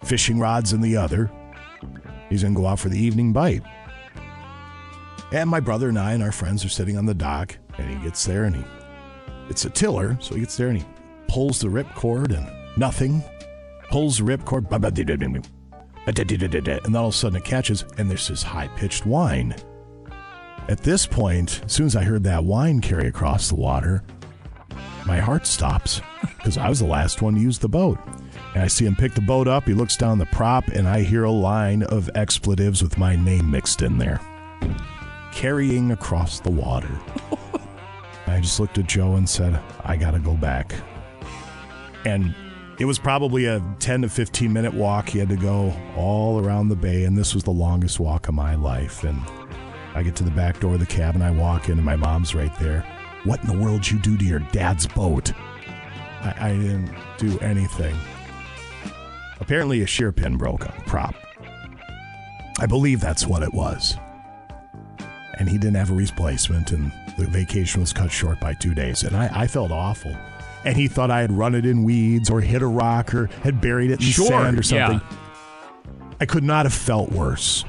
[0.04, 1.32] fishing rods in the other.
[2.30, 3.64] He's going to go out for the evening bite.
[5.32, 8.04] And my brother and I and our friends are sitting on the dock, and he
[8.04, 8.64] gets there and he,
[9.50, 10.86] it's a tiller, so he gets there and he
[11.28, 12.48] pulls the rip cord and
[12.78, 13.24] nothing.
[13.90, 14.70] Pulls the rip cord,
[16.06, 19.56] and then all of a sudden it catches, and there's this high pitched whine.
[20.68, 24.04] At this point, as soon as I heard that whine carry across the water,
[25.06, 28.00] my heart stops because I was the last one to use the boat.
[28.54, 29.66] And I see him pick the boat up.
[29.66, 33.50] He looks down the prop, and I hear a line of expletives with my name
[33.50, 34.22] mixed in there,
[35.34, 37.00] carrying across the water.
[38.28, 40.74] I just looked at Joe and said, I got to go back.
[42.06, 42.36] And
[42.84, 45.08] it was probably a 10 to 15 minute walk.
[45.08, 48.34] He had to go all around the bay, and this was the longest walk of
[48.34, 49.06] my life.
[49.06, 49.22] And
[49.96, 52.36] I get to the back door of the cabin, I walk in, and my mom's
[52.36, 52.86] right there.
[53.24, 55.32] What in the world you do to your dad's boat?
[55.38, 57.96] I, I didn't do anything.
[59.40, 61.16] Apparently, a shear pin broke on prop.
[62.60, 63.96] I believe that's what it was.
[65.40, 69.04] And he didn't have a replacement, and the vacation was cut short by two days.
[69.04, 70.14] And I, I felt awful.
[70.66, 73.60] And he thought I had run it in weeds or hit a rock or had
[73.60, 75.02] buried it in Sure, sand or something.
[75.02, 75.18] yeah.
[76.22, 77.66] I could not have felt worse.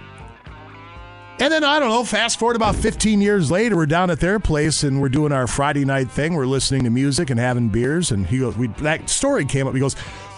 [1.40, 2.04] And then I don't know.
[2.04, 5.48] Fast forward about 15 years later, we're down at their place and we're doing our
[5.48, 6.34] Friday night thing.
[6.34, 8.12] We're listening to music and having beers.
[8.12, 9.74] And he goes, we, that story came up.
[9.74, 9.96] He goes,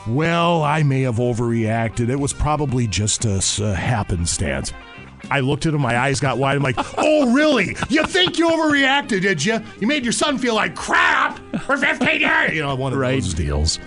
[0.08, 2.08] "Well, I may have overreacted.
[2.08, 4.72] It was probably just a, s- a happenstance."
[5.30, 5.80] I looked at him.
[5.80, 6.56] My eyes got wide.
[6.56, 7.76] I'm like, "Oh, really?
[7.88, 9.22] You think you overreacted?
[9.22, 9.60] Did you?
[9.80, 12.52] You made your son feel like crap for 15 years?
[12.54, 13.78] You know, one of those deals."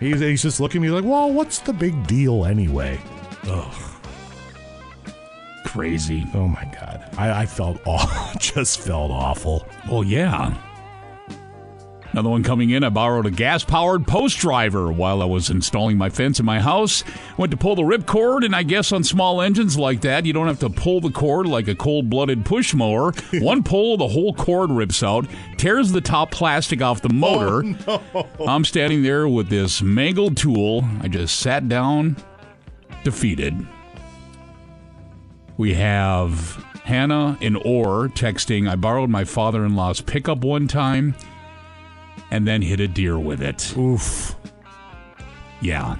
[0.00, 3.00] He's, he's just looking at me like, "Well, what's the big deal anyway?"
[3.48, 3.74] Ugh.
[5.66, 6.26] Crazy.
[6.34, 7.08] Oh my god.
[7.16, 9.66] I, I felt aw- just felt awful.
[9.90, 10.54] Well, yeah.
[12.12, 12.84] Another one coming in.
[12.84, 16.60] I borrowed a gas powered post driver while I was installing my fence in my
[16.60, 17.04] house.
[17.38, 20.46] Went to pull the ripcord, and I guess on small engines like that, you don't
[20.46, 23.12] have to pull the cord like a cold blooded push mower.
[23.34, 27.76] one pull, the whole cord rips out, tears the top plastic off the motor.
[27.88, 28.26] Oh, no.
[28.46, 30.84] I'm standing there with this mangled tool.
[31.00, 32.16] I just sat down,
[33.04, 33.66] defeated.
[35.56, 38.68] We have Hannah and Orr texting.
[38.68, 41.14] I borrowed my father in law's pickup one time
[42.32, 43.76] and then hit a deer with it.
[43.76, 44.34] Oof.
[45.60, 45.96] Yeah.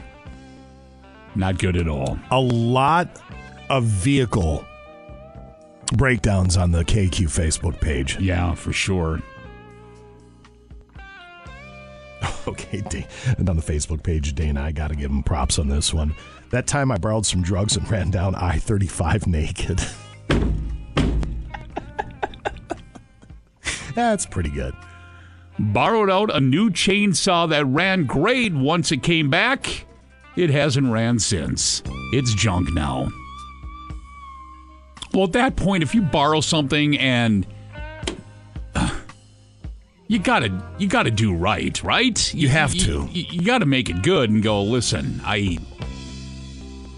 [1.34, 2.18] Not good at all.
[2.30, 3.20] A lot
[3.68, 4.64] of vehicle
[5.94, 8.18] breakdowns on the KQ Facebook page.
[8.18, 9.20] Yeah, for sure.
[12.46, 13.04] Okay, D-
[13.38, 16.12] and on the Facebook page, Dana, I got to give him props on this one.
[16.50, 19.80] That time I borrowed some drugs and ran down I 35 naked.
[23.94, 24.74] That's pretty good.
[25.62, 29.86] Borrowed out a new chainsaw that ran great once it came back.
[30.34, 31.84] It hasn't ran since.
[32.12, 33.10] It's junk now.
[35.14, 37.46] Well, at that point, if you borrow something and
[38.74, 38.98] uh,
[40.08, 42.34] you gotta you gotta do right, right?
[42.34, 43.08] You, have to.
[43.12, 44.64] You, you gotta make it good and go.
[44.64, 45.58] Listen, I.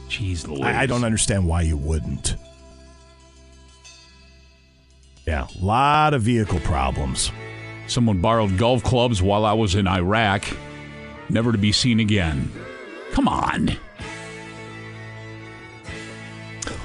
[0.09, 0.63] Jeez, Louise.
[0.63, 2.37] I, I don't understand why you wouldn't.
[5.27, 7.31] Yeah, a lot of vehicle problems.
[7.87, 10.45] Someone borrowed golf clubs while I was in Iraq,
[11.29, 12.51] never to be seen again.
[13.13, 13.77] Come on.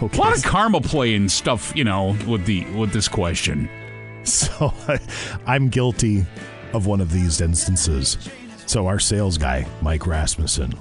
[0.02, 0.18] Okay.
[0.18, 3.70] A lot of karma play and stuff, you know, with the with this question.
[4.24, 4.74] So
[5.46, 6.26] I'm guilty
[6.74, 8.18] of one of these instances.
[8.66, 10.74] So our sales guy, Mike Rasmussen,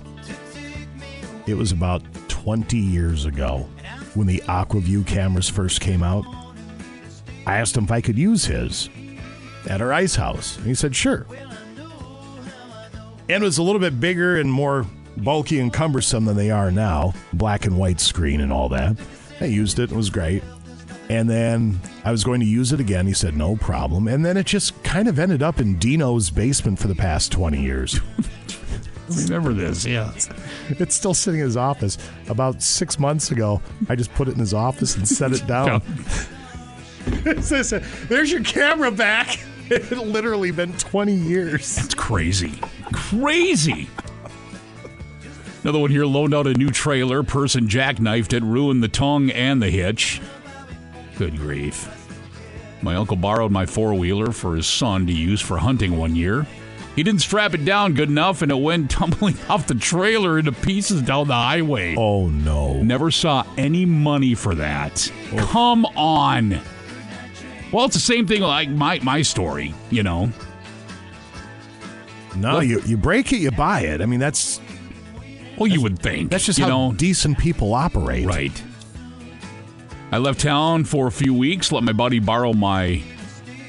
[1.47, 3.69] it was about 20 years ago
[4.15, 6.25] when the Aqua-Vu cameras first came out.
[7.47, 8.91] I asked him if I could use his
[9.69, 10.57] at our ice house.
[10.59, 11.27] And he said, sure.
[13.31, 14.87] And it was a little bit bigger and more
[15.19, 17.13] bulky and cumbersome than they are now.
[17.33, 18.97] Black and white screen and all that.
[19.41, 19.91] I used it.
[19.93, 20.43] It was great.
[21.11, 23.07] And then I was going to use it again.
[23.07, 24.09] He said, no problem.
[24.09, 27.61] And then it just kind of ended up in Dino's basement for the past 20
[27.61, 28.01] years.
[29.25, 30.13] Remember this, yeah.
[30.69, 31.97] It's still sitting in his office.
[32.29, 35.83] About six months ago, I just put it in his office and set it down.
[37.27, 37.71] It says,
[38.09, 39.41] There's your camera back.
[39.71, 41.77] It literally been 20 years.
[41.77, 42.59] That's crazy.
[42.91, 43.87] Crazy.
[45.63, 47.23] Another one here loaned out a new trailer.
[47.23, 50.23] Person jackknifed it, ruined the tongue and the hitch.
[51.19, 51.87] Good grief.
[52.81, 56.47] My uncle borrowed my four wheeler for his son to use for hunting one year.
[56.97, 60.53] He didn't strap it down good enough and it went tumbling off the trailer into
[60.53, 61.95] pieces down the highway.
[61.97, 62.83] Oh, no.
[62.83, 65.13] Never saw any money for that.
[65.33, 65.37] Oh.
[65.37, 66.61] Come on.
[67.73, 70.31] Well, it's the same thing like my, my story, you know.
[72.37, 74.01] No, you, you break it, you buy it.
[74.01, 74.61] I mean, that's.
[75.57, 76.31] Well, you would think.
[76.31, 76.93] That's just you how know.
[76.93, 78.27] decent people operate.
[78.27, 78.63] Right.
[80.11, 83.03] I left town for a few weeks, let my buddy borrow my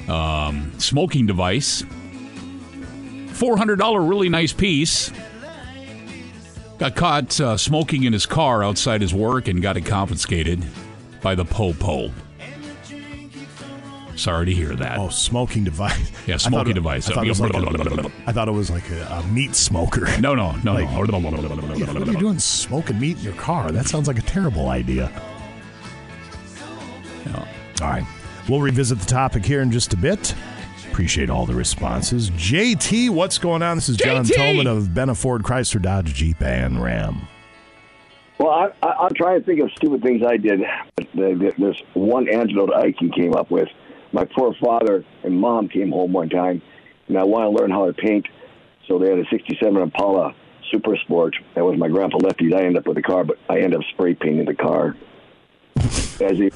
[0.08, 1.82] um, smoking device.
[1.82, 5.12] $400 really nice piece.
[6.78, 10.64] Got caught uh, smoking in his car outside his work and got it confiscated
[11.20, 12.10] by the po-po.
[14.20, 14.98] Sorry to hear that.
[14.98, 16.12] Oh, smoking device.
[16.26, 17.08] Yeah, I thought smoking it- device.
[17.08, 20.06] I thought, it was like a, I thought it was like a, a meat smoker.
[20.20, 20.98] No, no, no, Like, no.
[21.76, 23.72] Yeah, what are you doing smoking meat in your car?
[23.72, 25.10] That sounds like a terrible idea.
[27.82, 28.04] All right.
[28.46, 30.34] We'll revisit the topic here in just a bit.
[30.90, 32.30] Appreciate all the responses.
[32.32, 33.78] JT, what's going on?
[33.78, 34.34] This is John JT!
[34.36, 37.26] Tolman of Benna Ford Chrysler Dodge Jeep and Ram.
[38.38, 40.60] Well, I, I, I'll try and think of stupid things I did.
[40.96, 43.68] But the- the- There's one antidote I can came up with.
[44.12, 46.62] My poor father and mom came home one time,
[47.08, 48.26] and I wanted to learn how to paint.
[48.88, 50.34] So they had a '67 Impala
[50.70, 51.36] Super Sport.
[51.54, 52.52] That was my grandpa Lefty's.
[52.52, 54.96] I ended up with the car, but I ended up spray painting the car.
[55.76, 56.50] As they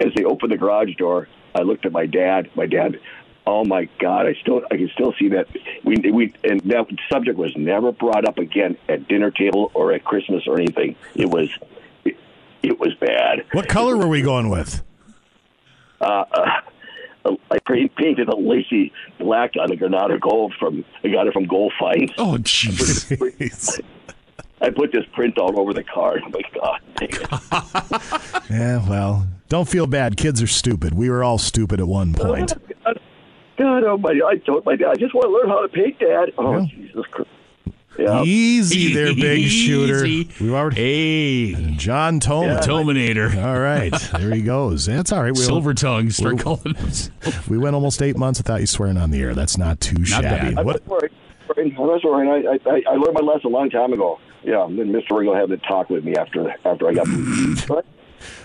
[0.00, 2.50] as they opened the garage door, I looked at my dad.
[2.54, 3.00] My dad,
[3.46, 4.26] oh my God!
[4.26, 5.48] I still I can still see that.
[5.84, 10.04] We we and that subject was never brought up again at dinner table or at
[10.04, 10.96] Christmas or anything.
[11.14, 11.50] It was
[12.04, 12.16] it,
[12.62, 13.44] it was bad.
[13.52, 14.82] What color were we going with?
[16.00, 16.60] Uh, uh,
[17.50, 21.46] I painted a lacy black on a Granada Gold from oh, I got it from
[21.46, 22.12] Gold Finds.
[22.18, 23.80] Oh jeez.
[24.60, 26.18] I put this print all over the car.
[26.24, 26.80] Oh my God!
[28.50, 30.16] Yeah, well, don't feel bad.
[30.16, 30.94] Kids are stupid.
[30.94, 32.54] We were all stupid at one point.
[33.58, 34.18] God, oh my!
[34.26, 36.32] I told my dad, I just want to learn how to paint, Dad.
[36.38, 37.28] Oh Jesus Christ!
[37.98, 38.22] Yeah.
[38.22, 40.04] Easy there, big shooter.
[40.04, 40.30] Easy.
[40.44, 41.52] We've already.
[41.54, 42.50] Hey, John Tolman.
[42.56, 42.60] Yeah.
[42.60, 43.30] Tominator.
[43.44, 44.86] All right, there he goes.
[44.86, 45.32] That's all right.
[45.34, 46.10] We'll- Silver tongue.
[46.10, 47.10] Start we'll- calling us.
[47.48, 49.34] We went almost eight months without you swearing on the air.
[49.34, 50.56] That's not too shabby.
[50.56, 50.86] I'm What?
[50.86, 51.12] not worried.
[51.56, 52.46] I'm not worried.
[52.46, 54.20] I, I, I learned my lesson a long time ago.
[54.44, 55.18] Yeah, and then Mr.
[55.18, 57.06] Ringo had to talk with me after after I got.
[57.66, 57.84] But,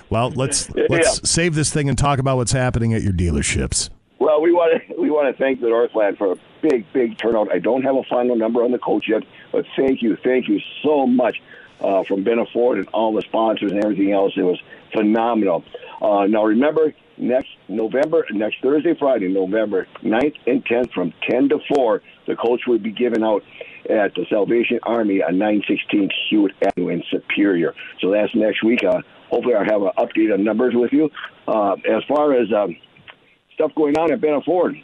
[0.10, 3.90] Well, let's let's save this thing and talk about what's happening at your dealerships.
[4.24, 7.52] Well, we want to we want to thank the Northland for a big big turnout.
[7.52, 10.62] I don't have a final number on the coach yet, but thank you, thank you
[10.82, 11.42] so much
[11.82, 14.34] uh, from Ben Ford and all the sponsors and everything else.
[14.38, 14.62] It was
[14.94, 15.66] phenomenal.
[16.02, 21.60] Uh, now remember, next November, next Thursday, Friday, November 9th and 10th from 10 to
[21.74, 23.44] 4, the coach will be given out
[23.90, 27.74] at the Salvation Army on 916 Hewitt Avenue in Superior.
[28.00, 28.84] So that's next week.
[28.84, 31.10] Uh, hopefully, I'll have an update on numbers with you.
[31.48, 32.78] Uh, as far as um,
[33.64, 34.76] stuff going on at Ben Ford,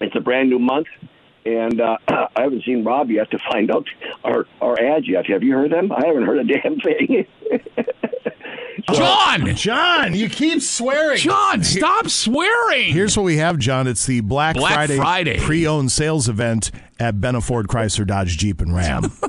[0.00, 0.86] it's a brand new month.
[1.44, 3.86] And uh, I haven't seen Rob yet to find out
[4.24, 5.26] our, our ads yet.
[5.26, 5.92] Have you heard them?
[5.92, 7.26] I haven't heard a damn thing.
[8.92, 9.54] John!
[9.54, 11.18] John, you keep swearing.
[11.18, 12.92] John, stop swearing.
[12.92, 13.86] Here's what we have, John.
[13.86, 15.38] It's the Black, Black Friday, Friday.
[15.38, 19.02] pre-owned sales event at Benna Ford Chrysler Dodge Jeep and Ram.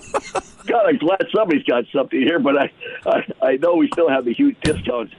[0.68, 2.72] God, I'm glad somebody's got something here, but I,
[3.06, 5.14] I, I know we still have the huge discounts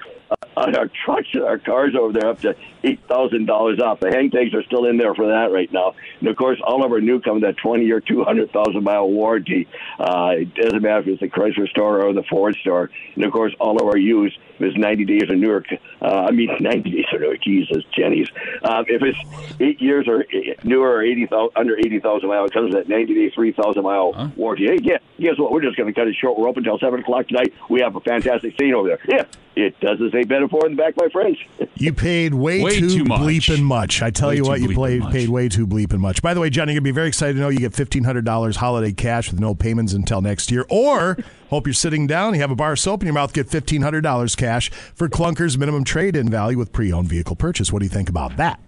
[0.56, 2.54] on our trucks and our cars over there, up to
[2.84, 4.00] eight thousand dollars off.
[4.00, 6.84] The hang tags are still in there for that right now, and of course, all
[6.84, 9.68] of our new come that twenty or two hundred thousand mile warranty.
[9.98, 13.32] Uh, it doesn't matter if it's the Chrysler store or the Ford store, and of
[13.32, 15.64] course, all of our used is ninety days or newer.
[16.02, 17.36] Uh, I mean, ninety days or newer.
[17.36, 18.28] Jesus, Jenny's.
[18.62, 19.18] Um, if it's
[19.60, 22.84] eight years or eh, newer or eighty thousand under eighty thousand miles, it comes with
[22.86, 24.66] that ninety day, three thousand mile warranty.
[24.66, 25.52] Hey, guess, guess what?
[25.52, 26.38] We're just going to cut it short.
[26.38, 27.52] We're open until seven o'clock tonight.
[27.68, 28.98] We have a fantastic scene over there.
[29.08, 29.24] Yeah,
[29.64, 31.38] it doesn't say better for in the back, my friends.
[31.76, 33.20] You paid way, Way too, too much.
[33.22, 34.02] bleeping much.
[34.02, 35.12] I tell Way you what, you bleeping played, much.
[35.14, 36.20] paid way too bleeping much.
[36.20, 38.56] By the way, John, you're going to be very excited to know you get $1,500
[38.56, 40.66] holiday cash with no payments until next year.
[40.68, 41.16] Or,
[41.48, 44.36] hope you're sitting down, you have a bar of soap in your mouth, get $1,500
[44.36, 47.72] cash for Clunker's minimum trade-in value with pre-owned vehicle purchase.
[47.72, 48.60] What do you think about that?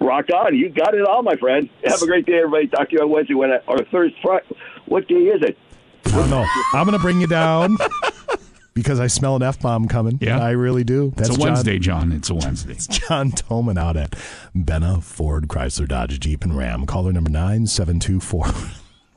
[0.00, 0.54] Rock on.
[0.54, 1.70] You got it all, my friend.
[1.84, 2.66] Have a great day, everybody.
[2.68, 4.18] Talk to you on Wednesday when I, or Thursday.
[4.22, 4.46] Friday.
[4.84, 5.56] What day is it?
[6.04, 6.46] I don't know.
[6.74, 7.78] I'm going to bring you down
[8.74, 10.18] because I smell an F-bomb coming.
[10.20, 10.38] Yeah.
[10.38, 11.14] I really do.
[11.16, 12.12] It's a Wednesday, John.
[12.12, 12.76] It's a Wednesday.
[12.90, 14.10] John Tolman out at
[14.54, 16.84] Benna Ford Chrysler Dodge Jeep and Ram.
[16.84, 18.44] Caller number nine seven two four.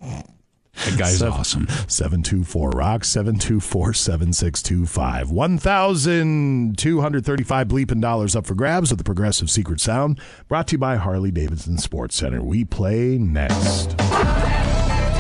[0.86, 1.68] That guy's awesome.
[1.88, 5.32] 724 Rock 724 7625.
[5.32, 10.20] 1,235 bleeping dollars up for grabs with the Progressive Secret Sound.
[10.48, 12.42] Brought to you by Harley Davidson Sports Center.
[12.42, 13.98] We play next.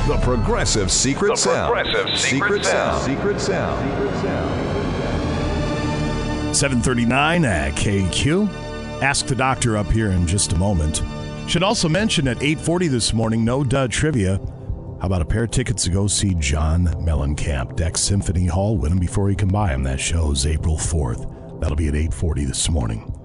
[0.08, 1.74] The Progressive Secret The Sound.
[1.74, 3.04] Progressive Secret Sound.
[3.04, 3.92] Secret Sound.
[3.92, 4.66] Secret Sound.
[6.56, 8.50] 739 at KQ.
[9.02, 11.04] Ask the doctor up here in just a moment.
[11.48, 14.40] Should also mention at 840 this morning, no duh trivia.
[15.00, 18.78] How about a pair of tickets to go see John Mellencamp, DECC Symphony Hall?
[18.78, 19.84] Win them before you can buy them.
[19.84, 21.62] That show's April 4th.
[21.62, 23.16] That'll be at 840 this morning.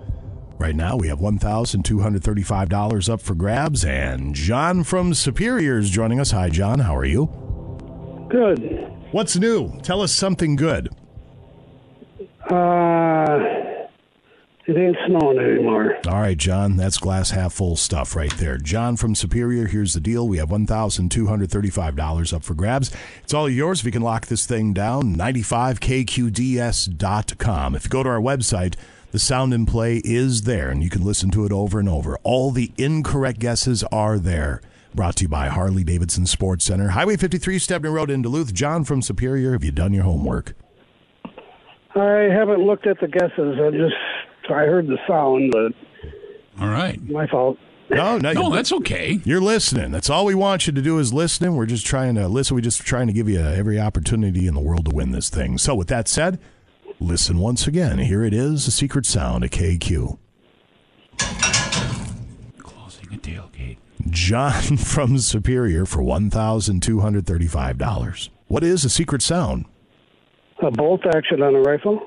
[0.56, 6.30] Right now, we have $1,235 up for grabs, and John from Superior is joining us.
[6.30, 6.78] Hi, John.
[6.78, 7.26] How are you?
[8.30, 8.88] Good.
[9.10, 9.76] What's new?
[9.82, 10.90] Tell us something good.
[12.48, 13.73] Uh,
[14.66, 15.96] it ain't snowing anymore.
[16.06, 18.56] All right, John, that's glass half full stuff right there.
[18.56, 20.26] John from Superior, here's the deal.
[20.26, 22.90] We have $1,235 up for grabs.
[23.22, 25.14] It's all yours if you can lock this thing down.
[25.16, 27.74] 95kqds.com.
[27.74, 28.74] If you go to our website,
[29.12, 32.18] the sound and play is there, and you can listen to it over and over.
[32.22, 34.60] All the incorrect guesses are there.
[34.94, 36.88] Brought to you by Harley Davidson Sports Center.
[36.88, 38.54] Highway 53, Stebner Road in Duluth.
[38.54, 40.54] John from Superior, have you done your homework?
[41.94, 43.58] I haven't looked at the guesses.
[43.60, 43.94] I just
[44.50, 45.72] I heard the sound, but
[46.62, 47.00] All right.
[47.08, 47.58] my fault.
[47.90, 49.20] No, no, No, that's okay.
[49.24, 49.90] You're listening.
[49.92, 51.54] That's all we want you to do is listening.
[51.54, 52.54] We're just trying to listen.
[52.54, 55.58] We're just trying to give you every opportunity in the world to win this thing.
[55.58, 56.40] So, with that said,
[56.98, 57.98] listen once again.
[57.98, 60.18] Here it is, the secret sound of KQ.
[62.58, 63.76] Closing a tailgate.
[64.08, 68.30] John from Superior for one thousand two hundred thirty-five dollars.
[68.48, 69.66] What is a secret sound?
[70.62, 72.06] A bolt action on a rifle?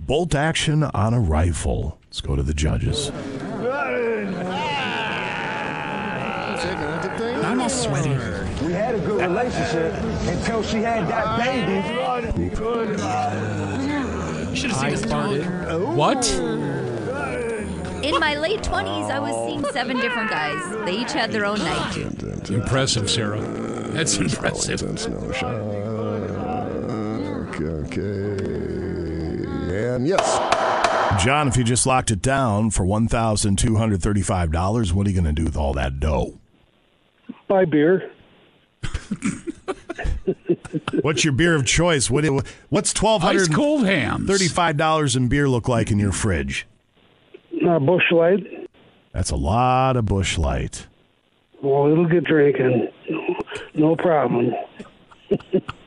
[0.00, 1.98] Bolt action on a rifle.
[2.06, 3.10] Let's go to the judges.
[7.44, 8.10] I'm all sweaty.
[8.64, 9.92] We had a good relationship
[10.28, 11.82] until she had that baby.
[14.56, 15.44] Should have seen us bonded.
[15.96, 16.26] What?
[18.02, 20.86] In my late 20s, I was seeing seven different guys.
[20.86, 21.96] They each had their own night.
[22.48, 23.40] Impressive, Sarah.
[23.40, 24.82] That's impressive.
[27.50, 28.87] Okay, okay.
[29.98, 31.24] And yes.
[31.24, 35.08] John, if you just locked it down for one thousand two hundred thirty-five dollars, what
[35.08, 36.38] are you going to do with all that dough?
[37.48, 38.08] Buy beer.
[41.02, 42.08] What's your beer of choice?
[42.08, 42.24] What,
[42.68, 44.28] what's twelve hundred Ice cold hams.
[44.28, 46.68] thirty-five dollars in beer look like in your fridge?
[47.66, 48.68] Uh, Busch Light.
[49.12, 50.86] That's a lot of Busch Light.
[51.60, 52.86] Well, it'll get drinking.
[53.74, 54.52] No problem.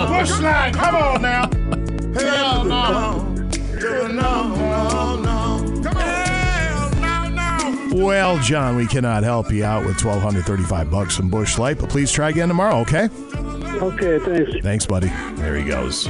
[0.00, 0.72] a bush line.
[0.72, 1.50] Come on now.
[2.18, 3.24] Hell no.
[3.78, 4.54] Hell no.
[4.56, 5.82] No, no.
[5.82, 6.02] Come on.
[6.02, 8.04] Hell no, no.
[8.04, 11.78] Well, John, we cannot help you out with twelve hundred thirty-five bucks from Busch Light,
[11.78, 13.08] but please try again tomorrow, okay?
[13.80, 14.50] Okay, thanks.
[14.62, 15.08] Thanks, buddy.
[15.36, 16.04] There he goes.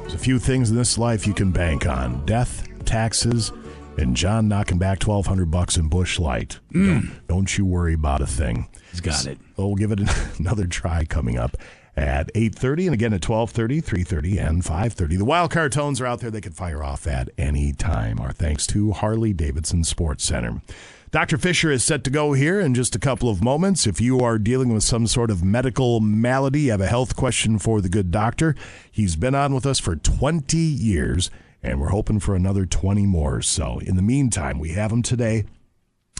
[0.00, 3.52] There's a few things in this life you can bank on: death, taxes,
[3.98, 6.58] and John knocking back twelve hundred bucks in Busch Light.
[6.72, 7.12] Don't, mm.
[7.28, 8.68] don't you worry about a thing.
[8.90, 9.38] He's got it.
[9.56, 10.00] So we'll give it
[10.38, 11.56] another try coming up
[11.96, 16.20] at 8.30 and again at 12.30 3.30 and 5.30 the wild card tones are out
[16.20, 16.30] there.
[16.30, 18.18] They can fire off at any time.
[18.18, 20.62] Our thanks to harley davidson sports center.
[21.10, 23.86] Dr fisher is set to go here in just a couple of moments.
[23.86, 27.58] If you are dealing with some sort of medical malady you have a health question
[27.58, 28.54] for the good doctor.
[28.90, 31.30] He's been on with us for 20 years
[31.62, 35.02] and we're hoping for another 20 more or so in the meantime we have them
[35.02, 35.44] today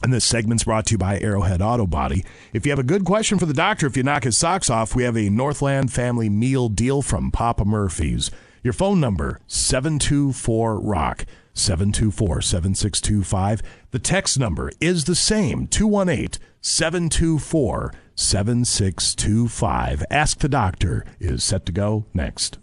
[0.02, 2.24] and this segment's brought to you by Arrowhead Auto Body.
[2.52, 4.96] If you have a good question for the doctor, if you knock his socks off,
[4.96, 8.28] we have a Northland family meal deal from Papa Murphy's.
[8.64, 11.24] Your phone number, 724 Rock,
[11.54, 13.62] 724 7625.
[13.92, 20.04] The text number is the same, 218 724 7625.
[20.10, 22.58] Ask the Doctor is set to go next.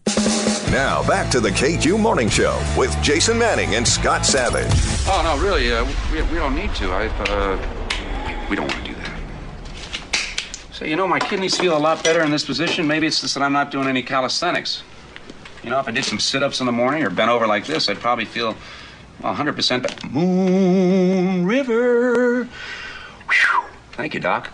[0.72, 4.72] Now back to the KQ Morning Show with Jason Manning and Scott Savage.
[5.08, 6.92] Oh, no, really, uh, we, we don't need to.
[6.92, 7.58] I, uh,
[8.50, 9.20] we don't want to do that.
[10.72, 12.88] So, you know, my kidneys feel a lot better in this position.
[12.88, 14.84] Maybe it's just that I'm not doing any calisthenics.
[15.64, 17.66] You know, if I did some sit ups in the morning or bent over like
[17.66, 18.56] this, I'd probably feel
[19.22, 20.08] 100% better.
[20.08, 22.46] Moon River.
[22.46, 23.64] Whew.
[23.92, 24.50] Thank you, Doc.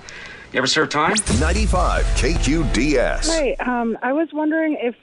[0.56, 1.16] You ever serve time?
[1.38, 3.28] 95 KQDS.
[3.28, 4.96] Hey, um, I was wondering if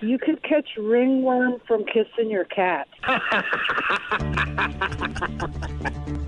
[0.00, 2.86] you could catch ringworm from kissing your cat.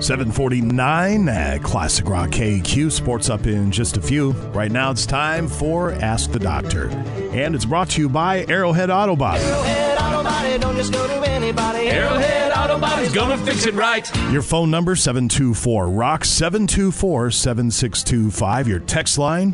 [0.00, 2.90] 749 at Classic Rock KQ.
[2.90, 4.32] Sports up in just a few.
[4.52, 6.88] Right now it's time for Ask the Doctor.
[7.32, 9.42] And it's brought to you by Arrowhead Auto Body.
[9.42, 10.10] Arrowhead Auto
[10.58, 11.88] don't just go to anybody.
[11.88, 14.08] Arrowhead Auto Body's gonna fix it right.
[14.30, 18.68] Your phone number 724 Rock 724 7625.
[18.68, 19.52] Your text line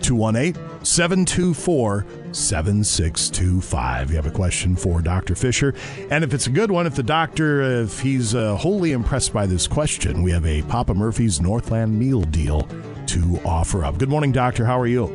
[0.00, 2.06] 218 724
[2.38, 4.10] 7625.
[4.10, 5.34] You have a question for Dr.
[5.34, 5.74] Fisher.
[6.10, 9.46] And if it's a good one, if the doctor, if he's uh, wholly impressed by
[9.46, 12.68] this question, we have a Papa Murphy's Northland meal deal
[13.06, 13.98] to offer up.
[13.98, 14.64] Good morning, doctor.
[14.64, 15.06] How are you?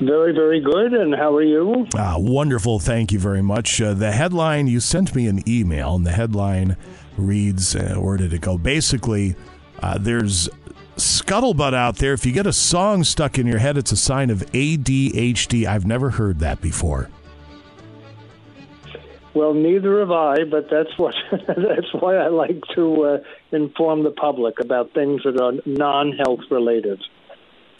[0.00, 0.92] Very, very good.
[0.92, 1.86] And how are you?
[1.96, 2.78] Ah, wonderful.
[2.78, 3.80] Thank you very much.
[3.80, 6.76] Uh, the headline, you sent me an email, and the headline
[7.16, 8.56] reads, uh, where did it go?
[8.58, 9.34] Basically,
[9.82, 10.48] uh, there's
[10.98, 12.12] scuttlebutt out there.
[12.12, 15.66] If you get a song stuck in your head, it's a sign of ADHD.
[15.66, 17.08] I've never heard that before.
[19.34, 23.18] Well, neither have I, but that's what that's why I like to uh,
[23.52, 27.00] inform the public about things that are non-health related.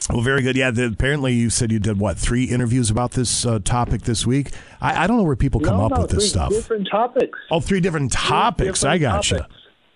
[0.09, 0.57] Well, very good.
[0.57, 4.25] Yeah, the, apparently you said you did what three interviews about this uh, topic this
[4.27, 4.53] week.
[4.81, 6.51] I, I don't know where people come no, up no, with this three stuff.
[6.51, 7.39] Different topics.
[7.51, 8.81] Oh, three different topics.
[8.81, 9.39] different I gotcha.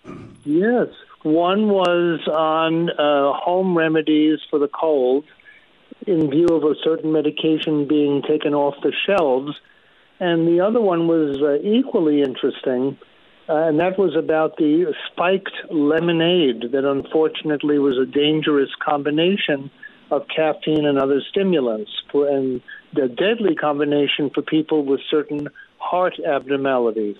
[0.05, 0.39] topics.
[0.45, 0.89] Yes.
[1.23, 5.25] One was on uh, home remedies for the cold
[6.07, 9.53] in view of a certain medication being taken off the shelves.
[10.19, 12.99] And the other one was uh, equally interesting
[13.49, 19.71] Uh, and that was about the spiked lemonade that unfortunately was a dangerous combination
[20.11, 22.61] of caffeine and other stimulants, for, and
[22.95, 27.17] the deadly combination for people with certain heart abnormalities.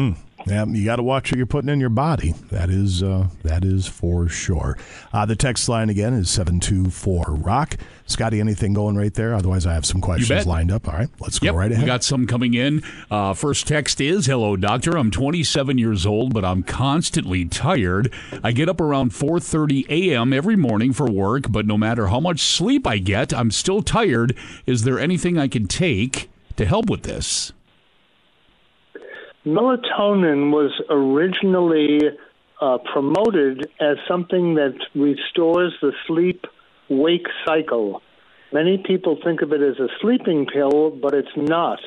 [0.00, 0.12] Hmm.
[0.46, 2.32] Yeah, you got to watch what you're putting in your body.
[2.50, 4.78] That is uh, that is for sure.
[5.12, 7.76] Uh, the text line again is seven two four rock.
[8.06, 9.34] Scotty, anything going right there?
[9.34, 10.88] Otherwise, I have some questions lined up.
[10.88, 11.82] All right, let's Yep, go right ahead.
[11.82, 12.82] We got some coming in.
[13.10, 14.96] Uh, first text is Hello, doctor.
[14.96, 18.10] I'm 27 years old, but I'm constantly tired.
[18.42, 20.32] I get up around 4.30 a.m.
[20.32, 24.34] every morning for work, but no matter how much sleep I get, I'm still tired.
[24.64, 27.52] Is there anything I can take to help with this?
[29.46, 32.00] Melatonin was originally
[32.60, 36.44] uh, promoted as something that restores the sleep
[36.90, 38.02] wake cycle.
[38.52, 41.78] Many people think of it as a sleeping pill, but it's not.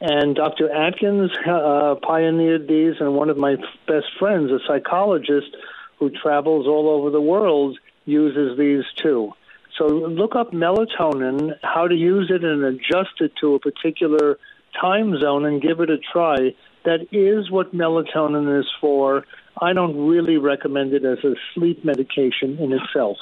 [0.00, 0.70] And Dr.
[0.70, 3.56] Atkins uh, pioneered these, and one of my
[3.88, 5.56] best friends, a psychologist
[5.98, 9.32] who travels all over the world, uses these too.
[9.78, 14.38] So look up melatonin, how to use it, and adjust it to a particular
[14.80, 16.54] time zone and give it a try.
[16.86, 19.24] That is what melatonin is for.
[19.60, 23.18] I don't really recommend it as a sleep medication in itself.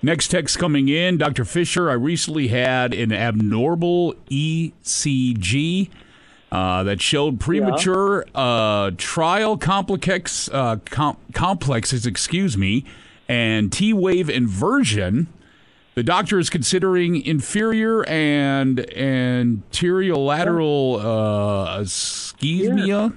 [0.00, 1.44] Next text coming in, Dr.
[1.44, 1.90] Fisher.
[1.90, 5.90] I recently had an abnormal ECG
[6.52, 12.84] uh, that showed premature uh, trial complex uh, com- complexes, excuse me,
[13.28, 15.26] and T wave inversion.
[15.94, 23.12] The doctor is considering inferior and anterolateral uh, ischemia.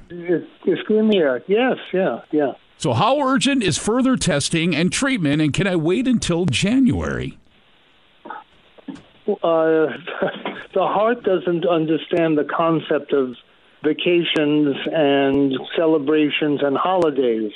[0.66, 2.52] Ischemia, yes, yeah, yeah.
[2.78, 7.38] So, how urgent is further testing and treatment, and can I wait until January?
[8.26, 8.42] Uh,
[10.74, 13.36] the heart doesn't understand the concept of
[13.84, 17.54] vacations and celebrations and holidays.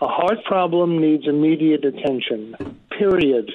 [0.00, 2.54] A heart problem needs immediate attention,
[2.96, 3.52] period.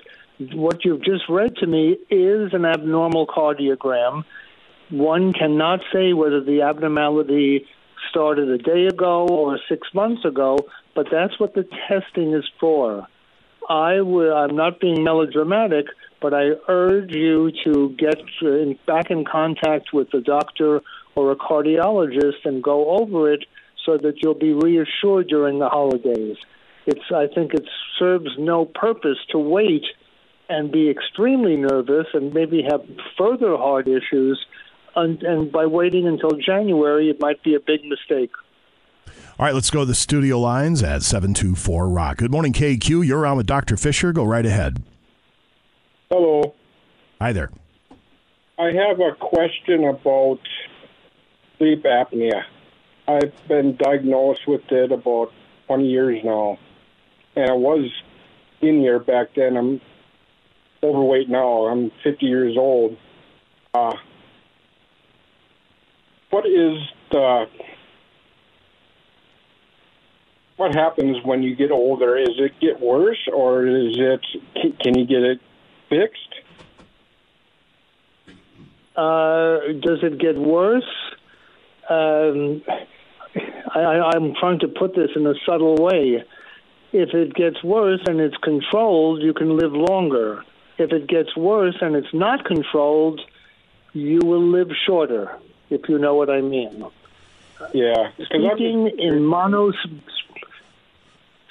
[0.53, 4.23] What you've just read to me is an abnormal cardiogram.
[4.89, 7.65] One cannot say whether the abnormality
[8.09, 10.57] started a day ago or six months ago,
[10.95, 13.07] but that's what the testing is for.
[13.69, 15.85] I will, I'm not being melodramatic,
[16.21, 20.81] but I urge you to get in, back in contact with the doctor
[21.15, 23.45] or a cardiologist and go over it
[23.85, 26.37] so that you'll be reassured during the holidays.
[26.85, 27.67] It's, I think it
[27.97, 29.85] serves no purpose to wait
[30.53, 32.81] and be extremely nervous and maybe have
[33.17, 34.39] further heart issues.
[34.95, 38.31] And, and by waiting until January, it might be a big mistake.
[39.39, 42.17] All right, let's go to the studio lines at 724 Rock.
[42.17, 43.05] Good morning, KQ.
[43.05, 43.77] You're on with Dr.
[43.77, 44.13] Fisher.
[44.13, 44.83] Go right ahead.
[46.11, 46.53] Hello.
[47.19, 47.49] Hi there.
[48.59, 50.39] I have a question about
[51.57, 52.43] sleep apnea.
[53.07, 55.31] I've been diagnosed with it about
[55.65, 56.59] 20 years now.
[57.35, 57.89] And I was
[58.57, 59.57] skinnier back then.
[59.57, 59.81] I'm
[60.83, 61.65] overweight now.
[61.65, 62.97] I'm 50 years old.
[63.73, 63.93] Uh,
[66.29, 66.77] what is
[67.11, 67.45] the
[70.57, 72.17] what happens when you get older?
[72.17, 74.21] Is it get worse, or is it
[74.81, 75.39] can you get it
[75.89, 76.19] fixed?
[78.95, 80.83] Uh, does it get worse?
[81.89, 82.61] Um,
[83.73, 86.23] I, I'm trying to put this in a subtle way.
[86.91, 90.43] If it gets worse and it's controlled, you can live longer.
[90.77, 93.21] If it gets worse and it's not controlled,
[93.93, 95.37] you will live shorter,
[95.69, 96.85] if you know what I mean.
[97.73, 98.11] Yeah.
[98.25, 99.71] Speaking in mono,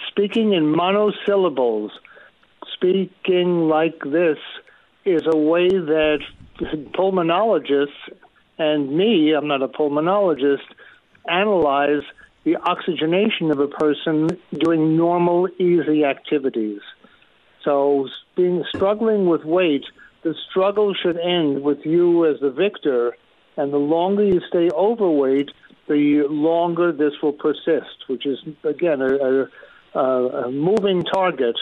[0.08, 1.92] speaking in monosyllables,
[2.74, 4.38] speaking like this
[5.04, 6.18] is a way that
[6.60, 7.88] pulmonologists
[8.58, 10.66] and me, I'm not a pulmonologist,
[11.28, 12.02] analyze
[12.44, 16.80] the oxygenation of a person doing normal, easy activities.
[17.64, 19.84] So, being struggling with weight,
[20.22, 23.16] the struggle should end with you as the victor,
[23.56, 25.50] and the longer you stay overweight,
[25.88, 29.48] the longer this will persist, which is again a,
[29.94, 31.56] a, a moving target,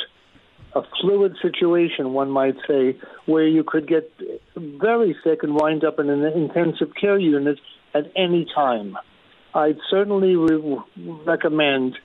[0.75, 4.13] a fluid situation, one might say, where you could get
[4.57, 7.59] very sick and wind up in an intensive care unit
[7.95, 8.97] at any time.
[9.53, 10.79] I'd certainly re-
[11.27, 11.97] recommend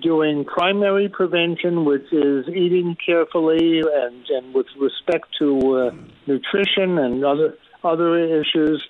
[0.00, 5.90] doing primary prevention, which is eating carefully and, and with respect to uh,
[6.26, 8.86] nutrition and other other issues,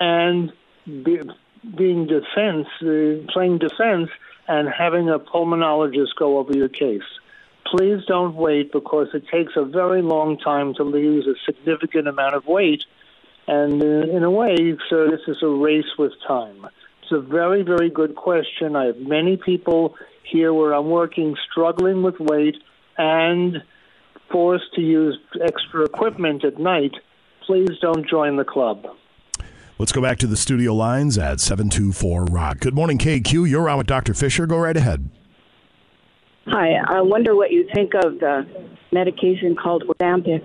[0.00, 0.52] and
[0.86, 1.20] be,
[1.76, 4.10] being defense, uh, playing defense,
[4.48, 7.02] and having a pulmonologist go over your case.
[7.64, 12.34] Please don't wait because it takes a very long time to lose a significant amount
[12.34, 12.84] of weight,
[13.46, 16.66] and uh, in a way, so this is a race with time.
[17.02, 18.76] It's a very, very good question.
[18.76, 22.56] I have many people here where I'm working struggling with weight
[22.98, 23.62] and
[24.30, 26.92] forced to use extra equipment at night.
[27.46, 28.86] Please don't join the club.
[29.78, 32.60] Let's go back to the studio lines at 724 Rock.
[32.60, 33.48] Good morning, KQ.
[33.48, 34.14] You're on with Dr.
[34.14, 34.46] Fisher.
[34.46, 35.10] Go right ahead.
[36.46, 38.46] Hi, I wonder what you think of the
[38.92, 40.42] medication called Ozempic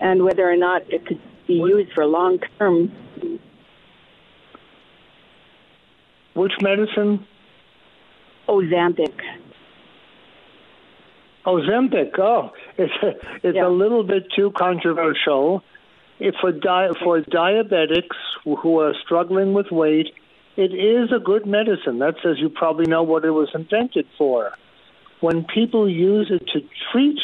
[0.00, 2.92] and whether or not it could be used for long term.
[6.34, 7.26] Which medicine?
[8.48, 9.14] Ozempic.
[11.44, 12.18] Ozempic.
[12.18, 15.62] Oh, it's a, it's a little bit too controversial.
[16.18, 20.08] If for di- for diabetics who are struggling with weight,
[20.56, 21.98] it is a good medicine.
[21.98, 24.52] That's as you probably know what it was invented for.
[25.20, 26.60] When people use it to
[26.90, 27.18] treat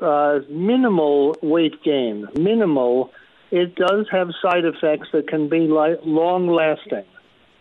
[0.00, 3.12] uh, minimal weight gain, minimal,
[3.50, 7.04] it does have side effects that can be li- long lasting.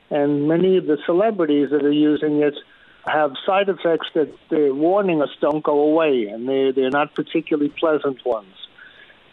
[0.09, 2.55] And many of the celebrities that are using it
[3.06, 7.69] have side effects that they're warning us don't go away, and they, they're not particularly
[7.69, 8.53] pleasant ones.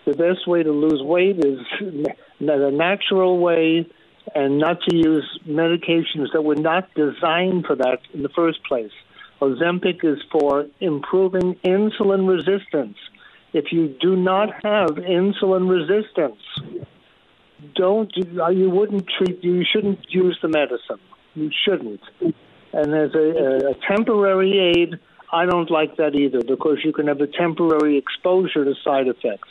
[0.05, 1.59] The best way to lose weight is
[2.41, 3.87] the natural way
[4.35, 8.93] and not to use medications that were not designed for that in the first place.
[9.41, 12.97] Ozempic is for improving insulin resistance.
[13.53, 16.41] If you do not have insulin resistance,
[17.75, 21.01] don't you wouldn't treat you shouldn't use the medicine.
[21.35, 22.01] You shouldn't.
[22.73, 24.99] And as a, a temporary aid,
[25.33, 29.49] I don't like that either because you can have a temporary exposure to side effects.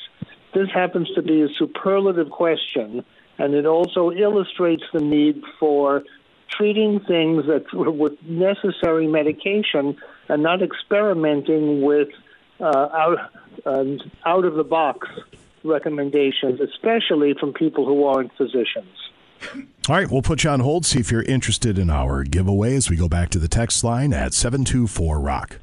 [0.54, 3.04] This happens to be a superlative question,
[3.38, 6.04] and it also illustrates the need for
[6.50, 12.10] treating things that with necessary medication and not experimenting with
[12.60, 13.32] uh, out
[14.26, 15.08] out of the box
[15.64, 18.96] recommendations, especially from people who aren't physicians.
[19.90, 22.90] All right, we'll put you on hold, see if you're interested in our giveaway as
[22.90, 25.60] we go back to the text line at 724 Rock.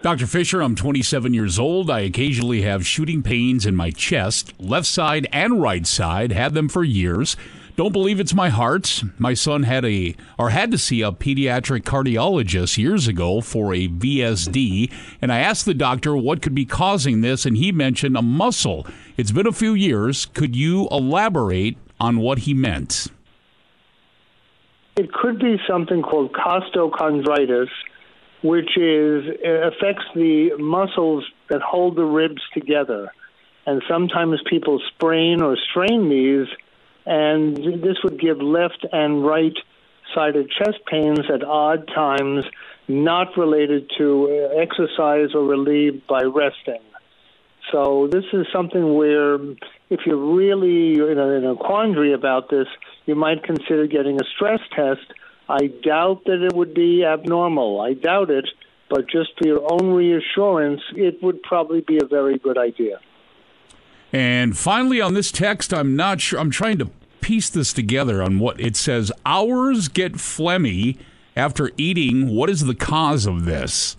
[0.00, 0.26] Dr.
[0.26, 1.90] Fisher, I'm 27 years old.
[1.90, 6.68] I occasionally have shooting pains in my chest, left side and right side, had them
[6.68, 7.36] for years.
[7.74, 9.02] Don't believe it's my heart.
[9.18, 13.88] My son had a or had to see a pediatric cardiologist years ago for a
[13.88, 14.92] VSD,
[15.22, 18.86] and I asked the doctor what could be causing this and he mentioned a muscle.
[19.16, 20.26] It's been a few years.
[20.26, 23.08] Could you elaborate on what he meant?
[24.96, 27.68] It could be something called costochondritis,
[28.42, 33.12] which is uh, affects the muscles that hold the ribs together.
[33.66, 36.48] And sometimes people sprain or strain these
[37.08, 39.56] and this would give left and right
[40.14, 42.44] sided chest pains at odd times,
[42.86, 46.82] not related to uh, exercise or relieved by resting.
[47.72, 49.34] So this is something where,
[49.90, 52.66] if you're really in a, in a quandary about this,
[53.06, 55.12] you might consider getting a stress test.
[55.48, 57.80] I doubt that it would be abnormal.
[57.80, 58.46] I doubt it,
[58.90, 63.00] but just for your own reassurance, it would probably be a very good idea.
[64.12, 66.40] And finally, on this text, I'm not sure.
[66.40, 66.90] I'm trying to
[67.20, 69.12] piece this together on what it says.
[69.26, 70.96] Hours get phlegmy
[71.36, 72.28] after eating.
[72.34, 73.96] What is the cause of this?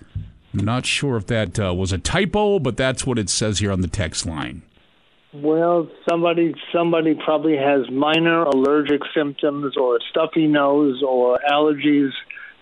[0.53, 3.81] Not sure if that uh, was a typo, but that's what it says here on
[3.81, 4.63] the text line.
[5.31, 12.09] Well, somebody somebody probably has minor allergic symptoms or a stuffy nose or allergies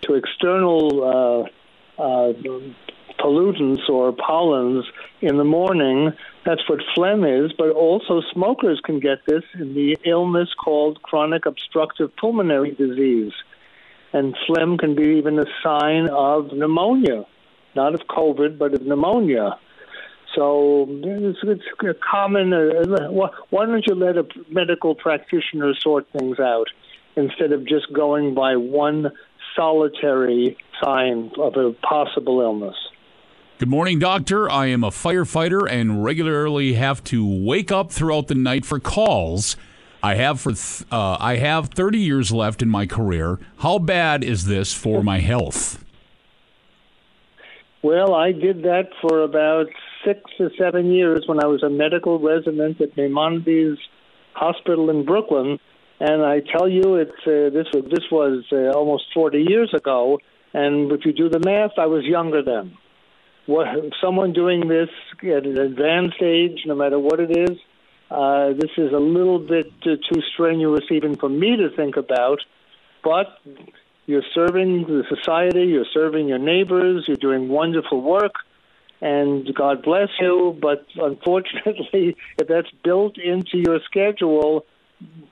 [0.01, 1.49] to external
[1.97, 2.33] uh, uh,
[3.19, 4.85] pollutants or pollens
[5.21, 6.11] in the morning.
[6.45, 11.45] That's what phlegm is, but also smokers can get this in the illness called chronic
[11.45, 13.31] obstructive pulmonary disease.
[14.11, 17.25] And phlegm can be even a sign of pneumonia,
[17.75, 19.59] not of COVID, but of pneumonia.
[20.35, 22.53] So it's, it's common.
[22.53, 26.67] Uh, why don't you let a medical practitioner sort things out
[27.15, 29.11] instead of just going by one
[29.55, 32.75] solitary sign of a possible illness?
[33.57, 34.47] Good morning, doctor.
[34.47, 39.55] I am a firefighter and regularly have to wake up throughout the night for calls.
[40.03, 43.39] I have for th- uh, I have 30 years left in my career.
[43.57, 45.83] How bad is this for my health?
[47.87, 49.67] Well, I did that for about
[50.05, 53.79] six or seven years when I was a medical resident at Maimonides
[54.33, 55.57] Hospital in Brooklyn,
[56.01, 60.19] and I tell you, it's uh, this was this was uh, almost 40 years ago.
[60.53, 62.75] And if you do the math, I was younger then
[63.45, 63.67] what
[64.03, 64.89] someone doing this
[65.23, 67.57] at an advanced age, no matter what it is,
[68.11, 72.39] uh, this is a little bit too strenuous even for me to think about.
[73.01, 73.27] But
[74.07, 78.31] you're serving the society, you're serving your neighbors, you're doing wonderful work,
[79.01, 80.57] and God bless you.
[80.59, 84.65] But unfortunately, if that's built into your schedule,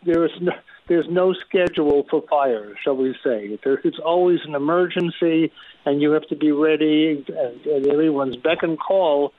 [0.06, 0.52] there is no,
[0.88, 3.58] there's no schedule for fire, shall we say.
[3.64, 5.52] It's always an emergency,
[5.86, 9.34] and you have to be ready, and, and everyone's beck and call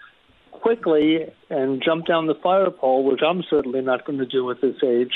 [0.50, 4.62] quickly and jump down the fire pole, which I'm certainly not going to do at
[4.62, 5.12] this age,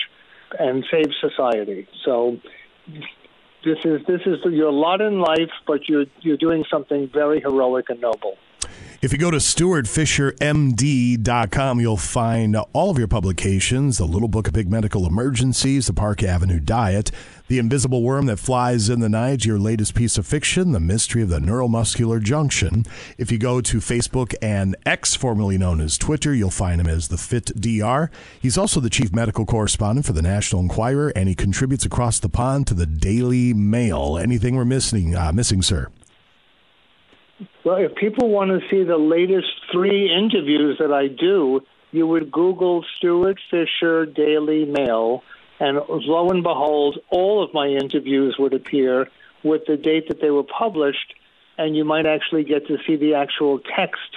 [0.59, 1.89] and save society.
[2.05, 2.37] So
[3.65, 7.91] this is this is your lot in life, but you're you're doing something very heroic
[7.91, 8.37] and noble.
[9.03, 14.53] If you go to stuartfishermd.com, you'll find all of your publications The Little Book of
[14.53, 17.11] Big Medical Emergencies, The Park Avenue Diet,
[17.49, 21.23] The Invisible Worm That Flies in the Night, your latest piece of fiction, The Mystery
[21.23, 22.85] of the Neuromuscular Junction.
[23.17, 27.09] If you go to Facebook and X, formerly known as Twitter, you'll find him as
[27.09, 28.11] The Fit DR.
[28.39, 32.29] He's also the chief medical correspondent for the National Enquirer, and he contributes across the
[32.29, 34.19] pond to the Daily Mail.
[34.19, 35.89] Anything we're missing, uh, missing sir?
[37.65, 41.63] Well, if people want to see the latest three interviews that I do,
[41.93, 45.23] you would Google Stuart Fisher Daily Mail,
[45.59, 49.09] and lo and behold, all of my interviews would appear
[49.43, 51.15] with the date that they were published,
[51.59, 54.11] and you might actually get to see the actual text.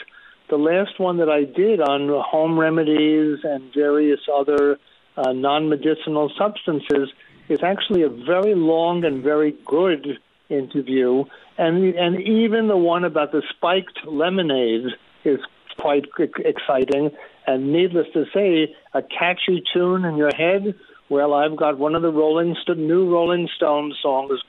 [0.49, 4.77] The last one that I did on home remedies and various other
[5.17, 7.09] uh, non medicinal substances
[7.49, 10.19] is actually a very long and very good
[10.53, 11.25] interview,
[11.57, 14.85] and and even the one about the spiked lemonade
[15.25, 15.39] is
[15.77, 16.05] quite
[16.39, 17.09] exciting.
[17.45, 20.75] And needless to say, a catchy tune in your head.
[21.09, 24.39] Well, I've got one of the Rolling new Rolling Stones songs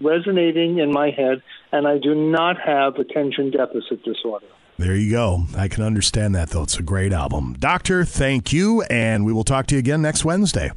[0.00, 1.42] resonating in my head,
[1.72, 4.46] and I do not have attention deficit disorder.
[4.78, 5.44] There you go.
[5.56, 6.62] I can understand that, though.
[6.62, 7.56] It's a great album.
[7.58, 10.70] Doctor, thank you, and we will talk to you again next Wednesday.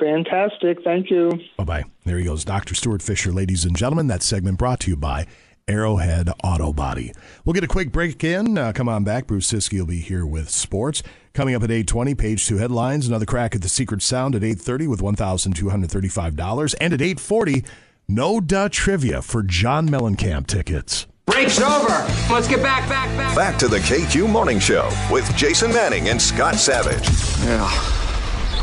[0.00, 0.82] Fantastic.
[0.82, 1.30] Thank you.
[1.56, 1.84] Bye bye.
[2.04, 2.44] There he goes.
[2.44, 2.74] Dr.
[2.74, 4.06] Stuart Fisher, ladies and gentlemen.
[4.08, 5.26] That segment brought to you by
[5.68, 7.12] Arrowhead Auto Body.
[7.44, 8.58] We'll get a quick break in.
[8.58, 9.26] Uh, come on back.
[9.26, 11.02] Bruce Ciskie will be here with sports.
[11.32, 13.06] Coming up at 8.20, page two headlines.
[13.06, 16.74] Another crack at the secret sound at 8.30 with $1,235.
[16.80, 17.64] And at 8.40,
[18.08, 21.06] no duh trivia for John Mellencamp tickets.
[21.26, 22.04] Break's over.
[22.28, 23.36] Let's get back, back, back.
[23.36, 27.08] Back to the KQ Morning Show with Jason Manning and Scott Savage.
[27.44, 27.99] Yeah.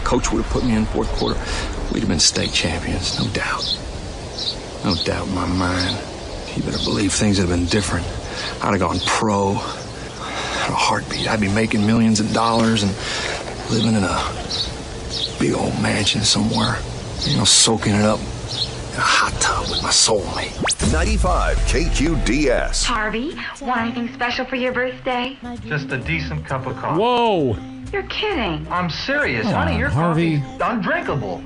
[0.08, 1.38] Coach would have put me in fourth quarter.
[1.92, 3.78] We'd have been state champions, no doubt.
[4.86, 5.98] No doubt in my mind.
[6.56, 8.08] You better believe things would have been different.
[8.64, 9.50] I'd have gone pro.
[9.50, 11.28] In a heartbeat.
[11.28, 12.92] I'd be making millions of dollars and
[13.70, 16.78] living in a big old mansion somewhere.
[17.24, 20.56] You know, soaking it up in a hot tub with my soulmate.
[20.94, 22.86] 95 KQDS.
[22.86, 25.38] Harvey, want anything special for your birthday?
[25.66, 26.98] Just a decent cup of coffee.
[26.98, 27.77] Whoa!
[27.94, 28.68] You're kidding.
[28.70, 29.74] I'm serious, Come honey.
[29.74, 30.40] on, Your Harvey.
[30.40, 31.44] coffee's undrinkable.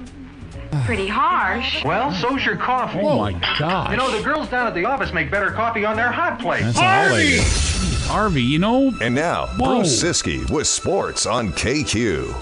[0.85, 1.83] Pretty harsh.
[1.83, 2.99] Well, so's your coffee.
[3.01, 3.91] Oh, my God.
[3.91, 6.61] You know, the girls down at the office make better coffee on their hot plate.
[6.61, 7.41] That's all they do.
[8.07, 8.91] Harvey, you know.
[9.01, 9.75] And now, Whoa.
[9.75, 12.33] Bruce Ciskie with sports on KQ.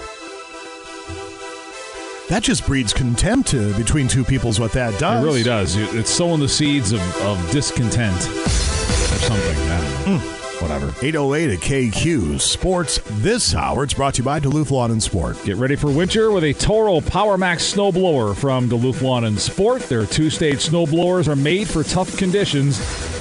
[2.28, 5.22] That just breeds contempt uh, between two peoples, what that does.
[5.22, 5.74] It really does.
[5.76, 10.39] It's sowing the seeds of, of discontent or something.
[10.62, 10.86] I don't know.
[10.86, 11.06] Whatever.
[11.06, 13.84] 808 at KQ Sports this hour.
[13.84, 15.42] It's brought to you by Duluth Lawn and Sport.
[15.44, 19.82] Get ready for winter with a Toro Power Max snowblower from Duluth Lawn and Sport.
[19.82, 22.78] Their two-stage snowblowers are made for tough conditions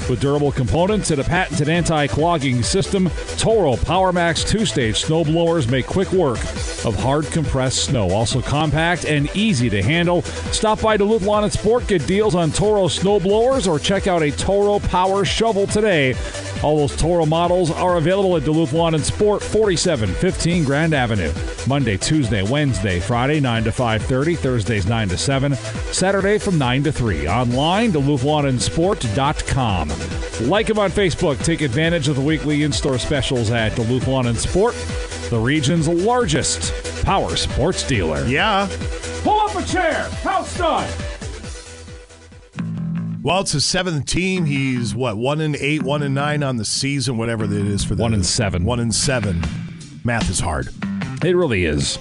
[0.09, 3.09] with durable components and a patented anti-clogging system.
[3.37, 6.39] Toro Power Max two-stage snowblowers make quick work
[6.85, 8.09] of hard compressed snow.
[8.09, 10.23] Also compact and easy to handle.
[10.51, 14.31] Stop by Duluth Lawn and Sport, get deals on Toro snowblowers, or check out a
[14.31, 16.15] Toro Power shovel today.
[16.63, 21.31] All those Toro models are available at Duluth Lawn and Sport, 4715 Grand Avenue.
[21.67, 25.55] Monday, Tuesday, Wednesday, Friday, 9 to 5.30, Thursdays, 9 to 7,
[25.91, 27.27] Saturday from 9 to 3.
[27.27, 29.89] Online, DuluthLawnandSport.com.
[30.49, 31.43] Like them on Facebook.
[31.43, 34.75] Take advantage of the weekly in-store specials at Duluth Lawn and Sport,
[35.29, 36.73] the region's largest
[37.05, 38.25] power sports dealer.
[38.25, 38.67] Yeah.
[39.23, 40.09] Pull up a chair.
[40.23, 40.87] House done.
[43.21, 44.45] Well, it's his seventh team.
[44.45, 47.95] He's what one and eight, one and nine on the season, whatever that is for
[47.95, 48.03] them.
[48.03, 48.63] One and seven.
[48.63, 49.43] One and seven.
[50.05, 50.69] Math is hard.
[51.23, 51.99] It really is.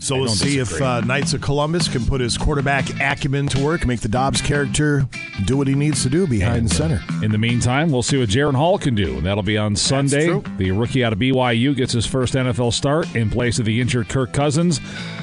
[0.00, 3.64] So I we'll see if uh, Knights of Columbus can put his quarterback acumen to
[3.64, 5.06] work, make the Dobbs character
[5.44, 7.00] do what he needs to do behind the center.
[7.22, 9.18] In the meantime, we'll see what Jaren Hall can do.
[9.18, 10.40] and That'll be on Sunday.
[10.56, 14.08] The rookie out of BYU gets his first NFL start in place of the injured
[14.08, 14.80] Kirk Cousins.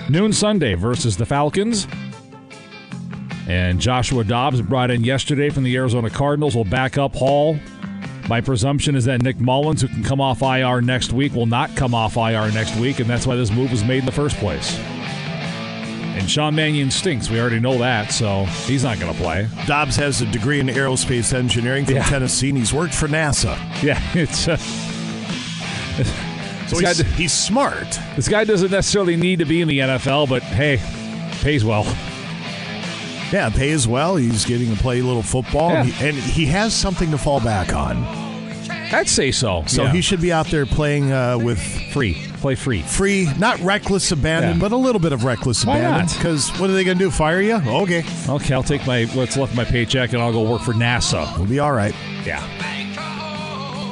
[0.09, 1.87] Noon Sunday versus the Falcons.
[3.47, 7.57] And Joshua Dobbs, brought in yesterday from the Arizona Cardinals, will back up Hall.
[8.27, 11.75] My presumption is that Nick Mullens, who can come off IR next week, will not
[11.75, 14.35] come off IR next week, and that's why this move was made in the first
[14.37, 14.75] place.
[16.17, 17.29] And Sean Mannion stinks.
[17.29, 19.47] We already know that, so he's not going to play.
[19.67, 22.03] Dobbs has a degree in aerospace engineering from Yeah.
[22.05, 23.55] Tennessee, and he's worked for NASA.
[23.83, 24.47] Yeah, it's.
[24.47, 24.57] Uh,
[26.67, 27.99] So he's, guy- he's smart.
[28.15, 30.79] This guy doesn't necessarily need to be in the NFL, but hey,
[31.43, 31.83] pays well.
[33.31, 34.15] Yeah, pays well.
[34.15, 35.81] He's getting to play a little football, Yeah.
[35.81, 37.97] and, he, and he has something to fall back on.
[38.93, 39.63] I'd say so.
[39.67, 39.91] So yeah.
[39.91, 41.59] he should be out there playing uh, with
[41.91, 44.59] free, play free, free, not reckless abandon, Yeah.
[44.61, 46.15] but a little bit of reckless Why abandon.
[46.15, 47.09] Because what are they going to do?
[47.11, 47.55] Fire you?
[47.55, 50.73] Okay, Okay, I'll take my what's left of my paycheck and I'll go work for
[50.73, 51.35] NASA.
[51.37, 51.95] we'll be all right.
[52.25, 52.45] Yeah.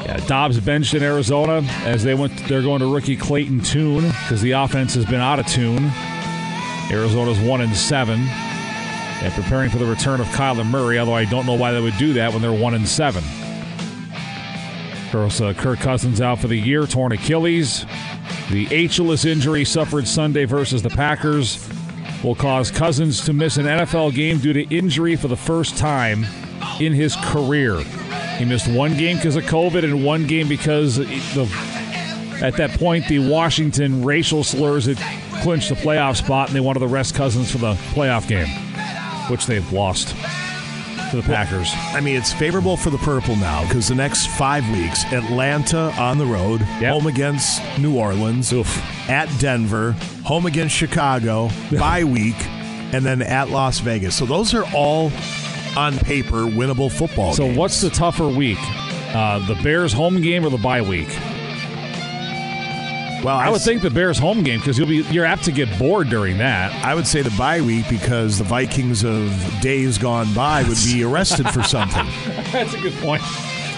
[0.05, 2.38] Yeah, Dobbs benched in Arizona as they went.
[2.47, 5.89] They're going to rookie Clayton Tune because the offense has been out of tune.
[6.91, 8.19] Arizona's one and seven,
[9.24, 11.00] and preparing for the return of Kyler Murray.
[11.00, 13.24] Although I don't know why they would do that when they're one and seven.
[15.06, 17.86] Of course, uh, Kirk Cousins out for the year, torn Achilles.
[18.52, 21.68] The Achilles injury suffered Sunday versus the Packers
[22.24, 26.26] will cause Cousins to miss an NFL game due to injury for the first time
[26.80, 27.80] in his career.
[28.38, 31.50] He missed one game because of COVID and one game because the
[32.41, 34.98] at that point the Washington racial slurs had
[35.41, 38.48] clinched the playoff spot and they wanted to rest Cousins for the playoff game,
[39.30, 40.16] which they've lost
[41.14, 41.72] to the Packers.
[41.76, 46.18] I mean, it's favorable for the purple now because the next five weeks: Atlanta on
[46.18, 48.52] the road, home against New Orleans,
[49.08, 49.91] at Denver,
[50.24, 52.36] home against Chicago, bye week,
[52.94, 54.16] and then at Las Vegas.
[54.16, 55.12] So those are all
[55.78, 57.34] on paper winnable football.
[57.34, 57.58] So games.
[57.58, 58.60] what's the tougher week?
[59.14, 61.10] Uh, the Bears home game or the bye week?
[63.24, 65.78] Well, I would think the Bears home game because you'll be you're apt to get
[65.80, 66.74] bored during that.
[66.84, 69.32] I would say the bye week because the Vikings of
[69.62, 72.06] days gone by would be arrested for something.
[72.52, 73.22] That's a good point.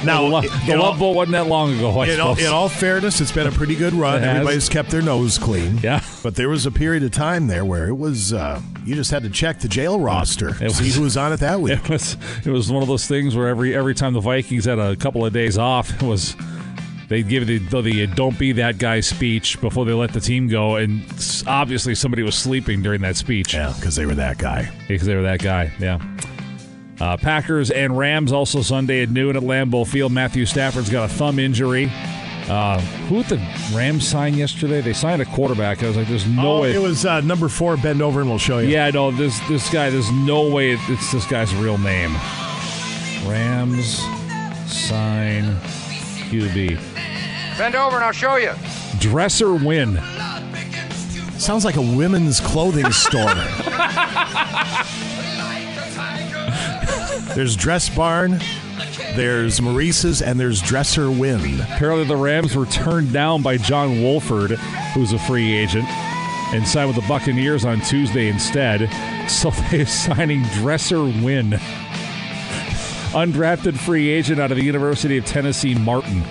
[0.04, 2.02] Now, the, Lo- the Love Boat wasn't that long ago.
[2.04, 4.24] In all, in all fairness, it's been a pretty good run.
[4.24, 5.78] Everybody's kept their nose clean.
[5.80, 6.04] Yeah.
[6.22, 9.24] But there was a period of time there where it was uh, you just had
[9.24, 11.80] to check the jail roster, It see was- who was on it that week.
[11.80, 14.78] It was it was one of those things where every every time the Vikings had
[14.80, 16.36] a couple of days off, it was
[17.07, 20.76] they'd give the, the "Don't be that guy" speech before they let the team go,
[20.76, 21.02] and
[21.48, 23.53] obviously somebody was sleeping during that speech.
[23.53, 24.72] Yeah, because they were that guy.
[24.88, 25.72] Because they were that guy.
[25.80, 25.99] Yeah.
[26.99, 30.11] Uh, Packers and Rams also Sunday at noon at Lambeau Field.
[30.11, 31.91] Matthew Stafford's got a thumb injury.
[32.48, 34.80] Uh, who did the Rams sign yesterday?
[34.80, 35.82] They signed a quarterback.
[35.82, 37.76] I was like, "There's no oh, way." it was uh, number four.
[37.76, 38.69] Bend over and we'll show you.
[38.69, 39.90] Yeah, no, this this guy.
[39.90, 42.14] There's no way it's this guy's real name.
[43.27, 43.98] Rams
[44.68, 45.57] sign
[46.30, 47.58] QB.
[47.58, 48.52] Bend over and I'll show you.
[49.00, 50.00] Dresser Winn.
[51.38, 53.34] Sounds like a women's clothing store.
[57.36, 58.40] there's Dress Barn,
[59.16, 61.60] there's Maurice's, and there's Dresser Winn.
[61.62, 64.52] Apparently, the Rams were turned down by John Wolford,
[64.94, 65.86] who's a free agent,
[66.54, 68.90] and signed with the Buccaneers on Tuesday instead.
[69.30, 71.60] So they're signing Dresser Winn,
[73.16, 76.22] undrafted free agent out of the University of Tennessee, Martin.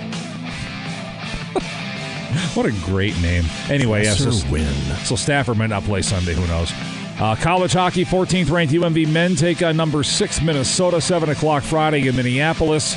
[2.55, 3.45] what a great name.
[3.71, 4.23] Anyway, yes.
[4.23, 4.75] Dresser so, Win.
[5.05, 6.35] so Stafford might not play Sunday.
[6.35, 6.71] Who knows?
[7.19, 12.07] Uh, college hockey, 14th ranked UMD men take on number six Minnesota, 7 o'clock Friday
[12.09, 12.95] in Minneapolis,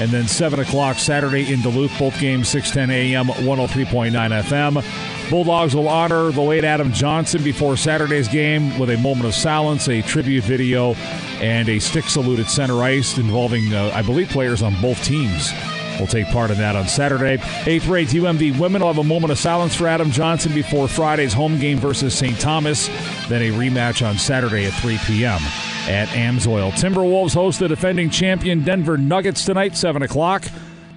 [0.00, 1.96] and then 7 o'clock Saturday in Duluth.
[1.98, 3.26] Both games 6:10 a.m.
[3.28, 5.30] 103.9 FM.
[5.30, 9.88] Bulldogs will honor the late Adam Johnson before Saturday's game with a moment of silence,
[9.88, 10.94] a tribute video,
[11.42, 15.52] and a stick salute at center ice involving, uh, I believe, players on both teams
[15.98, 17.42] will take part in that on Saturday.
[17.66, 21.32] Eighth ranked UMD women will have a moment of silence for Adam Johnson before Friday's
[21.32, 22.38] home game versus St.
[22.40, 22.88] Thomas,
[23.28, 25.40] then a rematch on Saturday at 3 p.m.
[25.88, 26.72] at Amsoil.
[26.72, 30.44] Timberwolves host the defending champion Denver Nuggets tonight, 7 o'clock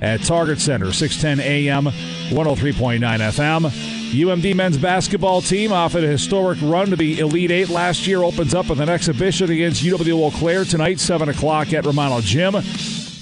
[0.01, 4.04] at Target Center, 610 a.m., 103.9 FM.
[4.15, 8.53] UMD men's basketball team off a historic run to the Elite Eight last year opens
[8.55, 12.55] up with an exhibition against UW Eau Claire tonight, 7 o'clock at Romano Gym.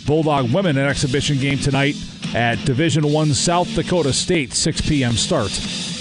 [0.06, 1.96] Bulldog women an exhibition game tonight
[2.36, 5.14] at Division One South Dakota State, 6 p.m.
[5.14, 5.52] start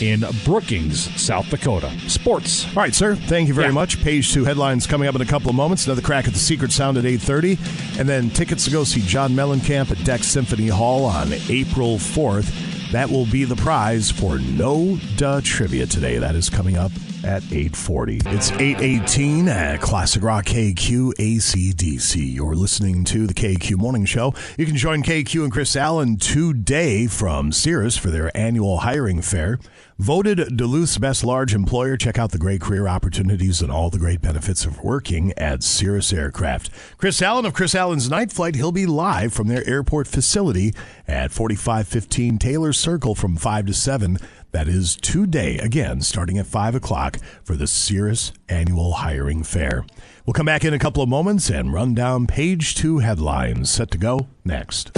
[0.02, 1.90] in Brookings, South Dakota.
[2.09, 2.66] Sports.
[2.69, 3.14] All right, sir.
[3.14, 3.73] Thank you very Yeah.
[3.74, 4.02] much.
[4.02, 5.86] Page two headlines coming up in a couple of moments.
[5.86, 7.59] Another crack at the Secret Sound at 8.30.
[8.01, 12.51] And then tickets to go see John Mellencamp at DECC Symphony Hall on April 4th.
[12.93, 16.19] That will be the prize for No Duh Trivia today.
[16.19, 16.93] That is coming up
[17.24, 18.27] at 8.40.
[18.32, 22.35] It's 8.18 at Classic Rock KQ ACDC.
[22.35, 24.35] You're listening to the KQ Morning Show.
[24.59, 29.59] You can join KQ and Chris Allen today from Cirrus for their annual hiring fair.
[29.99, 31.97] Voted Duluth's best large employer.
[31.97, 36.12] Check out the great career opportunities and all the great benefits of working at Cirrus
[36.12, 36.70] Aircraft.
[36.99, 38.57] Chris Allen of Chris Allen's Night Flight.
[38.57, 40.74] He'll be live from their airport facility
[41.07, 44.19] at 4515 Taylor Circle from 5 to 7
[44.52, 49.86] That is today, again, starting at 5 o'clock for the Cirrus Annual Hiring Fair.
[50.26, 53.70] We'll come back in a couple of moments and run down page two headlines.
[53.70, 54.94] Set to go next.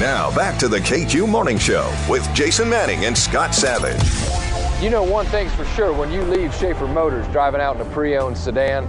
[0.00, 4.02] Now, back to the KQ Morning Show with Jason Manning and Scott Savage.
[4.82, 7.90] You know one thing's for sure when you leave Schaefer Motors driving out in a
[7.92, 8.84] pre owned sedan,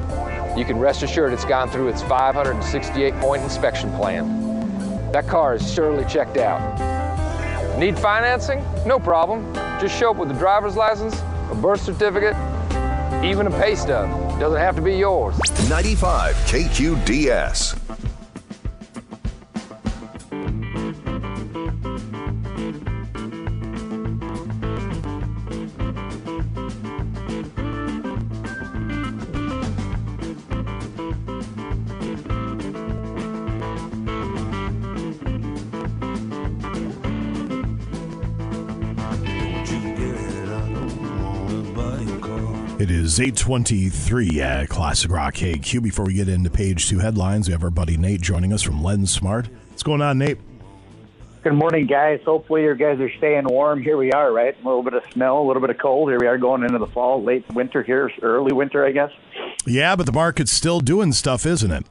[0.58, 5.12] you can rest assured it's gone through its 568 point inspection plan.
[5.12, 7.01] That car is surely checked out.
[7.78, 8.64] Need financing?
[8.86, 9.54] No problem.
[9.80, 11.20] Just show up with a driver's license,
[11.50, 12.36] a birth certificate,
[13.24, 14.10] even a pay stub.
[14.40, 15.36] Doesn't have to be yours.
[15.70, 18.11] 95 KQDS.
[42.82, 45.84] It is 823 at Classic Rock KQ.
[45.84, 48.82] Before we get into page two headlines, we have our buddy Nate joining us from
[48.82, 49.50] LendSmart.
[49.70, 50.40] What's going on, Nate?
[51.44, 52.22] Good morning, guys.
[52.26, 53.84] Hopefully, you guys are staying warm.
[53.84, 54.60] Here we are, right?
[54.60, 56.10] A little bit of snow, a little bit of cold.
[56.10, 59.12] Here we are going into the fall, late winter here, early winter, I guess.
[59.68, 61.86] Yeah, but the market's still doing stuff, isn't it?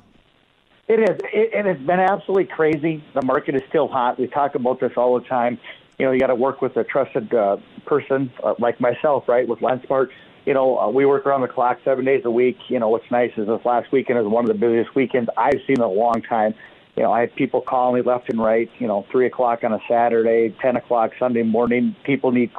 [0.89, 1.21] It is.
[1.33, 3.05] It, and it's been absolutely crazy.
[3.15, 4.19] The market is still hot.
[4.19, 5.61] We talk about this all the time.
[6.01, 9.47] You know, you got to work with a trusted uh, person uh, like myself, right,
[9.47, 10.09] with LendSmart.
[10.47, 12.57] You know, uh, we work around the clock seven days a week.
[12.69, 15.61] You know, what's nice is this last weekend is one of the busiest weekends I've
[15.67, 16.55] seen in a long time.
[16.97, 18.71] You know, I have people calling me left and right.
[18.79, 21.95] You know, three o'clock on a Saturday, ten o'clock Sunday morning.
[22.05, 22.51] People need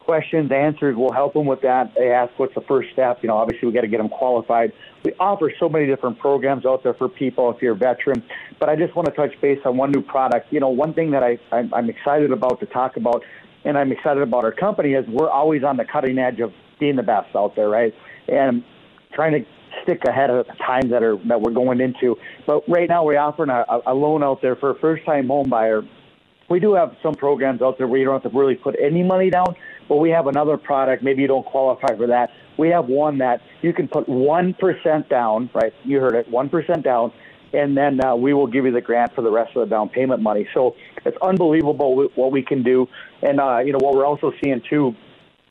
[0.00, 0.96] questions, answers.
[0.96, 1.92] We'll help them with that.
[1.96, 3.18] They ask what's the first step.
[3.22, 4.72] You know, obviously we got to get them qualified.
[5.04, 8.22] We offer so many different programs out there for people if you're a veteran.
[8.58, 10.52] But I just want to touch base on one new product.
[10.52, 13.22] You know, one thing that I I'm, I'm excited about to talk about,
[13.64, 16.52] and I'm excited about our company is we're always on the cutting edge of
[16.82, 17.94] being the best out there, right?
[18.26, 18.64] And
[19.14, 19.42] trying to
[19.84, 22.16] stick ahead of the times that are that we're going into.
[22.44, 25.48] But right now we're offering a, a loan out there for a first time home
[25.48, 25.82] buyer.
[26.50, 29.04] We do have some programs out there where you don't have to really put any
[29.04, 29.54] money down,
[29.88, 31.04] but we have another product.
[31.04, 32.30] Maybe you don't qualify for that.
[32.58, 35.50] We have one that you can put one percent down.
[35.54, 35.72] Right?
[35.84, 37.12] You heard it, one percent down,
[37.52, 39.88] and then uh, we will give you the grant for the rest of the down
[39.88, 40.48] payment money.
[40.52, 42.88] So it's unbelievable what we can do.
[43.22, 44.96] And uh, you know what we're also seeing too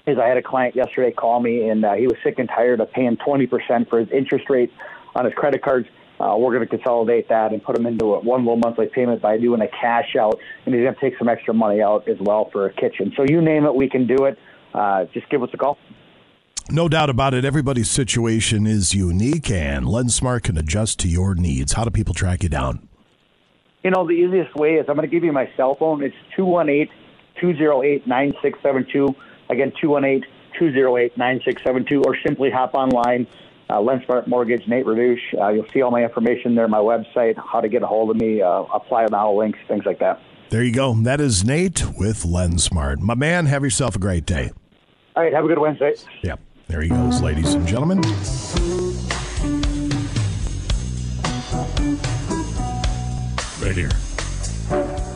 [0.07, 2.79] is I had a client yesterday call me, and uh, he was sick and tired
[2.79, 4.71] of paying 20% for his interest rate
[5.15, 5.87] on his credit cards.
[6.19, 9.21] Uh, we're going to consolidate that and put him into a one low monthly payment
[9.21, 12.17] by doing a cash out, and he's going to take some extra money out as
[12.19, 13.11] well for a kitchen.
[13.15, 14.37] So you name it, we can do it.
[14.73, 15.77] Uh, just give us a call.
[16.69, 17.43] No doubt about it.
[17.43, 21.73] Everybody's situation is unique, and LendSmart can adjust to your needs.
[21.73, 22.87] How do people track you down?
[23.83, 26.03] You know, the easiest way is I'm going to give you my cell phone.
[26.03, 26.87] It's 218
[27.41, 29.15] 208 9672.
[29.51, 33.27] Again, 218 208 9672, or simply hop online,
[33.69, 35.19] uh, LendSmart Mortgage, Nate Reduce.
[35.37, 38.17] Uh, you'll see all my information there, my website, how to get a hold of
[38.17, 40.19] me, uh, apply now links, things like that.
[40.49, 40.93] There you go.
[40.93, 42.99] That is Nate with LendSmart.
[42.99, 44.51] My man, have yourself a great day.
[45.15, 45.93] All right, have a good Wednesday.
[46.23, 46.39] Yep.
[46.67, 48.01] There he goes, ladies and gentlemen.
[53.61, 55.10] Right here.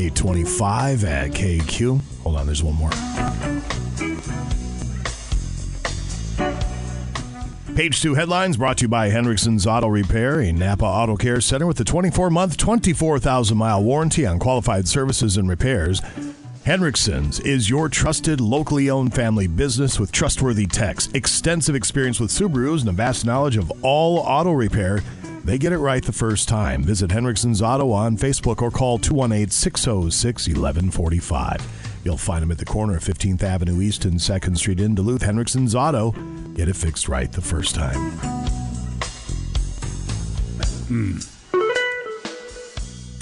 [0.00, 0.06] Yeah.
[0.06, 2.00] 825 at KQ.
[2.22, 2.90] Hold on, there's one more.
[7.74, 11.66] Page two headlines brought to you by Hendrickson's Auto Repair, a Napa Auto Care Center
[11.66, 16.02] with a 24 month, 24,000 mile warranty on qualified services and repairs.
[16.64, 22.80] Hendrickson's is your trusted, locally owned family business with trustworthy techs, extensive experience with Subarus,
[22.80, 25.00] and a vast knowledge of all auto repair.
[25.42, 26.84] They get it right the first time.
[26.84, 32.00] Visit Henriksen's Auto on Facebook or call 218 606 1145.
[32.04, 35.22] You'll find them at the corner of 15th Avenue East and 2nd Street in Duluth.
[35.22, 36.10] Henriksen's Auto.
[36.54, 38.10] Get it fixed right the first time.
[40.88, 41.18] Hmm.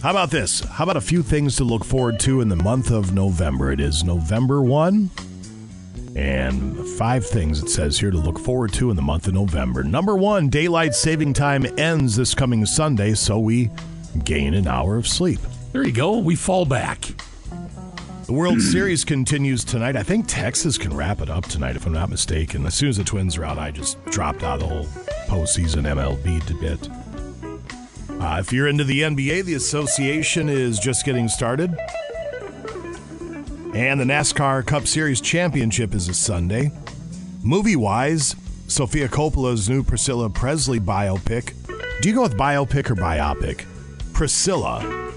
[0.03, 0.61] How about this?
[0.61, 3.73] How about a few things to look forward to in the month of November?
[3.73, 5.11] It is November 1.
[6.15, 9.83] And five things it says here to look forward to in the month of November.
[9.83, 13.71] Number one, daylight saving time ends this coming Sunday, so we
[14.25, 15.41] gain an hour of sleep.
[15.73, 16.19] There you go.
[16.19, 17.03] We fall back.
[18.27, 19.97] The World Series continues tonight.
[19.97, 22.67] I think Texas can wrap it up tonight, if I'm not mistaken.
[22.67, 24.87] As soon as the Twins are out, I just dropped out of the whole
[25.27, 26.89] postseason MLB bit.
[28.21, 31.77] Uh, if you're into the NBA, the association is just getting started.
[33.75, 36.73] And the NASCAR Cup Series Championship is a Sunday.
[37.45, 38.35] Movie wise,
[38.67, 41.55] Sofia Coppola's new Priscilla Presley biopic.
[42.01, 43.65] Do you go with biopic or biopic?
[44.13, 45.13] Priscilla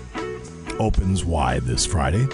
[0.77, 2.27] opens wide this Friday.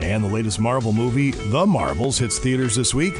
[0.00, 3.14] And the latest Marvel movie, The Marvels, hits theaters this week.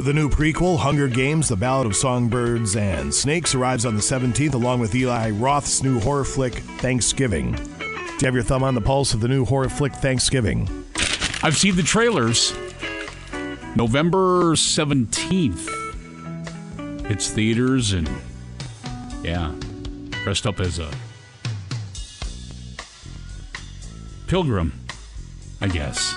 [0.00, 4.54] The new prequel, Hunger Games, The Ballad of Songbirds and Snakes, arrives on the 17th,
[4.54, 7.52] along with Eli Roth's new horror flick, Thanksgiving.
[7.52, 10.66] Do you have your thumb on the pulse of the new horror flick, Thanksgiving?
[11.42, 12.54] I've seen the trailers.
[13.76, 15.68] November 17th.
[17.10, 18.08] It's theaters and,
[19.22, 19.54] yeah,
[20.24, 20.90] dressed up as a
[24.28, 24.72] pilgrim,
[25.60, 26.14] I guess.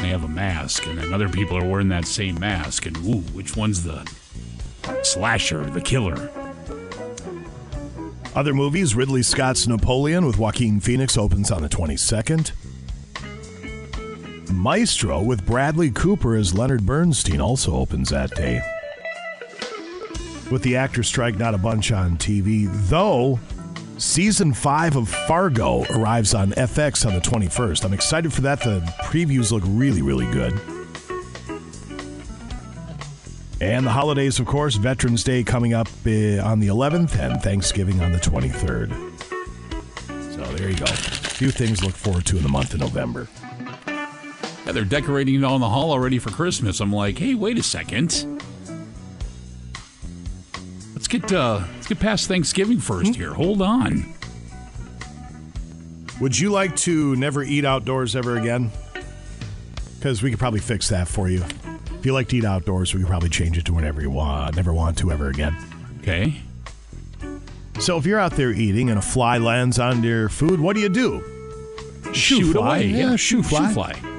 [0.00, 2.86] They have a mask, and then other people are wearing that same mask.
[2.86, 4.08] And ooh, which one's the
[5.02, 6.30] slasher, the killer?
[8.34, 12.52] Other movies Ridley Scott's Napoleon with Joaquin Phoenix opens on the 22nd.
[14.52, 18.60] Maestro with Bradley Cooper as Leonard Bernstein also opens that day.
[20.50, 23.40] With the actor strike, not a bunch on TV, though
[23.98, 27.84] season five of Fargo arrives on FX on the 21st.
[27.84, 28.60] I'm excited for that.
[28.60, 30.52] The previews look really, really good.
[33.60, 38.00] And the holidays, of course, Veterans Day coming up uh, on the 11th and Thanksgiving
[38.00, 38.92] on the 23rd.
[40.34, 40.84] So there you go.
[40.84, 43.26] A few things to look forward to in the month of November.
[43.88, 46.80] Yeah, they're decorating it on the hall already for Christmas.
[46.80, 48.42] I'm like, hey, wait a second.
[51.10, 53.32] Let's get uh, let's get past Thanksgiving first here.
[53.32, 54.12] Hold on.
[56.20, 58.70] Would you like to never eat outdoors ever again?
[59.96, 61.42] Because we could probably fix that for you.
[61.98, 64.56] If you like to eat outdoors, we could probably change it to whenever you want.
[64.56, 65.56] Never want to ever again.
[66.00, 66.42] Okay.
[67.80, 70.82] So if you're out there eating and a fly lands on your food, what do
[70.82, 71.24] you do?
[72.12, 72.66] Shoot fly.
[72.80, 72.86] away.
[72.88, 73.72] Yeah, Yeah, shoot shoot fly.
[73.72, 74.17] fly.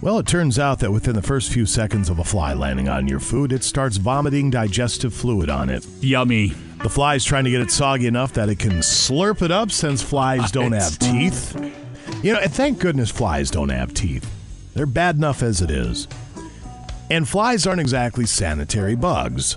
[0.00, 3.08] Well, it turns out that within the first few seconds of a fly landing on
[3.08, 5.84] your food, it starts vomiting digestive fluid on it.
[6.00, 6.54] Yummy.
[6.82, 10.00] The fly's trying to get it soggy enough that it can slurp it up since
[10.00, 11.56] flies don't have teeth.
[12.22, 14.24] You know, and thank goodness flies don't have teeth.
[14.74, 16.06] They're bad enough as it is.
[17.10, 19.56] And flies aren't exactly sanitary bugs.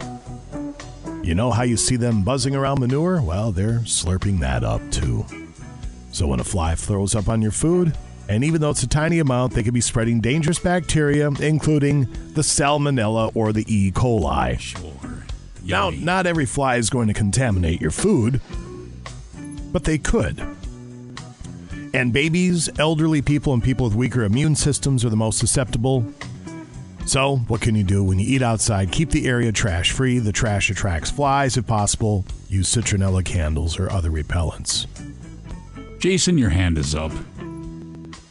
[1.21, 3.21] You know how you see them buzzing around manure?
[3.21, 5.23] Well, they're slurping that up too.
[6.11, 7.95] So when a fly throws up on your food,
[8.27, 12.03] and even though it's a tiny amount, they can be spreading dangerous bacteria, including
[12.33, 13.91] the salmonella or the E.
[13.91, 14.59] coli.
[14.59, 14.91] Sure.
[15.63, 18.41] Now, not every fly is going to contaminate your food,
[19.71, 20.39] but they could.
[21.93, 26.05] And babies, elderly people, and people with weaker immune systems are the most susceptible.
[27.05, 28.91] So, what can you do when you eat outside?
[28.91, 30.19] Keep the area trash free.
[30.19, 32.25] The trash attracts flies if possible.
[32.47, 34.87] Use citronella candles or other repellents.
[35.99, 37.11] Jason, your hand is up.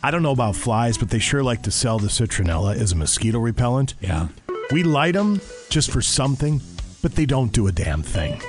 [0.03, 2.97] I don't know about flies, but they sure like to sell the citronella as a
[2.97, 3.95] mosquito repellent.
[4.01, 4.29] Yeah.
[4.71, 6.63] We light them just for something,
[7.03, 8.41] but they don't do a damn thing.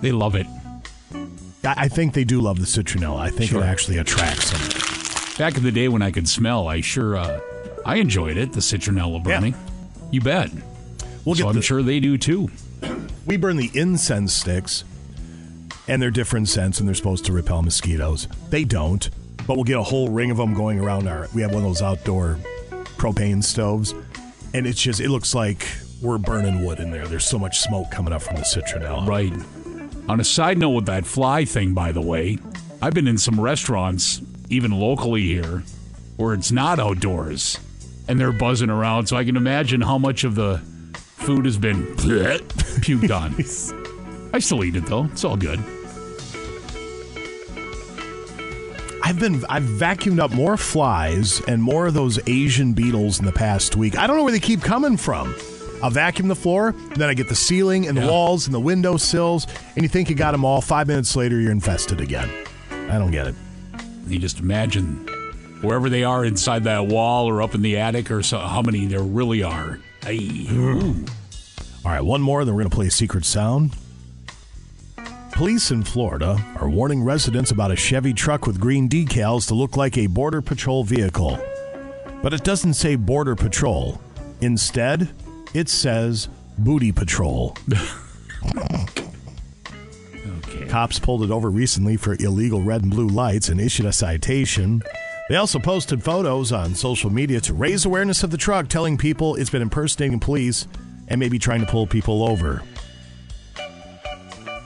[0.00, 0.46] They love it.
[1.64, 3.18] I I think they do love the citronella.
[3.20, 3.62] I think Sure.
[3.62, 5.38] it actually attracts them.
[5.38, 7.40] Back in the day when I could smell, I sure uh,
[7.84, 8.52] I enjoyed it.
[8.52, 9.54] The citronella burning.
[10.10, 10.50] You bet.
[11.24, 12.48] We'll so get I'm the- sure they do too.
[13.24, 14.82] We burn the incense sticks,
[15.86, 18.26] and they're different scents, and they're supposed to repel mosquitoes.
[18.50, 19.08] They don't,
[19.46, 21.28] but we'll get a whole ring of them going around our.
[21.34, 22.38] We have one of those outdoor
[22.96, 23.94] propane stoves,
[24.54, 25.66] and it's just it looks like
[26.00, 27.06] we're burning wood in there.
[27.06, 29.06] There's so much smoke coming up from the citronella.
[29.06, 29.32] Right.
[30.08, 32.38] On a side note with that fly thing, by the way,
[32.80, 35.62] I've been in some restaurants, even locally here,
[36.16, 37.58] where it's not outdoors
[38.08, 39.06] and they're buzzing around.
[39.06, 40.58] So I can imagine how much of the
[40.94, 43.34] food has been puked on.
[44.34, 45.04] I still eat it though.
[45.06, 45.60] It's all good.
[49.12, 53.32] I've been I've vacuumed up more flies and more of those Asian beetles in the
[53.32, 53.98] past week.
[53.98, 55.36] I don't know where they keep coming from.
[55.82, 58.96] I'll vacuum the floor, then I get the ceiling and the walls and the window
[58.96, 60.62] sills, and you think you got them all.
[60.62, 62.30] Five minutes later, you're infested again.
[62.88, 63.34] I don't get it.
[64.06, 65.06] You just imagine
[65.60, 68.86] wherever they are inside that wall or up in the attic or so, how many
[68.86, 69.78] there really are.
[71.84, 73.76] All right, one more, then we're going to play a Secret Sound.
[75.32, 79.78] Police in Florida are warning residents about a Chevy truck with green decals to look
[79.78, 81.38] like a Border Patrol vehicle.
[82.22, 83.98] But it doesn't say Border Patrol.
[84.42, 85.08] Instead,
[85.54, 86.28] it says
[86.58, 87.56] Booty Patrol.
[90.68, 94.82] Cops pulled it over recently for illegal red and blue lights and issued a citation.
[95.30, 99.36] They also posted photos on social media to raise awareness of the truck, telling people
[99.36, 100.68] it's been impersonating police
[101.08, 102.62] and maybe trying to pull people over.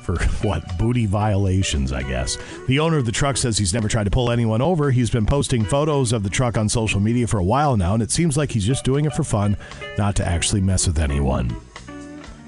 [0.07, 0.17] For
[0.47, 0.79] what?
[0.79, 2.39] Booty violations, I guess.
[2.69, 4.93] The owner of the truck says he's never tried to pull anyone over.
[4.93, 8.03] He's been posting photos of the truck on social media for a while now, and
[8.03, 9.57] it seems like he's just doing it for fun,
[9.99, 11.55] not to actually mess with anyone.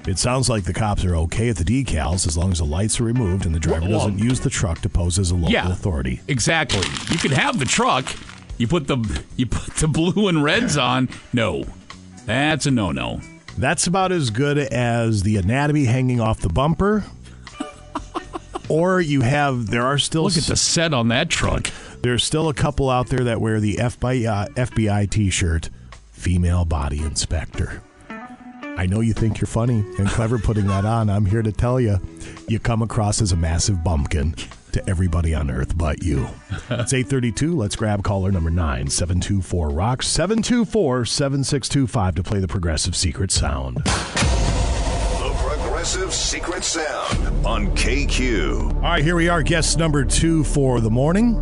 [0.07, 2.99] It sounds like the cops are okay at the decals as long as the lights
[3.01, 5.51] are removed and the driver Well, doesn't use the truck to pose as a local
[5.51, 6.21] yeah, authority.
[6.29, 6.87] Exactly.
[7.11, 8.15] You can have the truck
[8.57, 8.97] You put the
[9.35, 11.09] you put the blue and reds on.
[11.33, 11.65] No,
[12.25, 13.19] that's a no no.
[13.57, 17.03] That's about as good as the anatomy hanging off the bumper.
[18.69, 21.69] Or you have there are still Look at the set on that truck.
[22.01, 25.69] There's still a couple out there that wear the FBI, uh, FBI T-shirt,
[26.11, 27.81] female body inspector.
[28.09, 31.09] I know you think you're funny and clever putting that on.
[31.09, 31.99] I'm here to tell you,
[32.47, 34.35] you come across as a massive bumpkin
[34.71, 36.27] to everybody on earth but you.
[36.69, 37.55] It's 832.
[37.55, 43.83] Let's grab caller number 9, 724 Rocks, 724 7625 to play the progressive secret sound.
[45.79, 48.73] The Progressive Secret Sound on KQ.
[48.75, 51.35] All right, here we are, guest number two for the morning.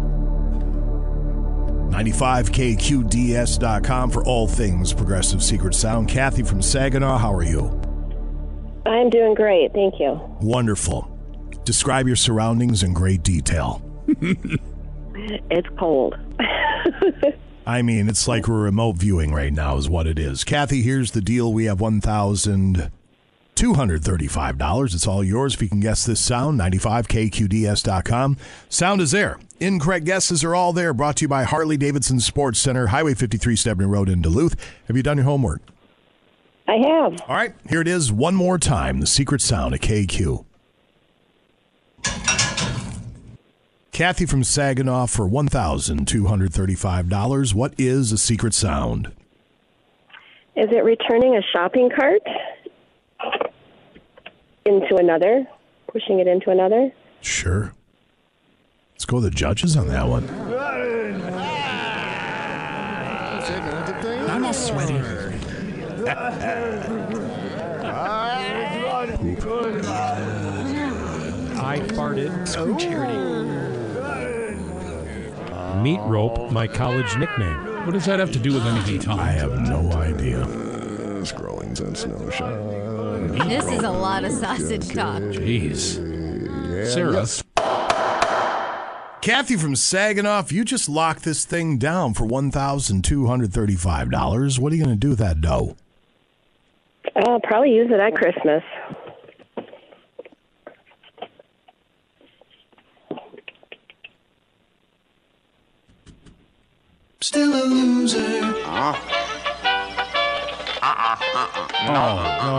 [1.90, 6.08] 95KQDS.com for all things progressive secret sound.
[6.08, 7.82] Kathy from Saginaw, how are you?
[8.86, 10.22] I'm doing great, thank you.
[10.40, 11.10] Wonderful.
[11.64, 13.82] Describe your surroundings in great detail.
[15.50, 16.16] It's cold.
[17.66, 20.44] I mean, it's like we're remote viewing right now, is what it is.
[20.44, 21.52] Kathy, here's the deal.
[21.52, 21.82] We have
[23.58, 24.94] $1,235.
[24.94, 26.60] It's all yours if you can guess this sound.
[26.60, 28.38] 95KQDS.com.
[28.70, 29.40] Sound is there.
[29.60, 30.94] Incorrect guesses are all there.
[30.94, 34.56] Brought to you by Harley Davidson Sports Center, Highway 53, Stebner Road in Duluth.
[34.88, 35.62] Have you done your homework?
[36.68, 37.20] I have.
[37.28, 39.00] All right, here it is one more time.
[39.00, 40.44] The secret sound at KQ.
[43.92, 47.54] Kathy from Saginaw for $1,235.
[47.56, 49.08] What is a secret sound?
[50.56, 52.22] Is it returning a shopping cart
[54.68, 55.48] into another?
[55.92, 56.92] Pushing it into another?
[57.22, 57.74] Sure.
[58.94, 60.28] Let's go to the judges on that one.
[64.30, 64.96] I'm all sweaty.
[71.60, 72.48] I farted.
[72.48, 73.18] Screw charity.
[75.82, 77.86] Meat rope, my college nickname.
[77.86, 79.20] What does that have to do with anything, Tom?
[79.20, 80.46] I have no idea.
[81.22, 82.87] Scrolling since no shine.
[83.28, 85.22] This is a lot of sausage talk.
[85.22, 86.18] Jeez.
[86.88, 87.26] Sarah.
[89.22, 94.96] Kathy from Saginaw, you just locked this thing down for $1,235, what are you going
[94.96, 95.76] to do with that dough?
[97.16, 98.64] I'll probably use it at Christmas.
[107.20, 108.20] Still a loser.
[108.20, 108.94] Uh-huh.
[110.88, 111.68] Uh-uh, uh-uh.
[111.88, 112.06] No,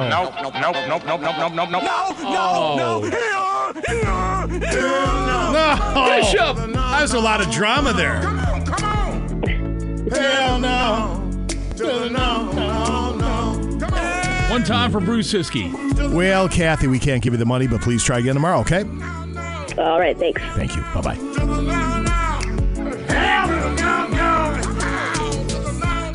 [0.09, 1.80] no, no, no, no, no, no, no, no, no, no,
[2.30, 2.76] Oh.
[2.78, 3.00] no,
[5.52, 6.16] No!
[6.20, 6.56] Bishop!
[6.98, 8.20] There's a lot of drama there.
[8.20, 10.09] Come on, come on.
[10.12, 11.24] Hell no.
[11.78, 13.88] No, no, no, no.
[14.50, 15.72] One time for Bruce Ciskie.
[16.12, 18.84] Well, Kathy, we can't give you the money, but please try again tomorrow, okay?
[19.78, 20.42] All right, thanks.
[20.55, 20.82] Thank you.
[20.94, 21.18] Bye bye.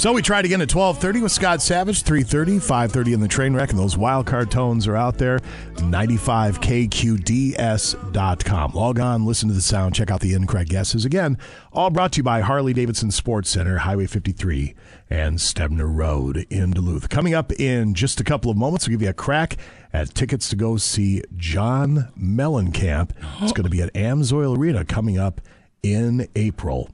[0.03, 3.69] So we tried again at 12:30 with Scott Savage, 3:30, 5:30 in the train wreck,
[3.69, 5.39] and those wild card tones are out there.
[5.77, 8.71] 95kqds.com.
[8.73, 11.05] Log on, listen to the sound, check out the incorrect guesses.
[11.05, 11.37] Again,
[11.71, 14.75] all brought to you by Harley Davidson Sports Center, Highway 53
[15.09, 17.07] and Stebner Road in Duluth.
[17.07, 19.55] Coming up in just a couple of moments, we'll give you a crack
[19.93, 23.11] at tickets to go see John Mellencamp.
[23.41, 25.39] It's going to be at Amsoil Arena coming up
[25.81, 26.89] in April.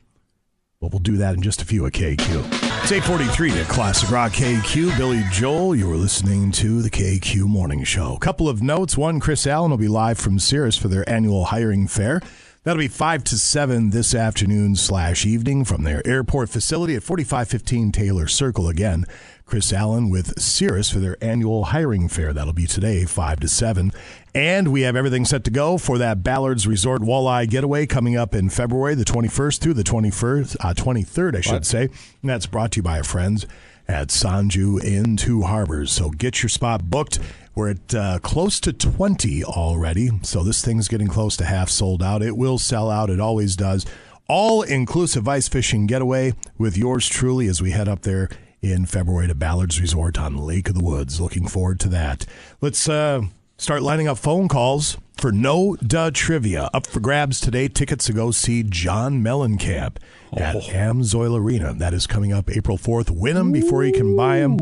[0.82, 2.46] But we'll do that in just a few at KQ.
[2.84, 4.98] It's 843 at Classic Rock KQ.
[4.98, 8.16] Billy Joel, you were listening to the KQ Morning Show.
[8.16, 8.98] A couple of notes.
[8.98, 12.22] One, Chris Allen will be live from Cirrus for their annual hiring fair.
[12.64, 17.92] That'll be 5 to 7 this afternoon slash evening from their airport facility at 4515
[17.92, 18.70] Taylor Circle.
[18.70, 19.06] Again,
[19.46, 22.32] Chris Allen with Cirrus for their annual hiring fair.
[22.32, 23.92] That'll be today, 5 to 7.
[24.36, 28.36] And we have everything set to go for that Ballard's Resort Walleye Getaway coming up
[28.36, 31.66] in February, the 21st through the 21st, uh, 23rd, I should What?
[31.66, 31.84] say.
[32.22, 33.48] And that's brought to you by our friends
[33.88, 35.92] at Sonju in Two Harbors.
[35.92, 37.18] So get your spot booked.
[37.56, 40.12] We're at uh, close to 20 already.
[40.22, 42.22] So this thing's getting close to half sold out.
[42.22, 43.10] It will sell out.
[43.10, 43.86] It always does.
[44.28, 48.30] All inclusive ice fishing getaway with yours truly as we head up there
[48.62, 51.20] in February to Ballard's Resort on Lake of the Woods.
[51.20, 52.28] Looking forward to that.
[52.62, 53.24] Let's uh,
[53.60, 56.70] start lining up phone calls for No Duh Trivia.
[56.74, 57.68] Up for grabs today.
[57.68, 59.98] Tickets to go see John Mellencamp
[60.36, 61.74] at Amsoil Arena.
[61.74, 63.10] That is coming up April 4th.
[63.10, 64.58] Win them before you can buy them.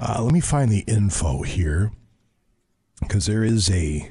[0.00, 1.92] Uh, let me find the info here
[3.00, 4.10] because there is a.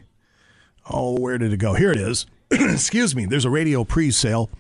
[0.92, 1.74] Oh, where did it go?
[1.74, 2.28] Here it is.
[2.52, 3.26] Excuse me.
[3.26, 4.52] There's a radio pre sale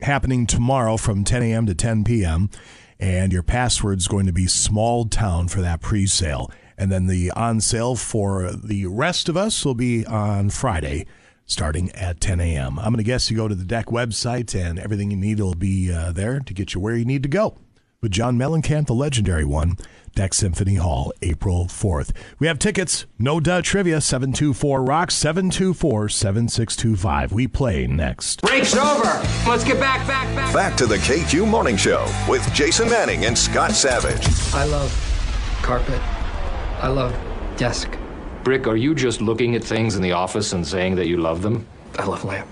[0.00, 1.66] happening tomorrow from 10 a.m.
[1.66, 2.50] to 10 p.m.
[2.98, 6.50] And your password's going to be small town for that pre sale.
[6.78, 11.06] And then the on sale for the rest of us will be on Friday.
[11.48, 12.76] starting at 10 a.m.
[12.78, 15.54] I'm going to guess you go to the DECC website and everything you need will
[15.54, 17.56] be uh, there to get you where you need to go.
[18.02, 19.76] With John Mellencamp, the legendary one,
[20.16, 22.10] DECC Symphony Hall, April 4th.
[22.40, 27.32] We have tickets, no duh trivia, 724 Rock, 724 7625.
[27.32, 28.42] We play next.
[28.42, 29.04] Break's over.
[29.48, 30.52] Let's get back, back, back.
[30.52, 34.26] Back to the KQ Morning Show with Jason Manning and Scott Savage.
[34.52, 34.92] I love
[35.62, 36.00] carpet.
[36.80, 37.14] I love
[37.56, 37.96] desk.
[38.44, 41.42] Brick, are you just looking at things in the office and saying that you love
[41.42, 41.66] them?
[41.98, 42.46] I love lamp.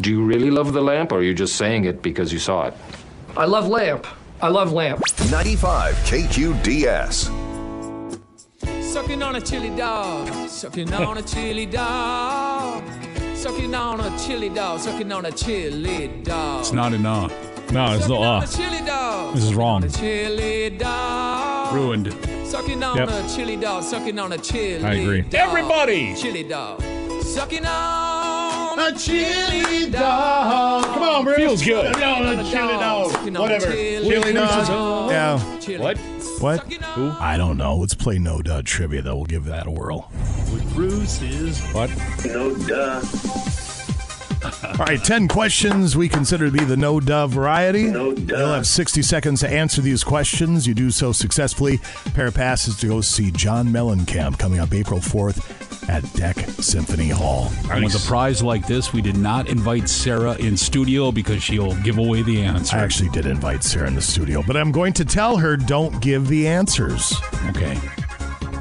[0.00, 2.66] Do you really love the lamp, or are you just saying it because you saw
[2.66, 2.74] it?
[3.36, 4.06] I love lamp.
[4.40, 5.02] I love lamp.
[5.30, 7.30] 95 KQDS.
[8.82, 12.84] Sucking on a chili dog, sucking on a chili dog,
[13.34, 16.60] sucking on a chili dog, sucking on a chili dog.
[16.60, 17.32] It's not enough.
[17.72, 18.46] No, it's no on uh.
[18.46, 19.34] a chili dog.
[19.34, 19.84] This is wrong.
[19.84, 21.74] A chili dog.
[21.74, 22.12] Ruined.
[22.46, 23.08] Sucking on Yep.
[23.08, 25.22] a chili dog, sucking on a chili I agree.
[25.22, 25.34] dog.
[25.34, 26.14] Everybody!
[26.14, 26.82] Chili dog.
[27.22, 30.84] Sucking on A chili dog.
[30.84, 31.36] Come on, Bruce.
[31.36, 31.98] Feels good.
[31.98, 33.12] No, no, chili dog.
[33.38, 33.72] Whatever.
[33.72, 35.10] Chili dog.
[35.10, 35.58] Yeah.
[35.60, 35.82] Chili.
[35.82, 35.98] What?
[36.40, 36.60] What?
[36.94, 37.10] Who?
[37.18, 37.76] I don't know.
[37.76, 39.16] Let's play no duh trivia, though.
[39.16, 40.10] We'll give that a whirl.
[40.52, 41.90] With Bruce is What?
[42.24, 43.00] No duh.
[44.44, 47.84] All right, 10 questions we consider to be the no duh variety.
[47.84, 48.36] No duh.
[48.36, 50.66] You'll have 60 seconds to answer these questions.
[50.66, 51.78] You do so successfully.
[52.14, 57.08] Pair of passes to go see John Mellencamp coming up April 4th at DECC Symphony
[57.10, 57.50] Hall.
[57.70, 61.74] And with a prize like this, we did not invite Sarah in studio because she'll
[61.82, 62.76] give away the answer.
[62.76, 66.00] I actually did invite Sarah in the studio, but I'm going to tell her don't
[66.00, 67.14] give the answers.
[67.50, 67.78] Okay.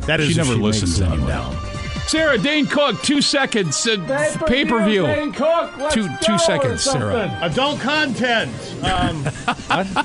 [0.06, 1.28] That is She never makes listens them anyway.
[1.30, 1.73] down.
[2.08, 3.88] Sarah Dane Cook, two seconds.
[3.88, 5.04] Uh, pay per view.
[5.92, 7.38] Two two seconds, Sarah.
[7.42, 8.52] Adult content.
[8.84, 9.24] Um,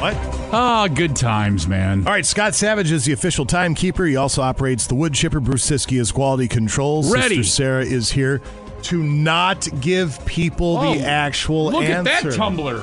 [0.00, 0.14] What?
[0.50, 2.06] Ah, good times, man.
[2.06, 4.06] All right, Scott Savage is the official timekeeper.
[4.06, 5.40] He also operates the wood chipper.
[5.40, 7.12] Bruce Ciskie is quality controls.
[7.12, 7.42] Ready.
[7.42, 8.40] Sister Sarah is here
[8.84, 12.10] to not give people Oh, the actual Look answer.
[12.10, 12.82] at that tumbler.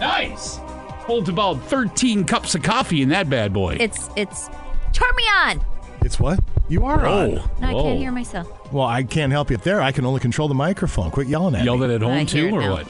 [0.00, 0.56] Nice.
[0.56, 3.76] Holds about 13 cups of coffee in that bad boy.
[3.78, 4.48] It's it's
[4.94, 5.60] turn me on.
[6.00, 6.40] It's what?
[6.68, 7.34] You are on.
[7.60, 8.72] No, I can't hear myself.
[8.72, 9.82] Well, I can't help you there.
[9.82, 11.10] I can only control the microphone.
[11.10, 11.86] Quit yelling at Yelled me.
[11.86, 12.72] it at I home hear too, it or now.
[12.72, 12.88] what?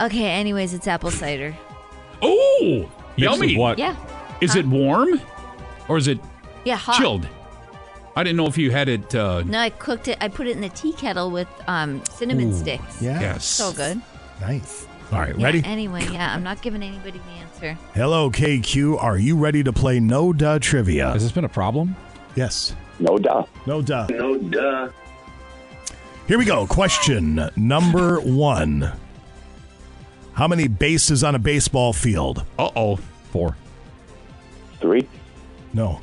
[0.00, 1.54] Okay, anyways, it's apple cider.
[2.22, 3.48] Oh, yummy.
[3.48, 3.78] with what?
[3.78, 3.94] Yeah.
[4.40, 5.20] Is it warm
[5.88, 6.18] or is it
[6.64, 6.96] Yeah, hot.
[6.96, 7.28] chilled?
[8.16, 9.14] I didn't know if you had it.
[9.14, 10.18] Uh, No, I cooked it.
[10.20, 13.00] I put it in the tea kettle with um, cinnamon sticks.
[13.00, 13.20] Yeah.
[13.20, 13.44] Yes.
[13.44, 14.02] So good.
[14.40, 14.86] Nice.
[15.12, 15.62] All right, Yeah, ready?
[15.64, 17.78] Anyway, yeah, I'm not giving anybody the answer.
[17.94, 19.02] Hello, KQ.
[19.02, 21.12] Are you ready to play No Duh Trivia?
[21.12, 21.94] Has this been a problem?
[22.34, 22.74] Yes.
[22.98, 23.44] No duh.
[23.66, 24.06] No Duh.
[24.10, 24.88] No duh.
[26.28, 26.66] Here we go.
[26.66, 28.92] Question number one
[30.34, 32.44] How many bases on a baseball field?
[32.58, 32.96] Uh oh.
[33.32, 33.56] Four.
[34.80, 35.06] Three.
[35.74, 36.00] No.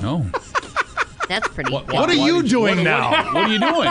[0.00, 0.26] No.
[1.28, 1.72] That's pretty.
[1.72, 3.10] What, What are you doing what- now?
[3.10, 3.88] What, what are you doing?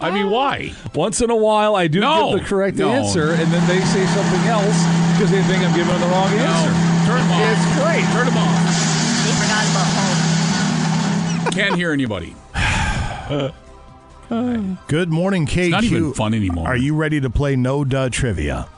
[0.00, 0.72] I mean, why?
[0.94, 2.32] Once in a while, I do No.
[2.32, 2.90] give the correct No.
[2.90, 4.76] answer, and then they say something else
[5.16, 6.72] because they think I'm giving them the wrong answer.
[7.08, 7.40] Turn them off.
[7.50, 8.04] It's great.
[8.12, 8.56] Turn them off.
[9.24, 10.20] They forgot about home.
[11.56, 12.34] Can't hear anybody.
[14.88, 15.70] Good morning, KQ.
[15.70, 16.66] not even fun anymore.
[16.68, 18.68] Are you ready to play No Duh Trivia?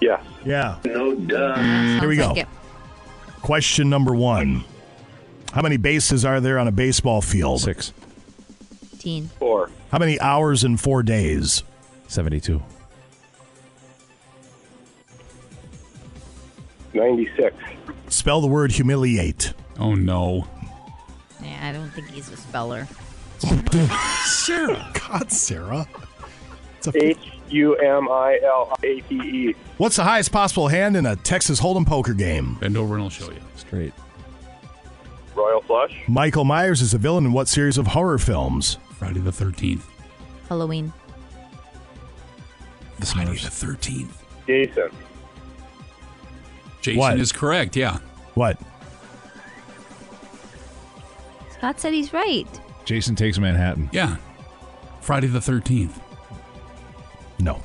[0.00, 0.22] Yes.
[0.44, 0.78] Yeah.
[0.84, 1.56] No duh.
[1.98, 2.32] Here we go.
[2.34, 2.46] like.
[3.42, 4.64] Question number one
[5.52, 7.62] How many bases are there on a baseball field?
[7.62, 7.92] Six.
[9.00, 9.28] Teen.
[9.40, 9.70] Four.
[9.90, 11.64] How many hours in four days?
[12.06, 12.62] 72.
[16.94, 17.56] Ninety-six.
[18.08, 19.52] Spell the word humiliate.
[19.78, 20.46] Oh no.
[21.42, 22.86] Yeah, I don't think he's a speller.
[24.24, 24.92] Sarah.
[25.08, 25.86] God, Sarah.
[26.94, 27.18] H
[27.50, 29.54] U M I L A T E.
[29.78, 32.54] What's the highest possible hand in a Texas Hold'em poker game?
[32.60, 33.40] Bend over and I'll show you.
[33.56, 33.92] Straight.
[35.34, 35.94] Royal Flush.
[36.08, 38.78] Michael Myers is a villain in what series of horror films?
[38.98, 39.82] Friday the 13th.
[40.48, 40.92] Halloween.
[42.98, 43.60] The Friday Smurfs.
[43.60, 44.10] the 13th.
[44.46, 44.90] Jason.
[46.82, 47.18] Jason What?
[47.20, 47.98] is correct, yeah.
[48.34, 48.58] What?
[51.60, 52.46] Scott said he's right.
[52.86, 53.90] Jason takes Manhattan.
[53.92, 54.16] Yeah.
[55.02, 56.00] Friday the 13th.
[57.38, 57.60] No.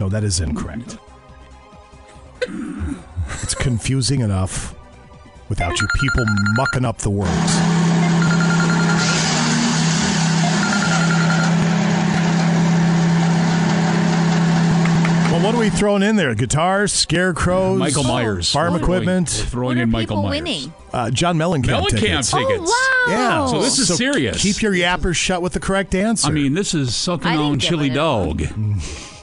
[0.00, 0.98] No, that is incorrect.
[3.42, 4.74] It's confusing enough
[5.48, 6.24] without you people
[6.56, 7.56] mucking up the words.
[15.30, 16.34] Well, what are we throwing in there?
[16.34, 18.50] Guitars, scarecrows, Michael Myers.
[18.50, 19.28] farm We're throwing- equipment.
[19.38, 20.42] We're throwing What are in Michael people Myers.
[20.42, 20.72] winning?
[20.92, 22.30] Uh, John Mellencamp, Mellencamp tickets.
[22.32, 22.70] tickets.
[22.72, 23.12] Oh, wow.
[23.12, 23.46] Yeah.
[23.46, 24.42] So this is serious.
[24.42, 26.28] Keep your yappers shut with the correct answer.
[26.28, 28.42] I mean, this is sucking I didn't on give chili it dog.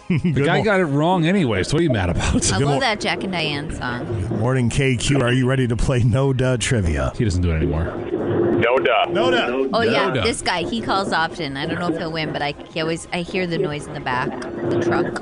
[0.09, 1.73] The guy got it wrong anyways.
[1.73, 2.49] What are you mad about?
[2.53, 4.39] I love mor- that Jack and Diane song.
[4.39, 5.21] Morning KQ.
[5.21, 7.11] Are you ready to play No Duh Trivia?
[7.17, 7.93] He doesn't do it anymore.
[7.93, 9.05] No duh.
[9.09, 9.67] No duh.
[9.73, 11.57] Oh yeah, this guy he calls often.
[11.57, 13.93] I don't know if he'll win, but I he always I hear the noise in
[13.93, 15.21] the back, the truck.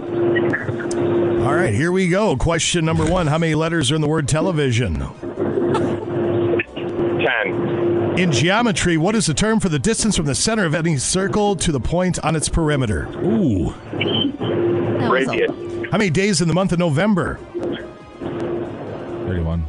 [1.46, 2.38] All right, here we go.
[2.38, 5.02] Question number one How many letters are in the word television?
[8.16, 8.20] Ten.
[8.20, 11.56] In geometry, what is the term for the distance from the center of any circle
[11.58, 13.08] to the point on its perimeter?
[13.24, 13.74] Ooh.
[15.10, 15.52] Radius.
[15.92, 17.40] How many days in the month of November?
[19.28, 19.66] 31.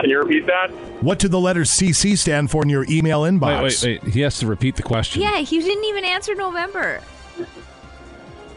[0.00, 0.70] Can you repeat that?
[1.00, 3.62] What do the letters CC stand for in your email inbox?
[3.62, 4.12] Wait, wait, wait.
[4.12, 5.22] He has to repeat the question.
[5.22, 7.00] Yeah, he didn't even answer November.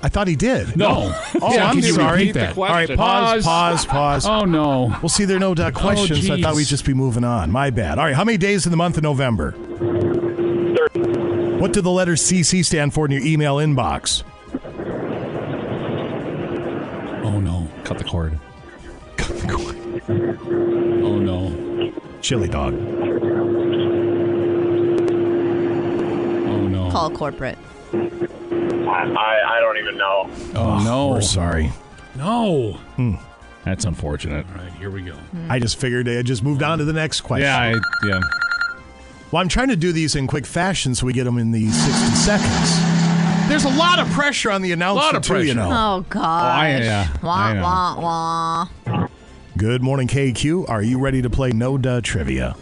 [0.04, 0.76] I thought he did.
[0.78, 1.14] No.
[1.42, 2.20] Oh, Yeah, I'm can you sorry.
[2.20, 2.58] repeat that?
[2.58, 4.26] All right, pause, pause, pause.
[4.26, 4.88] Oh no.
[5.02, 6.26] Well, see, there are no duh questions.
[6.28, 7.52] so I thought we'd just be moving on.
[7.52, 8.00] My bad.
[8.00, 9.52] All right, how many days in the month of November?
[11.60, 14.24] What do the letters CC stand for in your email inbox?
[17.24, 17.68] Oh no.
[17.84, 18.40] Cut the cord.
[19.18, 19.76] Cut the cord.
[21.04, 21.92] Oh no.
[22.22, 22.74] Chili dog.
[26.50, 26.90] Oh no.
[26.92, 27.58] Call corporate.
[28.90, 30.30] I, I don't even know.
[30.56, 31.10] Oh no.
[31.10, 31.72] We're sorry.
[32.16, 32.74] No.
[32.96, 33.16] Hmm.
[33.64, 34.46] That's unfortunate.
[34.56, 35.16] All right, here we go.
[35.50, 37.44] I just figured I just moved on to the next question.
[37.48, 38.22] Yeah, I, yeah.
[39.32, 41.68] Well, I'm trying to do these in quick fashion so we get them in the
[41.70, 43.50] 60 seconds.
[43.50, 45.70] There's a lot of pressure on the announcer, Lot of too, you pressure.
[45.70, 45.98] know.
[45.98, 46.56] Oh gosh.
[46.56, 47.62] I- yeah, Wah I know.
[47.62, 49.08] wah wah.
[49.58, 50.70] Good morning, KQ.
[50.70, 52.56] Are you ready to play No Duh Trivia?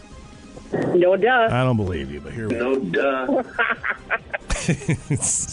[0.73, 1.49] No duh.
[1.51, 2.73] I don't believe you, but here we go.
[2.73, 3.43] No duh.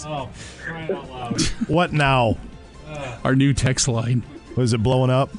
[0.07, 0.29] Oh,
[0.63, 1.41] crying out loud.
[1.69, 2.37] What now?
[3.25, 4.23] Our new text line.
[4.57, 5.31] Was it blowing up?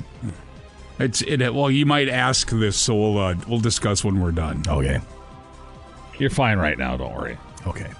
[0.99, 1.53] It's it.
[1.53, 4.63] Well, you might ask this, so we'll uh, we'll discuss when we're done.
[4.67, 4.99] Okay.
[6.17, 6.97] You're fine right now.
[6.97, 7.37] Don't worry.
[7.67, 7.91] Okay.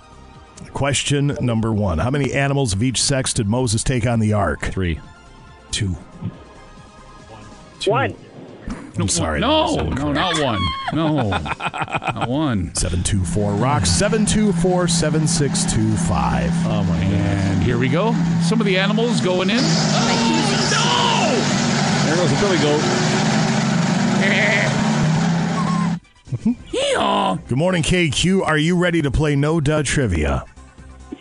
[0.74, 4.62] Question number one How many animals of each sex did Moses take on the ark?
[4.62, 5.00] Three.
[5.72, 5.96] Two.
[7.86, 8.16] One.
[9.00, 9.40] I'm sorry.
[9.40, 10.62] No, no, not one.
[10.94, 12.74] No, not one.
[12.76, 16.52] 724 Rock 724 7625.
[16.68, 17.04] Oh my god.
[17.04, 18.14] And here we go.
[18.44, 19.58] Some of the animals going in.
[19.58, 19.64] No!
[22.06, 22.82] There goes the billy goat.
[26.72, 27.38] Yeah.
[27.48, 28.42] Good morning, KQ.
[28.46, 30.46] Are you ready to play No Duh Trivia?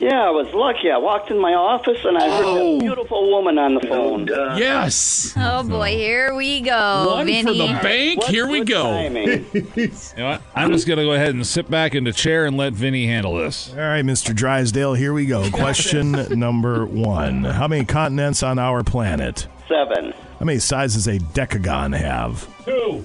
[0.02, 0.90] Yeah, I was lucky.
[0.90, 2.76] I walked in my office and I heard Oh.
[2.76, 4.28] a beautiful woman on the phone.
[4.28, 5.32] Uh, yes.
[5.36, 7.42] Oh boy, here we go, One Vinny.
[7.44, 8.18] for the bank.
[8.18, 8.98] What Here we go.
[9.54, 10.42] You know what?
[10.56, 13.36] I'm just gonna go ahead and sit back in the chair and let Vinny handle
[13.36, 13.70] this.
[13.70, 14.34] All right, Mr.
[14.34, 15.48] Drysdale, here we go.
[15.52, 19.46] Question number one How many continents on our planet?
[19.68, 20.12] Seven.
[20.40, 22.48] How many sizes does a decagon have?
[22.64, 23.04] Two.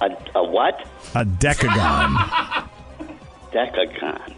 [0.00, 0.80] A, a what?
[1.14, 2.68] A decagon.
[3.52, 4.34] Decagon.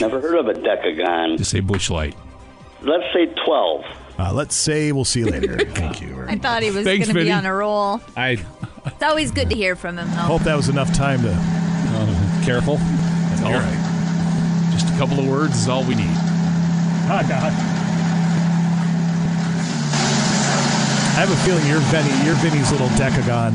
[0.00, 1.38] Never heard of a decagon.
[1.38, 2.16] Just say Busch Light.
[2.82, 3.84] Let's say 12.
[4.18, 5.58] Uh, let's say we'll see you later.
[5.70, 6.24] Thank you.
[6.28, 8.00] I thought he was Thanks, going to be on a roll.
[8.16, 8.38] I
[8.86, 10.16] It's always good to hear from him, though.
[10.16, 11.32] Hope that was enough time to.
[11.34, 12.76] uh, careful.
[12.76, 14.68] That's all right.
[14.72, 16.06] Just a couple of words is all we need.
[17.12, 17.52] Oh, God.
[21.12, 22.24] I have a feeling you're Vinny.
[22.24, 23.54] You're Vinny's little decagon.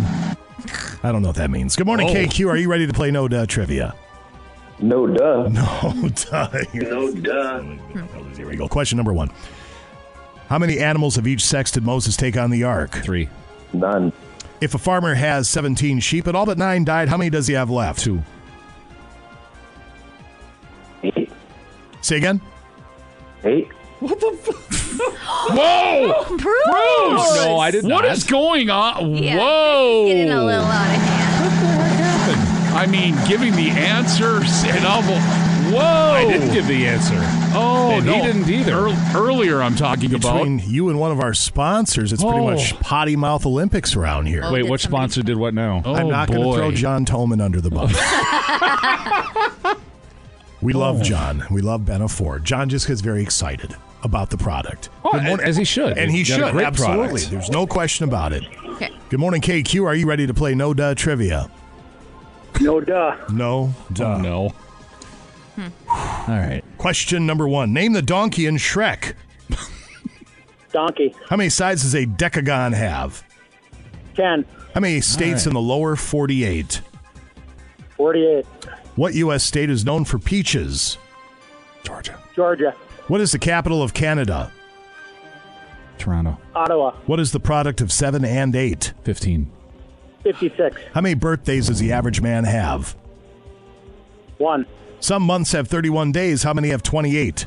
[1.04, 1.76] I don't know what that means.
[1.76, 2.14] Good morning, Oh.
[2.14, 2.48] KQ.
[2.50, 3.96] Are you ready to play No Duh Trivia?
[4.80, 5.48] No duh.
[5.50, 6.64] No duh.
[6.74, 7.62] No duh.
[8.36, 8.68] Here we go.
[8.68, 9.32] Question number one.
[10.50, 12.92] How many animals of each sex did Moses take on the ark?
[12.92, 13.30] Three.
[13.74, 14.12] None.
[14.62, 17.54] If a farmer has 17 sheep and all but nine died, how many does he
[17.56, 18.00] have left?
[18.02, 18.22] Two.
[21.04, 21.32] Eight.
[22.02, 22.42] Say again?
[23.44, 23.68] Eight.
[24.00, 24.28] What the?
[25.52, 26.38] Whoa!
[26.38, 27.36] Bruce!
[27.36, 28.06] No, I did not.
[28.06, 29.16] is going on?
[29.16, 30.06] Yeah, Whoa!
[30.08, 31.25] Getting a little out of hand.
[32.76, 35.02] I mean, giving the answers and all.
[35.02, 35.80] Whoa!
[35.80, 37.16] I didn't give the answer.
[37.58, 38.14] Oh, And no.
[38.14, 38.88] he didn't either.
[38.88, 40.38] Ear- earlier, I'm talking about.
[40.40, 42.52] Between you and one of our sponsors, it's pretty Oh.
[42.52, 44.42] much potty mouth Olympics around here.
[44.44, 45.82] Oh, Wait, did which somebody- sponsor did what now?
[45.86, 47.92] Oh, I'm not going to throw John Tolman under the bus.
[50.62, 51.04] we love oh.
[51.04, 51.46] John.
[51.50, 52.46] We love Ben Ford.
[52.46, 54.90] John just gets very excited about the product.
[55.04, 55.40] Oh, morning.
[55.48, 55.98] as he should.
[55.98, 56.52] And he He's got a should.
[56.54, 57.08] great Absolutely.
[57.08, 57.32] product.
[57.32, 58.44] There's no question about it.
[58.68, 58.92] Okay.
[59.10, 59.86] Good morning, KQ.
[59.86, 61.50] Are you ready to play No Duh Trivia?
[62.62, 63.18] No duh.
[63.32, 64.16] No Duh.
[64.16, 64.50] Oh, no.
[65.56, 65.68] Hmm.
[65.90, 66.64] All right.
[66.78, 67.74] Question number one.
[67.74, 69.14] Name the donkey in Shrek.
[70.72, 71.16] Donkey.
[71.30, 73.24] How many sides does a decagon have?
[74.16, 74.46] 10.
[74.74, 75.48] How many states right.
[75.48, 76.82] in the lower 48?
[77.96, 78.46] 48.
[78.96, 79.44] What U.S.
[79.44, 80.98] state is known for peaches?
[81.84, 82.20] Georgia.
[82.36, 82.72] Georgia.
[83.08, 84.52] What is the capital of Canada?
[85.98, 86.38] Toronto.
[86.54, 86.92] Ottawa.
[87.06, 88.94] What is the product of 7 and 8?
[89.04, 89.50] 15.
[90.26, 90.82] 56.
[90.94, 92.96] How many birthdays does the average man have?
[94.40, 94.66] 1.
[95.00, 96.42] Some months have 31 days.
[96.42, 97.42] How many have 28?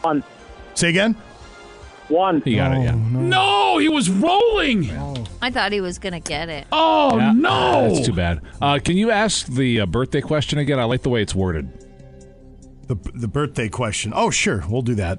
[0.00, 0.24] 1.
[0.72, 1.14] Say again?
[2.08, 2.42] 1.
[2.46, 2.94] You got it, yeah.
[2.94, 4.90] No, he was rolling.
[5.42, 6.66] I thought he was gonna get it.
[6.72, 7.92] Oh Yeah, no!
[7.92, 8.40] That's too bad.
[8.62, 10.80] Uh, can you ask the uh, birthday question again?
[10.80, 11.70] I like the way it's worded.
[12.88, 14.12] The, the birthday question.
[14.14, 14.64] Oh, sure.
[14.68, 15.18] We'll do that.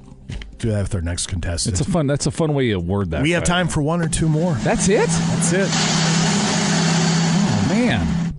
[0.58, 1.80] Do that with our next contestant.
[1.80, 2.08] It's a fun.
[2.08, 3.22] That's a fun way to word that.
[3.22, 3.46] we have way.
[3.48, 4.54] time for one or two more.
[4.56, 5.08] That's it.
[5.08, 5.70] That's it.
[5.72, 8.34] Oh man,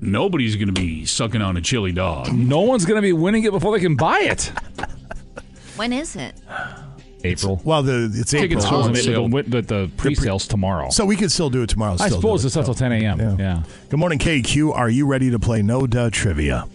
[0.00, 2.32] Nobody's going to be sucking on a chili dog.
[2.32, 4.50] no one's gonna be winning it before they can buy it.
[5.76, 6.34] When is it?
[7.24, 7.60] April.
[7.64, 8.48] Well, the it's April.
[8.48, 9.28] Tickets Oh, on the, sale.
[9.28, 10.90] the, the, the pre-sales tomorrow.
[10.90, 11.96] So we could still do it tomorrow.
[12.00, 13.20] I suppose it's until 10 a.m.
[13.20, 13.36] Yeah.
[13.38, 13.62] Yeah.
[13.90, 14.74] Good morning, KQ.
[14.74, 16.66] Are you ready to play No Duh Trivia?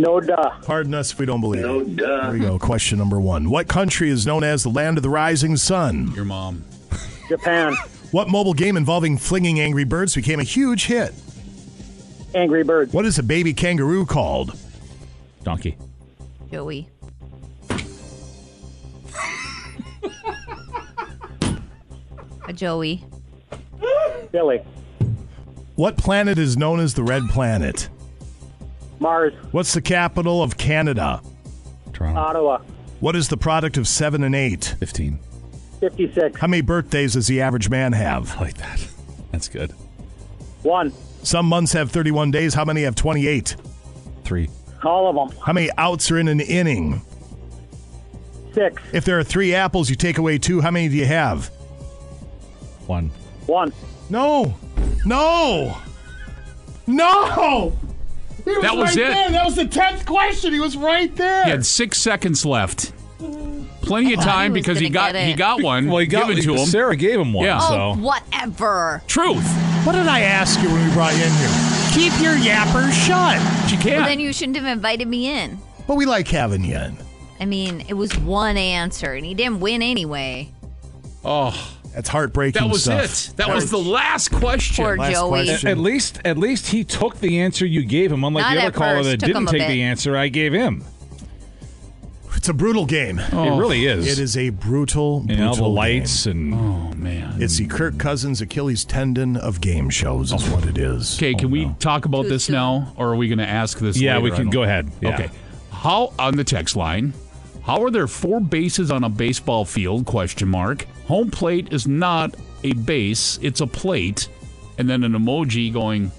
[0.00, 0.50] No duh.
[0.62, 1.96] Pardon us if we don't believe No it.
[1.96, 2.22] duh.
[2.30, 2.58] Here we go.
[2.58, 3.50] Question number one.
[3.50, 6.12] What country is known as the land of the rising sun?
[6.14, 6.64] Your mom.
[7.28, 7.74] Japan.
[8.12, 11.12] What mobile game involving flinging angry birds became a huge hit?
[12.34, 12.92] Angry Birds.
[12.92, 14.56] What is a baby kangaroo called?
[15.44, 15.76] Donkey.
[16.50, 16.88] Joey.
[22.46, 23.04] A Joey.
[24.32, 24.62] Billy.
[25.76, 27.88] What planet is known as the red planet?
[29.00, 29.34] Mars.
[29.52, 31.22] What's the capital of Canada?
[31.92, 32.20] Toronto.
[32.20, 32.58] Ottawa.
[33.00, 34.76] What is the product of 7 and 8?
[34.78, 35.18] 15.
[35.80, 36.40] 56.
[36.40, 38.36] How many birthdays does the average man have?
[38.36, 38.86] I like that.
[39.30, 39.72] That's good.
[40.62, 40.92] One.
[41.22, 42.54] Some months have 31 days.
[42.54, 43.56] How many have 28?
[44.24, 44.48] Three.
[44.82, 45.40] All of them.
[45.40, 47.00] How many outs are in an inning?
[48.52, 48.82] Six.
[48.92, 50.60] If there are three apples, you take away two.
[50.60, 51.46] How many do you have?
[52.86, 53.10] One.
[53.46, 53.72] One.
[54.10, 54.54] No.
[55.04, 55.76] No.
[56.86, 57.76] No.
[58.44, 59.12] He That was right it.
[59.14, 59.30] There.
[59.30, 60.52] That was the 10th question.
[60.52, 61.44] He was right there.
[61.44, 62.92] He had six seconds left.
[63.82, 66.28] Plenty of I thought time he because he got he got one Well, he got
[66.28, 66.66] given to him.
[66.66, 67.44] Sarah gave him one.
[67.46, 67.58] Yeah.
[67.60, 69.02] Oh, So whatever.
[69.06, 69.46] Truth.
[69.86, 71.48] What did I ask you when we brought you in here?
[71.92, 73.38] Keep your yapper shut.
[73.68, 74.04] She Well, can't.
[74.06, 75.58] then you shouldn't have invited me in.
[75.86, 76.96] But we like having you in.
[77.40, 80.50] I mean, it was one answer, and he didn't win anyway.
[81.24, 83.30] oh, That's heartbreaking that was stuff.
[83.30, 83.36] it.
[83.36, 84.84] That was the last question.
[84.84, 85.46] Poor Last Joey.
[85.46, 85.68] question.
[85.68, 88.70] at least, at least he took the answer you gave him, unlike Not the other
[88.70, 89.08] caller first.
[89.10, 89.68] that Took didn't take bit.
[89.68, 90.84] the answer I gave him.
[92.36, 93.18] It's a brutal game.
[93.18, 93.58] It oh.
[93.58, 94.06] really is.
[94.06, 95.74] It is a brutal, You brutal know the game.
[95.74, 97.42] lights and Oh man.
[97.42, 101.16] It's the Kirk Cousins Achilles tendon of game shows, is what it is.
[101.18, 104.00] Okay, can oh, we talk about this now, or are we going to ask this?
[104.00, 104.22] Yeah, later?
[104.22, 104.88] we can go ahead.
[105.00, 105.14] Yeah.
[105.14, 105.30] Okay.
[105.72, 107.12] How on the text line?
[107.64, 110.06] How are there four bases on a baseball field?
[110.06, 110.86] Question mark.
[111.08, 114.28] Home plate is not a base; it's a plate,
[114.78, 116.12] and then an emoji going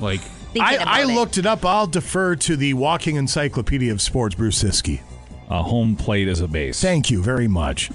[0.00, 0.20] like
[0.60, 1.64] I, I looked it up.
[1.64, 5.00] I'll defer to the Walking Encyclopedia of Sports, Bruce Ciskie.
[5.48, 6.80] a home plate is a base.
[6.80, 7.90] Thank you very much.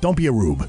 [0.00, 0.68] Don't be a rube.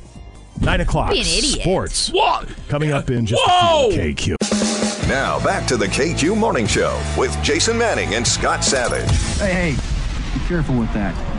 [0.62, 1.12] Nine o'clock.
[1.12, 1.62] Be an idiot.
[1.62, 2.10] Sports.
[2.12, 2.48] what?
[2.70, 3.90] Coming up in just Whoa!
[3.90, 4.36] a few.
[4.36, 5.08] KQ.
[5.10, 9.10] Now back to the KQ Morning Show with Jason Manning and Scott Savage.
[9.40, 11.33] Hey, hey, be careful with that.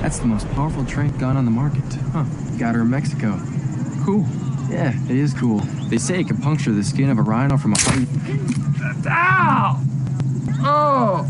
[0.00, 1.84] That's the most powerful trank gun on the market.
[2.12, 2.24] Huh.
[2.58, 3.38] Got her in Mexico.
[4.04, 4.26] Cool.
[4.70, 5.58] Yeah, it is cool.
[5.88, 8.08] They say it can puncture the skin of a rhino from a hundred.
[9.06, 9.80] Ow!
[10.62, 11.28] Oh!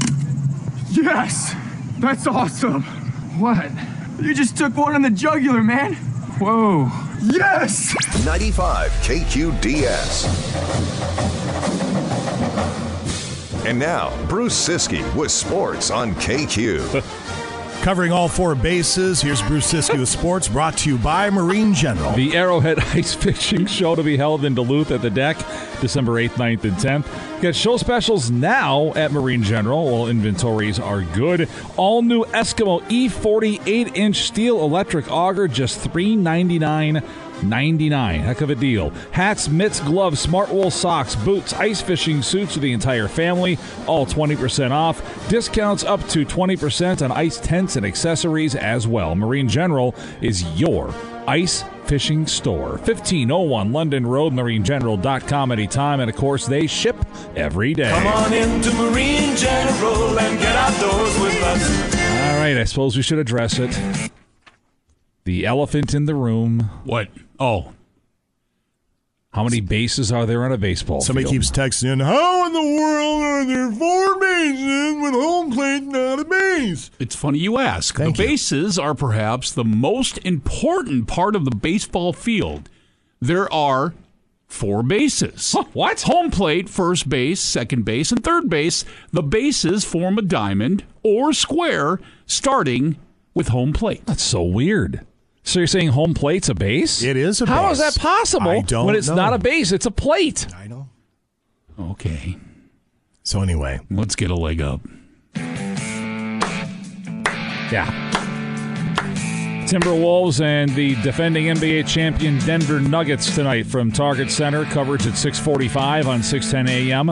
[0.90, 1.54] Yes!
[1.98, 2.82] That's awesome!
[3.40, 3.70] What?
[4.20, 5.94] You just took one in the jugular, man!
[6.38, 6.90] Whoa!
[7.22, 7.94] Yes!
[8.24, 10.26] 95 KQDS.
[13.66, 17.26] And now, Bruce Ciskie with sports on KQ.
[17.82, 22.12] Covering all four bases, here's Bruce Ciskie with sports, brought to you by Marine General.
[22.12, 26.32] The Arrowhead Ice Fishing Show to be held in Duluth at the DECC December 8th,
[26.32, 27.40] 9th, and 10th.
[27.40, 31.48] Get show specials now at Marine General while inventories are good.
[31.78, 37.02] All new Eskimo E48 inch steel electric auger, just $399.
[37.42, 38.90] 99 heck of a deal.
[39.12, 43.58] Hats mitts gloves smart wool socks boots ice fishing suits for the entire family.
[43.86, 45.28] All 20% off.
[45.28, 49.14] Discounts up to 20% on ice tents and accessories as well.
[49.14, 50.94] Marine general is your
[51.26, 52.70] ice fishing store.
[52.78, 56.00] 1501 london road marinegeneral.com anytime.
[56.00, 56.96] And of course they ship
[57.36, 57.90] every day.
[57.90, 61.94] Come on into Marine General and get outdoors with us.
[62.30, 63.70] all right i suppose we should address it
[65.24, 67.72] the elephant in the room what oh
[69.32, 71.34] how many bases are there on a baseball Somebody field?
[71.34, 76.18] keeps texting in, How in the world are there four bases when home plate's not
[76.18, 76.90] a base?
[76.98, 77.96] It's funny you ask.
[77.96, 78.28] Thank the you.
[78.30, 82.68] bases are perhaps the most important part of the baseball field.
[83.20, 83.94] There are
[84.48, 85.54] four bases.
[85.74, 86.02] what?
[86.02, 88.84] Home plate, first base, second base, and third base.
[89.12, 92.96] The bases form a diamond or square starting
[93.32, 94.06] with home plate.
[94.06, 95.06] That's so weird.
[95.50, 97.02] So you're saying home plate's a base?
[97.02, 97.52] It is a base.
[97.52, 98.50] How is that possible?
[98.50, 99.16] I don't when it's know.
[99.16, 100.46] not a base, it's a plate.
[100.54, 100.88] I know.
[101.76, 102.36] Okay,
[103.24, 104.80] So, anyway, let's get a leg up.
[107.72, 107.90] Yeah.
[109.66, 114.64] Timberwolves and the defending NBA champion Denver Nuggets tonight from Target Center.
[114.66, 117.10] Coverage at 6:45 on 610 AM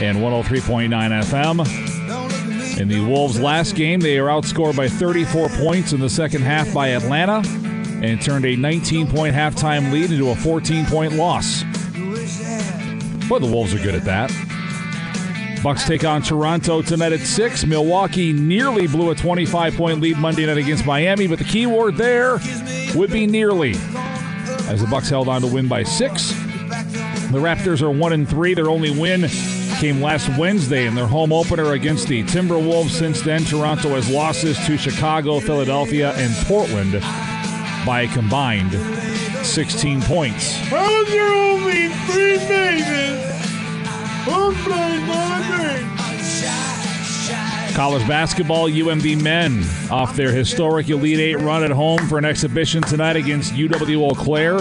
[0.00, 1.97] and 103.9 FM.
[2.78, 6.72] In the Wolves' last game, they are outscored by 34 points in the second half
[6.72, 7.42] by Atlanta
[8.04, 11.64] and turned a 19-point halftime lead into a 14-point loss.
[13.28, 14.30] But the Wolves are good at that.
[15.60, 17.66] Bucks take on Toronto tonight at 6.
[17.66, 22.38] Milwaukee nearly blew a 25-point lead Monday night against Miami, but the key word there
[22.94, 23.72] would be nearly.
[24.68, 26.28] As the Bucks held on to win by 6.
[26.28, 28.54] The Raptors are 1 and 3.
[28.54, 29.24] Their only win
[29.78, 32.90] came last Wednesday in their home opener against the Timberwolves.
[32.90, 36.92] Since then, Toronto has losses to Chicago, Philadelphia, and Portland
[37.86, 38.72] by a combined
[39.46, 40.56] 16 points.
[40.66, 43.24] How's there only three babies?
[44.24, 45.97] Who's playing?
[47.78, 52.82] College basketball, UMD men off their historic Elite Eight run at home for an exhibition
[52.82, 54.60] tonight against UW Eau Claire.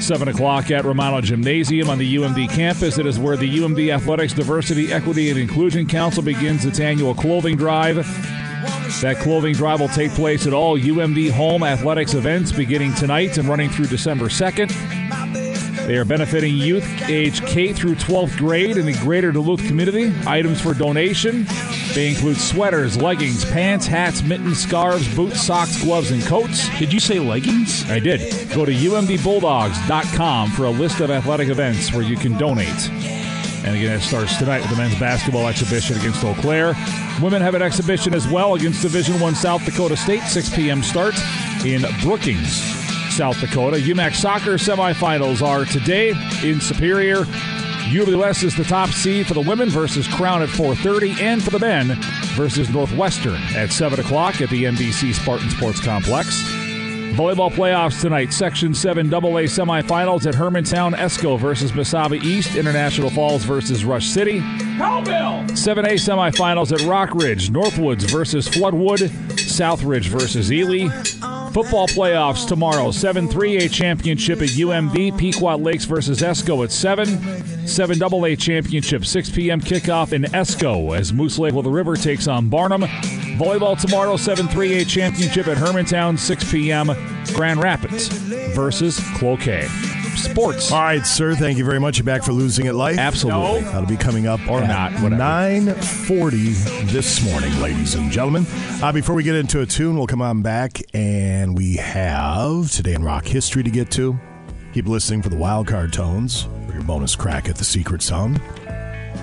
[0.00, 2.96] 7 o'clock at Romano Gymnasium on the UMD campus.
[2.96, 7.54] It is where the UMD Athletics Diversity, Equity, and Inclusion Council begins its annual clothing
[7.54, 7.96] drive.
[9.02, 13.46] That clothing drive will take place at all UMD home athletics events beginning tonight and
[13.46, 14.97] running through December 2nd.
[15.88, 20.12] They are benefiting youth age K through 12th grade in the greater Duluth community.
[20.26, 21.46] Items for donation.
[21.94, 26.68] They include sweaters, leggings, pants, hats, mittens, scarves, boots, socks, gloves, and coats.
[26.78, 27.90] Did you say leggings?
[27.90, 28.20] I did.
[28.54, 32.90] Go to umdbulldogs.com for a list of athletic events where you can donate.
[33.64, 36.74] And again, it starts tonight with the men's basketball exhibition against Eau Claire.
[37.22, 40.82] Women have an exhibition as well against Division One South Dakota State, 6 p.m.
[40.82, 41.14] start
[41.64, 42.60] in Brookings,
[43.18, 43.78] South Dakota.
[43.78, 46.10] UMAC soccer semifinals are today
[46.44, 47.24] in Superior.
[47.90, 51.58] UWS is the top seed for the women versus Crown at 4:30, and for the
[51.58, 51.96] men
[52.36, 56.28] versus Northwestern at 7 o'clock at the NBC Spartan Sports Complex.
[57.16, 58.32] Volleyball playoffs tonight.
[58.32, 62.54] Section 7 AA semifinals at Hermantown Esko versus Mesabi East.
[62.54, 64.38] International Falls versus Rush City.
[64.76, 65.42] Cowbell!
[65.56, 67.50] 7A semifinals at Rock Ridge.
[67.50, 69.10] Northwoods versus Floodwood.
[69.40, 70.86] South Ridge versus Ely.
[71.52, 72.90] Football playoffs tomorrow.
[72.90, 75.18] 7 3A championship at UMD.
[75.18, 77.66] Pequot Lakes versus Esko at 7.
[77.66, 79.04] 7 AA championship.
[79.04, 79.60] 6 p.m.
[79.60, 82.82] kickoff in Esko as Moose Lake Willow River takes on Barnum.
[83.38, 84.16] Volleyball tomorrow.
[84.16, 86.18] 7 3A championship at Hermantown.
[86.18, 86.88] 6 p.m.
[87.34, 88.08] Grand Rapids
[88.54, 89.68] versus Cloquet.
[90.18, 90.72] Sports.
[90.72, 91.34] All right, sir.
[91.34, 91.98] Thank you very much.
[91.98, 92.98] You're back for losing it life.
[92.98, 93.60] Absolutely.
[93.62, 95.16] That'll be coming up Or not, whatever.
[95.22, 98.46] 9:40 this morning, ladies and gentlemen.
[98.82, 102.94] Uh, before we get into a tune, we'll come on back and we have today
[102.94, 104.18] in rock history to get to.
[104.74, 108.40] Keep listening for the wild card tones for your bonus crack at the secret sound.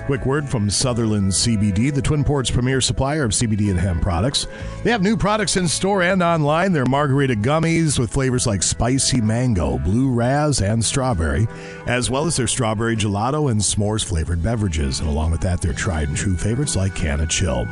[0.06, 4.46] Quick word from Sutherland CBD, the Twin Ports premier supplier of CBD and hemp products.
[4.84, 6.72] They have new products in store and online.
[6.72, 11.48] They're margarita gummies with flavors like spicy mango, blue raz, and strawberry,
[11.88, 15.00] as well as their strawberry gelato and s'mores flavored beverages.
[15.00, 17.66] And along with that, their tried and true favorites like Canna Chill.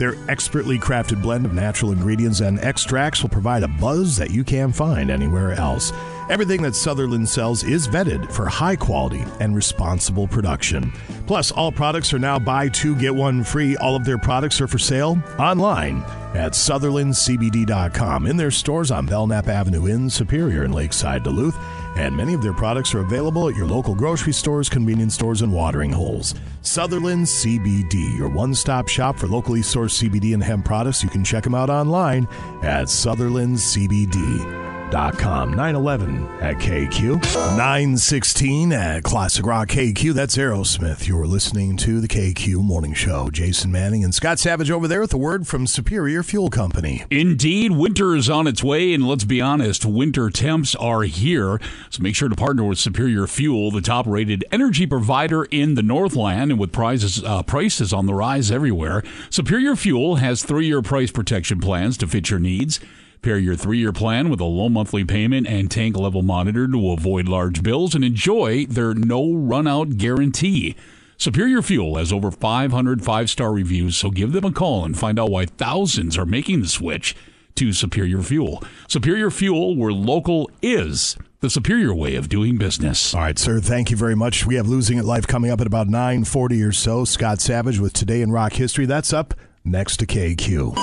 [0.00, 4.42] Their expertly crafted blend of natural ingredients and extracts will provide a buzz that you
[4.42, 5.92] can't find anywhere else.
[6.30, 10.92] Everything that Sutherland sells is vetted for high quality and responsible production.
[11.26, 13.76] Plus, all products are now buy two, get one free.
[13.78, 16.04] All of their products are for sale online
[16.34, 21.56] at SutherlandCBD.com in their stores on Belknap Avenue in Superior and Lakeside Duluth.
[21.96, 25.52] And many of their products are available at your local grocery stores, convenience stores, and
[25.52, 26.36] watering holes.
[26.62, 31.02] Sutherland CBD, your one stop shop for locally sourced CBD and hemp products.
[31.02, 32.28] You can check them out online
[32.62, 34.69] at SutherlandCBD.com.
[34.92, 37.22] 911 at KQ.
[37.56, 40.12] 916 at Classic Rock KQ.
[40.12, 41.06] That's Aerosmith.
[41.06, 43.30] You're listening to the KQ Morning Show.
[43.30, 47.04] Jason Manning and Scott Savage over there with a word from Superior Fuel Company.
[47.08, 51.60] Indeed, winter is on its way, and let's be honest, winter temps are here.
[51.90, 55.82] So make sure to partner with Superior Fuel, the top rated energy provider in the
[55.82, 59.04] Northland, and with prizes, uh, prices on the rise everywhere.
[59.30, 62.80] Superior Fuel has three year price protection plans to fit your needs.
[63.22, 66.92] Pair your three year plan with a low monthly payment and tank level monitor to
[66.92, 70.74] avoid large bills and enjoy their no run out guarantee.
[71.18, 75.18] Superior Fuel has over 500 five star reviews, so give them a call and find
[75.18, 77.14] out why thousands are making the switch
[77.56, 78.62] to Superior Fuel.
[78.88, 83.14] Superior Fuel, where local is the superior way of doing business.
[83.14, 83.60] All right, sir.
[83.60, 84.46] Thank you very much.
[84.46, 87.04] We have Losing It Life coming up at about 940 or so.
[87.04, 88.86] Scott Savage with Today in Rock History.
[88.86, 89.34] That's up
[89.64, 90.74] next to KQ.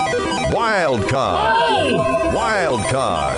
[0.53, 1.93] Wild card.
[2.33, 3.37] Wild card.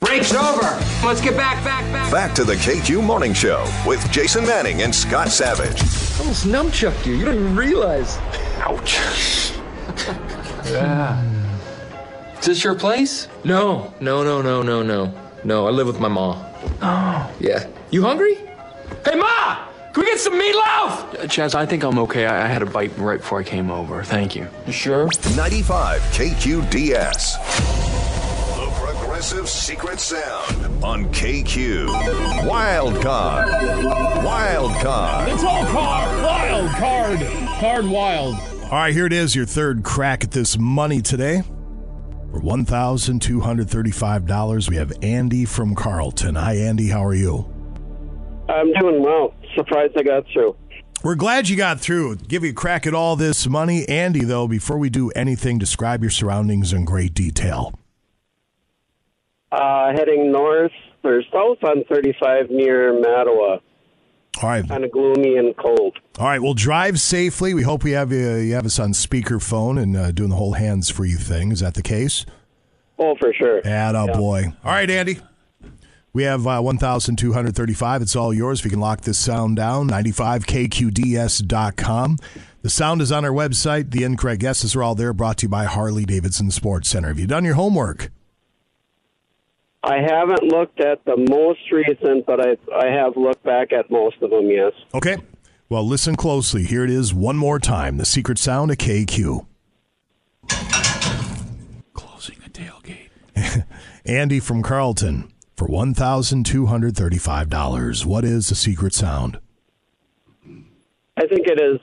[0.00, 0.78] Break's over.
[1.06, 2.12] Let's get back, back, back.
[2.12, 5.80] Back to the KQ Morning Show with Jason Manning and Scott Savage.
[5.82, 7.14] I almost numchucked you.
[7.14, 8.18] You don't even realize.
[8.58, 8.94] Ouch.
[10.66, 11.22] yeah.
[12.38, 13.28] Is this your place?
[13.44, 15.14] No, no, no, no, no, no.
[15.44, 16.44] No, I live with my mom.
[16.82, 17.32] Oh.
[17.40, 17.66] Yeah.
[17.90, 18.34] You hungry?
[19.04, 19.69] Hey, Ma!
[19.92, 21.16] Can we get some meatloaf?
[21.26, 22.24] Chaz, I think I'm okay.
[22.26, 24.04] I, I had a bite right before I came over.
[24.04, 24.46] Thank you.
[24.64, 25.08] You sure?
[25.34, 27.34] 95 KQDS.
[28.54, 31.88] The Progressive Secret Sound on KQ.
[32.46, 33.48] Wild card.
[34.24, 35.28] Wild card.
[35.28, 36.22] It's all card.
[36.22, 37.18] Wild card.
[37.58, 38.36] Card wild.
[38.64, 41.42] All right, here it is, your third crack at this money today.
[42.30, 46.36] For $1,235, we have Andy from Carlton.
[46.36, 46.90] Hi, Andy.
[46.90, 47.52] How are you?
[48.48, 49.34] I'm doing well.
[49.54, 50.56] Surprised I got through.
[51.02, 52.16] We're glad you got through.
[52.16, 53.88] Give you a crack at all this money.
[53.88, 57.72] Andy, though, before we do anything, describe your surroundings in great detail.
[59.50, 60.70] Uh, heading north
[61.02, 63.60] or south on 35 near Mattawa.
[64.42, 64.66] All right.
[64.68, 65.96] Kind of gloomy and cold.
[66.18, 66.40] All right.
[66.40, 67.52] Well, drive safely.
[67.54, 70.52] We hope we have you, you have us on speakerphone and uh, doing the whole
[70.52, 71.50] hands free thing.
[71.50, 72.24] Is that the case?
[72.98, 73.58] Oh, for sure.
[73.66, 74.16] Atta Yeah.
[74.16, 74.52] boy.
[74.62, 75.18] All right, Andy.
[76.12, 78.02] We have uh, 1,235.
[78.02, 78.58] It's all yours.
[78.60, 82.16] If you can lock this sound down, 95kqds.com.
[82.62, 83.92] The sound is on our website.
[83.92, 87.08] The incorrect guesses are all there, brought to you by Harley Davidson Sports Center.
[87.08, 88.10] Have you done your homework?
[89.82, 94.20] I haven't looked at the most recent, but I I have looked back at most
[94.20, 94.50] of them.
[94.50, 94.74] Yes.
[94.92, 95.16] Okay.
[95.70, 96.64] Well, listen closely.
[96.64, 97.96] Here it is one more time.
[97.96, 99.46] The secret sound of KQ.
[101.94, 103.64] Closing a tailgate.
[104.04, 108.06] Andy from Carlton for $1,235.
[108.06, 109.38] What is the secret sound?
[111.18, 111.78] I think it is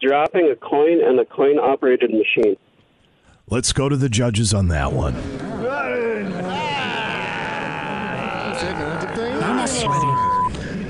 [0.00, 2.56] dropping a coin in a coin operated machine.
[3.46, 5.12] Let's go to the judges on that one.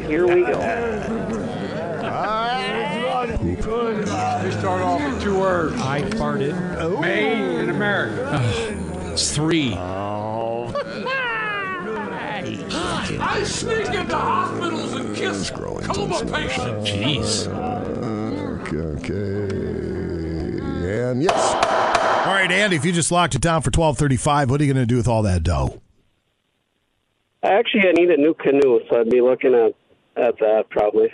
[0.07, 0.61] Here we go.
[4.45, 5.75] We start off with two words.
[5.81, 6.55] I farted.
[7.01, 8.41] Made in America.
[9.11, 9.75] It's three.
[13.21, 16.91] I sneak into hospitals and kiss coma patients.
[16.91, 17.47] Jeez.
[18.63, 19.71] Okay, okay.
[21.11, 21.55] And yes.
[22.27, 24.83] All right, Andy, if you just locked it down for 1235, what are you going
[24.83, 25.81] to do with all that dough?
[27.43, 29.75] Actually, I need a new canoe, so I'd be looking at
[30.17, 31.13] at that probably.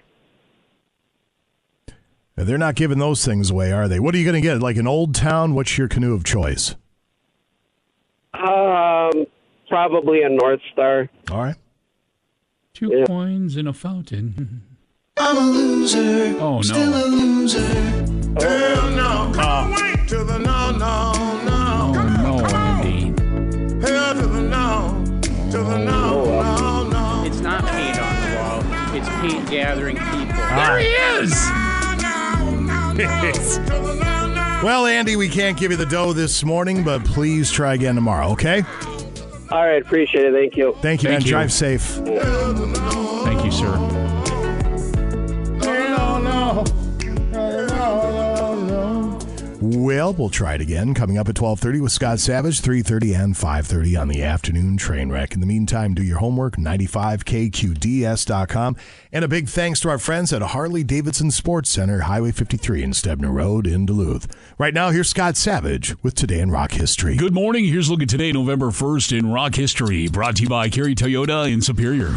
[2.35, 3.99] They're not giving those things away, are they?
[3.99, 4.61] What are you going to get?
[4.61, 5.55] Like an old town?
[5.55, 6.75] What's your canoe of choice?
[8.35, 9.27] Um,
[9.69, 11.09] probably a North Star.
[11.31, 11.57] All right.
[12.77, 14.61] Two coins in a fountain.
[15.17, 16.37] I'm a loser.
[16.39, 16.61] Oh, no.
[16.61, 17.61] Still a loser.
[18.39, 18.43] Oh.
[18.43, 19.33] Hell no.
[19.33, 19.33] Uh.
[19.33, 21.13] Come away to the no, no,
[21.43, 21.93] no.
[21.97, 23.01] Oh, no, Andy.
[23.81, 25.03] Hell to the no.
[25.53, 26.59] To the no, oh, uh.
[26.59, 27.25] no, no.
[27.27, 28.61] It's not paint on the wall.
[28.95, 30.37] It's paint gathering people.
[30.37, 30.89] There he
[31.25, 31.33] is.
[34.63, 38.33] Well, Andy, we can't give you the dough this morning, but please try again tomorrow,
[38.33, 38.65] okay?
[39.51, 40.33] All right, appreciate it.
[40.33, 40.77] Thank you.
[40.83, 41.27] Thank you, Thank man.
[41.27, 41.31] you.
[41.31, 41.83] Drive safe.
[41.83, 43.77] Thank you, sir.
[45.63, 46.65] No, no.
[49.67, 50.95] Well, we'll try it again.
[50.95, 55.35] Coming up at 1230 with Scott Savage, 330 and 530 on the afternoon train wreck.
[55.35, 58.77] In the meantime, do your homework, 95kqds.com.
[59.11, 62.93] And a big thanks to our friends at Harley Davidson Sports Center, Highway 53 and
[62.93, 64.33] Stebner Road in Duluth.
[64.57, 67.17] Right now, here's Scott Savage with Today in Rock History.
[67.17, 67.65] Good morning.
[67.65, 70.07] Here's a look at today, November 1st in rock history.
[70.07, 72.15] Brought to you by Kerry Toyota in Superior.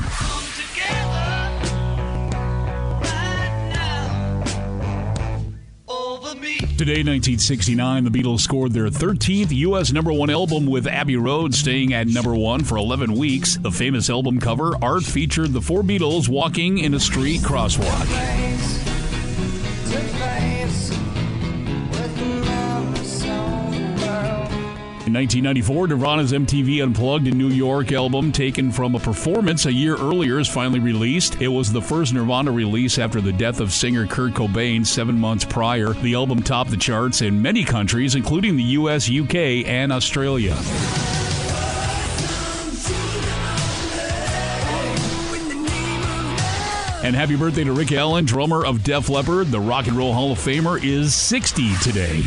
[6.79, 9.91] Today, 1969, the Beatles scored their 13th U.S.
[9.91, 13.57] number one album with Abbey Road staying at number one for 11 weeks.
[13.57, 18.78] The famous album cover art featured the four Beatles walking in a street crosswalk.
[25.09, 29.95] In 1994, Nirvana's MTV Unplugged in New York album, taken from a performance a year
[29.95, 31.41] earlier, is finally released.
[31.41, 35.45] It was the first Nirvana release after the death of singer Kurt Cobain seven months
[35.45, 35.93] prior.
[35.93, 40.53] The album topped the charts in many countries, including the US, UK, and Australia.
[47.01, 49.47] And happy birthday to Rick Allen, drummer of Def Leppard.
[49.47, 52.21] The Rock and Roll Hall of Famer is 60 today.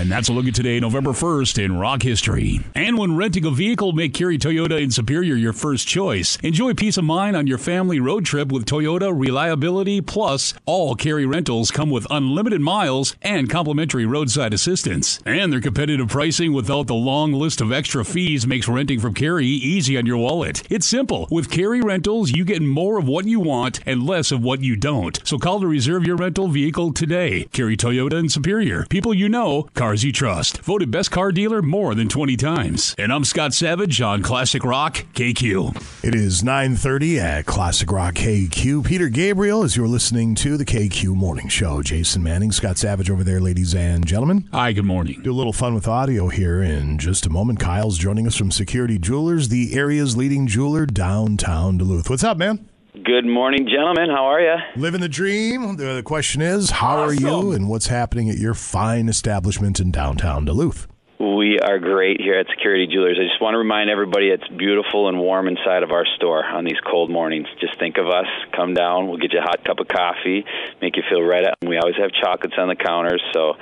[0.00, 2.60] And that's a look at today, November 1st in rock history.
[2.74, 6.38] And when renting a vehicle, make Kerry Toyota in Superior your first choice.
[6.42, 10.54] Enjoy peace of mind on your family road trip with Toyota Reliability Plus.
[10.64, 15.20] All Kerry rentals come with unlimited miles and complimentary roadside assistance.
[15.26, 19.44] And their competitive pricing without the long list of extra fees makes renting from Kerry
[19.44, 20.62] easy on your wallet.
[20.70, 21.28] It's simple.
[21.30, 24.76] With Kerry Rentals, you get more of what you want and less of what you
[24.76, 25.20] don't.
[25.24, 27.44] So call to reserve your rental vehicle today.
[27.52, 28.86] Kerry Toyota in Superior.
[28.88, 30.58] People you know, car cars you trust.
[30.58, 32.94] Voted best car dealer more than 20 times.
[32.96, 36.04] And I'm Scott Savage on Classic Rock KQ.
[36.04, 38.84] It is 9:30 at Classic Rock KQ.
[38.84, 41.82] Peter Gabriel, as you're listening to the KQ Morning Show.
[41.82, 44.48] Jason Manning, Scott Savage over there, ladies and gentlemen.
[44.52, 45.22] Hi, good morning.
[45.24, 47.58] Do a little fun with audio here in just a moment.
[47.58, 52.08] Kyle's joining us from Security Jewelers, the area's leading jeweler downtown Duluth.
[52.08, 52.69] What's up, man?
[52.92, 54.10] Good morning, gentlemen.
[54.10, 54.56] How are you?
[54.74, 55.76] Living the dream.
[55.76, 60.44] The question is, how are you and what's happening at your fine establishment in downtown
[60.44, 60.88] Duluth?
[61.20, 63.16] We are great here at Security Jewelers.
[63.20, 66.64] I just want to remind everybody it's beautiful and warm inside of our store on
[66.64, 67.46] these cold mornings.
[67.60, 68.26] Just think of us.
[68.56, 69.06] Come down.
[69.06, 70.44] We'll get you a hot cup of coffee,
[70.82, 71.70] make you feel right at home.
[71.70, 73.54] We always have chocolates on the counters, so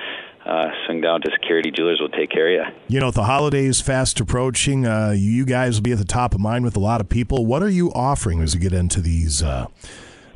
[0.49, 1.99] uh, swing down to Security Jewelers.
[2.01, 2.97] We'll take care of you.
[2.97, 6.41] You know, the holidays fast approaching, uh, you guys will be at the top of
[6.41, 7.45] mind with a lot of people.
[7.45, 9.66] What are you offering as we get into these uh,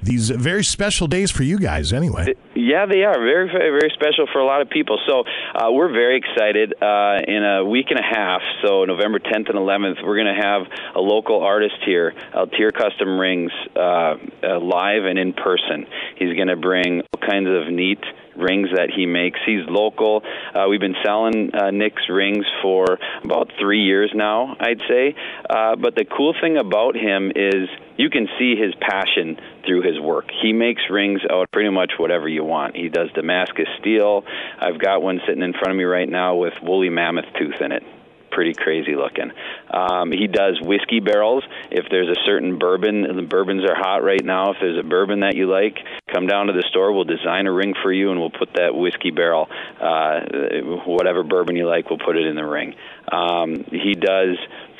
[0.02, 1.92] these very special days for you guys?
[1.92, 4.98] Anyway, Yeah, they are very, very, very special for a lot of people.
[5.06, 5.24] So
[5.54, 6.74] uh, we're very excited.
[6.82, 10.42] Uh, in a week and a half, so November 10th and 11th, we're going to
[10.42, 10.62] have
[10.96, 13.80] a local artist here, Altier Custom Rings, uh,
[14.42, 15.86] uh, live and in person.
[16.16, 18.00] He's going to bring all kinds of neat
[18.36, 19.38] rings that he makes.
[19.46, 20.22] He's local.
[20.54, 25.14] Uh, we've been selling uh, Nick's rings for about three years now, I'd say.
[25.48, 30.00] Uh, but the cool thing about him is you can see his passion through his
[30.00, 30.26] work.
[30.42, 32.76] He makes rings out pretty much whatever you want.
[32.76, 34.24] He does Damascus steel.
[34.60, 37.72] I've got one sitting in front of me right now with woolly mammoth tooth in
[37.72, 37.82] it
[38.32, 39.30] pretty crazy looking.
[39.70, 41.44] Um, he does whiskey barrels.
[41.70, 44.50] If there's a certain bourbon, the bourbons are hot right now.
[44.50, 45.78] If there's a bourbon that you like,
[46.12, 46.92] come down to the store.
[46.92, 49.48] We'll design a ring for you, and we'll put that whiskey barrel,
[49.80, 50.20] uh,
[50.86, 52.74] whatever bourbon you like, we'll put it in the ring.
[53.10, 54.36] Um, he does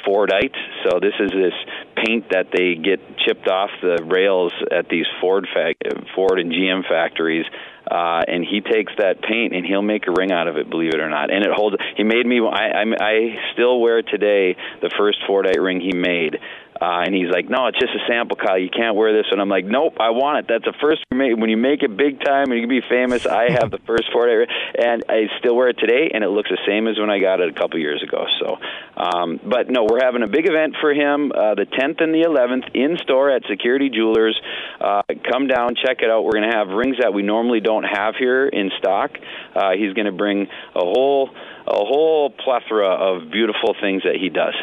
[0.07, 0.57] Fordite.
[0.85, 1.55] So this is this
[1.97, 5.77] paint that they get chipped off the rails at these Ford fac-
[6.15, 7.47] Ford and GM factories.
[7.91, 10.95] Uh, and he takes that paint and he'll make a ring out of it, believe
[10.95, 11.31] it or not.
[11.31, 11.77] And it holds.
[11.97, 12.41] He made me.
[12.41, 16.39] I, I, I still wear today the first Fordite ring he made.
[16.83, 18.59] Uh, and he's like, no, it's just a sample, Kyle.
[18.59, 19.27] You can't wear this.
[19.31, 20.47] And I'm like, nope, I want it.
[20.51, 23.25] That's the first when you make it big time and you can be famous.
[23.25, 26.59] I have the first Fordite, and I still wear it today, and it looks the
[26.67, 28.27] same as when I got it a couple years ago.
[28.41, 28.59] So,
[28.99, 32.27] um, but no, we're having a big event for him, uh, the 10th and the
[32.27, 34.35] 11th in store at Security Jewelers.
[34.81, 36.25] Uh, come down, check it out.
[36.25, 39.13] We're going to have rings that we normally don't have here in stock.
[39.55, 41.31] Uh, he's going to bring a whole
[41.65, 44.55] a whole plethora of beautiful things that he does.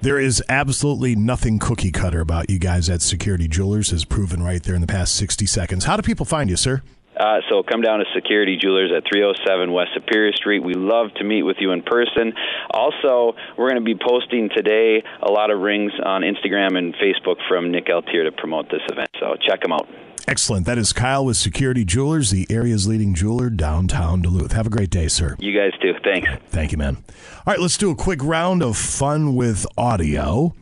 [0.00, 4.62] There is absolutely nothing cookie cutter about you guys at Security Jewelers, as proven right
[4.62, 5.84] there in the past 60 seconds.
[5.84, 6.82] How do people find you, sir?
[7.16, 10.62] Uh, so come down to Security Jewelers at 307 West Superior Street.
[10.62, 12.34] We love to meet with you in person.
[12.70, 17.36] Also, we're going to be posting today a lot of rings on Instagram and Facebook
[17.48, 19.08] from Nick Altier to promote this event.
[19.18, 19.88] So check them out.
[20.28, 20.66] Excellent.
[20.66, 24.52] That is Kyle with Security Jewelers, the area's leading jeweler downtown Duluth.
[24.52, 25.36] Have a great day, sir.
[25.38, 25.94] You guys too.
[26.02, 26.28] Thanks.
[26.48, 26.96] Thank you, man.
[26.96, 30.52] All right, let's do a quick round of fun with audio.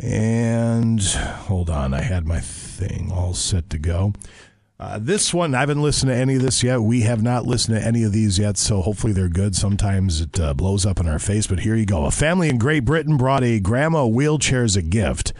[0.00, 4.12] And hold on, I had my thing all set to go.
[4.78, 6.80] Uh, this one, I haven't listened to any of this yet.
[6.80, 9.54] We have not listened to any of these yet, so hopefully they're good.
[9.54, 12.04] Sometimes it uh, blows up in our face, but here you go.
[12.04, 15.32] A family in Great Britain brought a grandma wheelchair as a gift,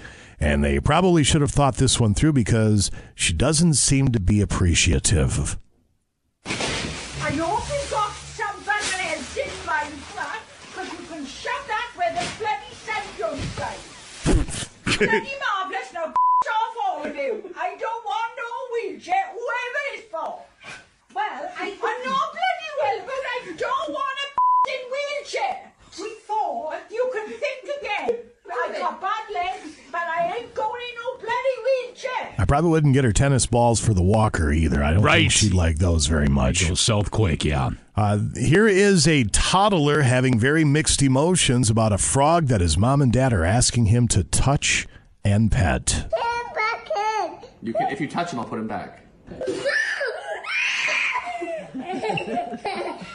[0.42, 4.40] and they probably should have thought this one through because she doesn't seem to be
[4.40, 5.56] appreciative.
[6.44, 12.26] I you got somebody else in mind, Frank, because you can shove that where the
[12.42, 13.78] bloody sun don't shine.
[14.98, 17.54] bloody marvellous, now off all of you.
[17.56, 20.42] I don't want no wheelchair, whoever it's for.
[21.14, 21.78] Well, I...
[21.80, 25.71] I know bloody well, but I don't want a in wheelchair.
[26.00, 28.18] We thought you can think again.
[28.50, 31.56] I got bad legs, but I ain't going in no bloody
[31.86, 32.34] wheelchair.
[32.38, 34.82] I probably wouldn't get her tennis balls for the walker either.
[34.82, 35.20] I don't Right.
[35.22, 36.68] think she'd like those very much.
[36.68, 37.70] Go south quick, yeah.
[37.96, 43.00] Uh, here is a toddler having very mixed emotions about a frog that his mom
[43.02, 44.86] and dad are asking him to touch
[45.24, 46.08] and pet.
[47.62, 48.98] You can, if you touch him, I'll put him back.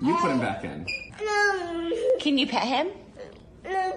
[0.00, 0.86] You put him back in.
[1.20, 2.88] Um, Can you pet him?
[3.64, 3.92] No,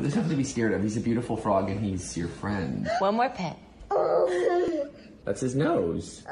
[0.00, 0.82] there's nothing to be scared of.
[0.82, 2.88] He's a beautiful frog and he's your friend.
[2.98, 3.58] One more pet.
[5.24, 6.22] That's his nose.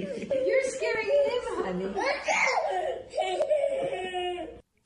[0.00, 1.94] You're scaring him, honey.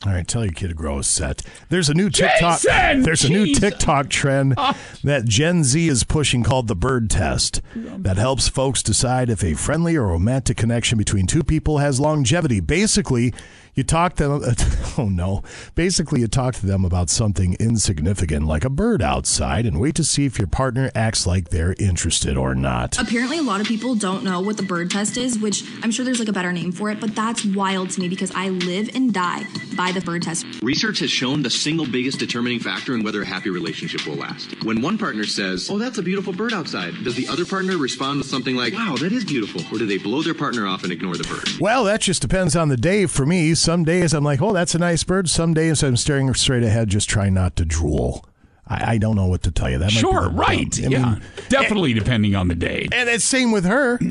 [0.06, 1.42] All right, tell your kid to grow a set.
[1.70, 2.60] There's a new TikTok.
[2.60, 3.02] Jason!
[3.02, 3.60] There's a new Jesus!
[3.60, 4.78] TikTok trend ah.
[5.02, 9.54] that Gen Z is pushing called the bird test that helps folks decide if a
[9.54, 12.60] friendly or romantic connection between two people has longevity.
[12.60, 13.34] Basically,
[13.78, 14.54] You talk to them,
[14.98, 15.44] oh no.
[15.76, 20.02] Basically, you talk to them about something insignificant like a bird outside and wait to
[20.02, 22.98] see if your partner acts like they're interested or not.
[22.98, 26.04] Apparently, a lot of people don't know what the bird test is, which I'm sure
[26.04, 28.90] there's like a better name for it, but that's wild to me because I live
[28.96, 29.46] and die
[29.76, 30.44] by the bird test.
[30.60, 34.64] Research has shown the single biggest determining factor in whether a happy relationship will last.
[34.64, 38.18] When one partner says, Oh, that's a beautiful bird outside, does the other partner respond
[38.18, 39.60] with something like, Wow, that is beautiful?
[39.72, 41.48] Or do they blow their partner off and ignore the bird?
[41.60, 43.54] Well, that just depends on the day for me.
[43.68, 45.28] Some days I'm like, oh, that's a nice bird.
[45.28, 48.26] Some days I'm staring straight ahead, just trying not to drool.
[48.66, 49.76] I, I don't know what to tell you.
[49.76, 50.78] That might be Sure, right.
[50.78, 51.18] I mean, yeah.
[51.50, 52.88] Definitely depending on the day.
[52.90, 54.00] And it's same with her.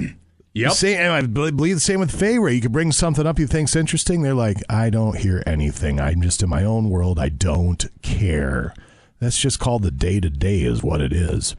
[0.53, 0.71] Yep.
[0.71, 3.45] Same, and I believe the same with Faye, where you could bring something up you
[3.45, 4.23] think's interesting.
[4.23, 5.99] They're like, I don't hear anything.
[5.99, 7.19] I'm just in my own world.
[7.19, 8.73] I don't care.
[9.19, 11.55] That's just called the day to day, is what it is.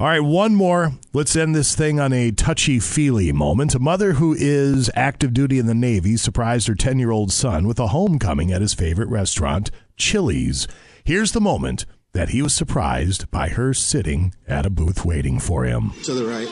[0.00, 0.92] All right, one more.
[1.12, 3.74] Let's end this thing on a touchy feely moment.
[3.74, 7.66] A mother who is active duty in the Navy surprised her 10 year old son
[7.66, 10.66] with a homecoming at his favorite restaurant, Chili's.
[11.04, 15.64] Here's the moment that he was surprised by her sitting at a booth waiting for
[15.64, 15.92] him.
[16.04, 16.48] To the right.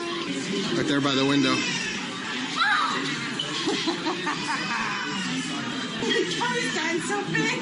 [0.76, 1.54] Right there by the window.
[6.04, 6.30] Your
[7.00, 7.60] so big.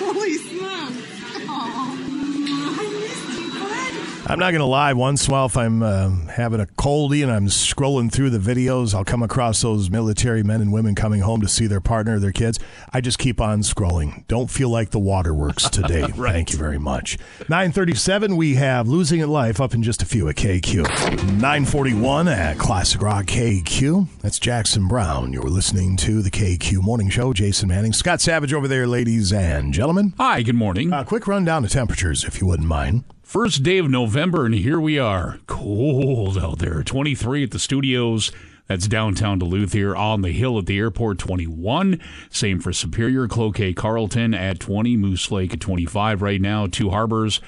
[0.00, 0.96] Holy smokes.
[1.48, 1.94] Aw.
[2.76, 4.17] I missed you, bud.
[4.30, 4.92] I'm not going to lie.
[4.92, 8.38] Once in a while, if I'm uh, having a coldie and I'm scrolling through the
[8.38, 12.16] videos, I'll come across those military men and women coming home to see their partner
[12.16, 12.58] or their kids.
[12.92, 14.26] I just keep on scrolling.
[14.26, 16.06] Don't feel like the waterworks today.
[16.08, 17.16] Thank you very much.
[17.48, 20.82] 937, we have Losing at Life up in just a few at KQ.
[21.40, 24.08] 941 at Classic Rock KQ.
[24.20, 25.32] That's Jackson Browne.
[25.32, 27.32] You're listening to the KQ Morning Show.
[27.32, 30.12] Jason Manning, Scott Savage over there, ladies and gentlemen.
[30.18, 30.92] Hi, good morning.
[30.92, 33.04] Uh, quick rundown of temperatures, if you wouldn't mind.
[33.28, 35.38] First day of November, and here we are.
[35.46, 36.82] Cold out there.
[36.82, 38.32] 23 at the studios.
[38.68, 42.00] That's downtown Duluth here on the hill at the airport, 21.
[42.30, 47.42] Same for Superior, Cloquet, Carlton at 20, Moose Lake at 25 right now, Two Harbors.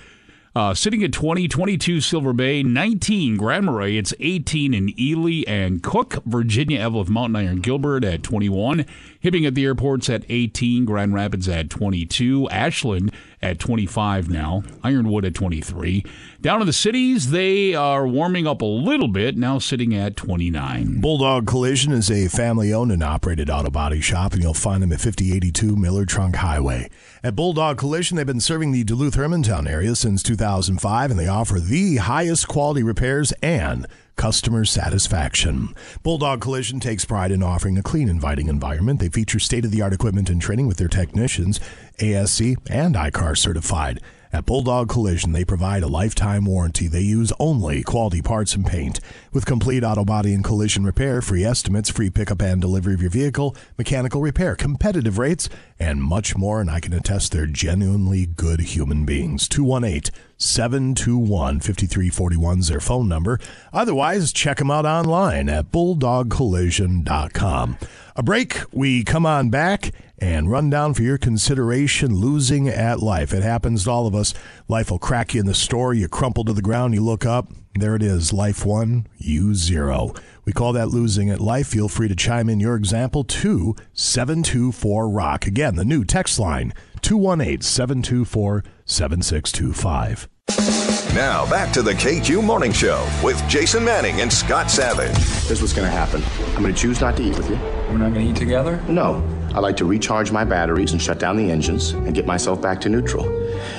[0.55, 5.83] Uh, sitting at 20, 22 Silver Bay, 19 Grand Marais, it's 18 in Ely and
[5.83, 8.85] Cook, Virginia, Eveleth, Mountain Iron, Gilbert at 21,
[9.23, 15.27] Hibbing at the airports at 18, Grand Rapids at 22, Ashland at 25 now, Ironwood
[15.27, 16.05] at 23.
[16.41, 21.03] Down in the cities, they are warming up a little bit, now sitting at 29.
[21.03, 24.93] Bulldog Collision is a family owned and operated auto body shop, and you'll find them
[24.93, 26.89] at 5082 Miller Trunk Highway.
[27.23, 31.61] At Bulldog Collision, they've been serving the Duluth Hermantown area since 2005, and they offer
[31.61, 33.87] the highest quality repairs and
[34.21, 35.75] customer satisfaction.
[36.03, 39.01] Bulldog Collision takes pride in offering a clean, inviting environment.
[39.01, 41.59] They feature state of the art equipment and training with their technicians,
[42.01, 43.99] ASE and ICAR certified.
[44.33, 46.87] At Bulldog Collision, they provide a lifetime warranty.
[46.87, 49.01] They use only quality parts and paint.
[49.33, 53.11] With complete auto body and collision repair, free estimates, free pickup and delivery of your
[53.11, 55.49] vehicle, mechanical repair, competitive rates,
[55.81, 56.61] and much more.
[56.61, 59.49] And I can attest they're genuinely good human beings.
[59.49, 63.41] 218 721 5341 is their phone number.
[63.73, 67.79] Otherwise, check them out online at bulldogcollision.com.
[68.17, 73.33] A break, we come on back and run down for your consideration losing at life.
[73.33, 74.35] It happens to all of us.
[74.69, 77.51] Life will crack you in the store, you crumple to the ground, you look up,
[77.75, 80.13] there it is, life one, you zero.
[80.45, 81.69] We call that losing at life.
[81.69, 85.47] Feel free to chime in your example to 724 Rock.
[85.47, 90.80] Again, the new text line 218 724 7625.
[91.15, 95.17] Now back to the KQ Morning Show with Jason Manning and Scott Savage.
[95.49, 96.23] Here's what's going to happen.
[96.55, 97.57] I'm going to choose not to eat with you.
[97.57, 98.81] We're not going to eat together?
[98.89, 99.21] No.
[99.53, 102.81] I like to recharge my batteries and shut down the engines and get myself back
[102.83, 103.25] to neutral.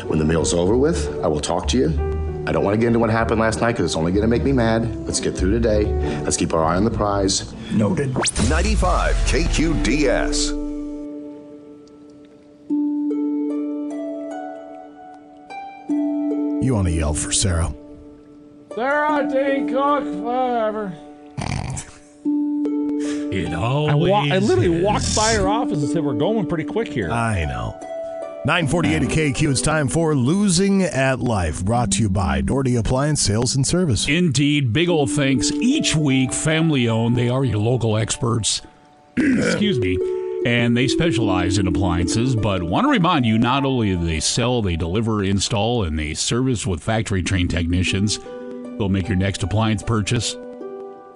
[0.07, 1.87] When the meal's over with, I will talk to you.
[2.47, 4.27] I don't want to get into what happened last night because it's only going to
[4.27, 4.93] make me mad.
[5.05, 5.85] Let's get through today.
[6.23, 7.53] Let's keep our eye on the prize.
[7.71, 8.13] Noted.
[8.49, 10.60] 95 KQDS.
[16.61, 17.73] You want to yell for Sarah?
[18.75, 19.71] Sarah D.
[19.71, 20.93] Cook forever.
[23.33, 24.83] It I, always wa- I literally is.
[24.83, 27.75] walked by her office and said, "We're going pretty quick here." I know.
[28.45, 29.51] 948 at KQ.
[29.51, 34.07] It's time for Losing at Life, brought to you by Doherty Appliance Sales and Service.
[34.07, 37.15] Indeed, big old thanks each week, family owned.
[37.15, 38.61] They are your local experts.
[39.17, 39.97] Excuse me.
[40.45, 44.61] And they specialize in appliances, but want to remind you not only do they sell,
[44.61, 48.17] they deliver, install, and they service with factory trained technicians.
[48.77, 50.35] They'll make your next appliance purchase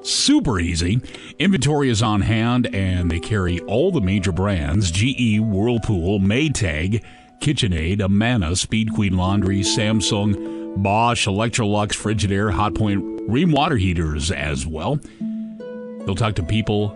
[0.06, 1.02] super easy.
[1.40, 7.04] Inventory is on hand, and they carry all the major brands GE, Whirlpool, Maytag,
[7.40, 15.00] KitchenAid, Amana, Speed Queen Laundry, Samsung, Bosch, Electrolux, Frigidaire, Hotpoint, Rheem water heaters as well.
[16.06, 16.96] They'll talk to people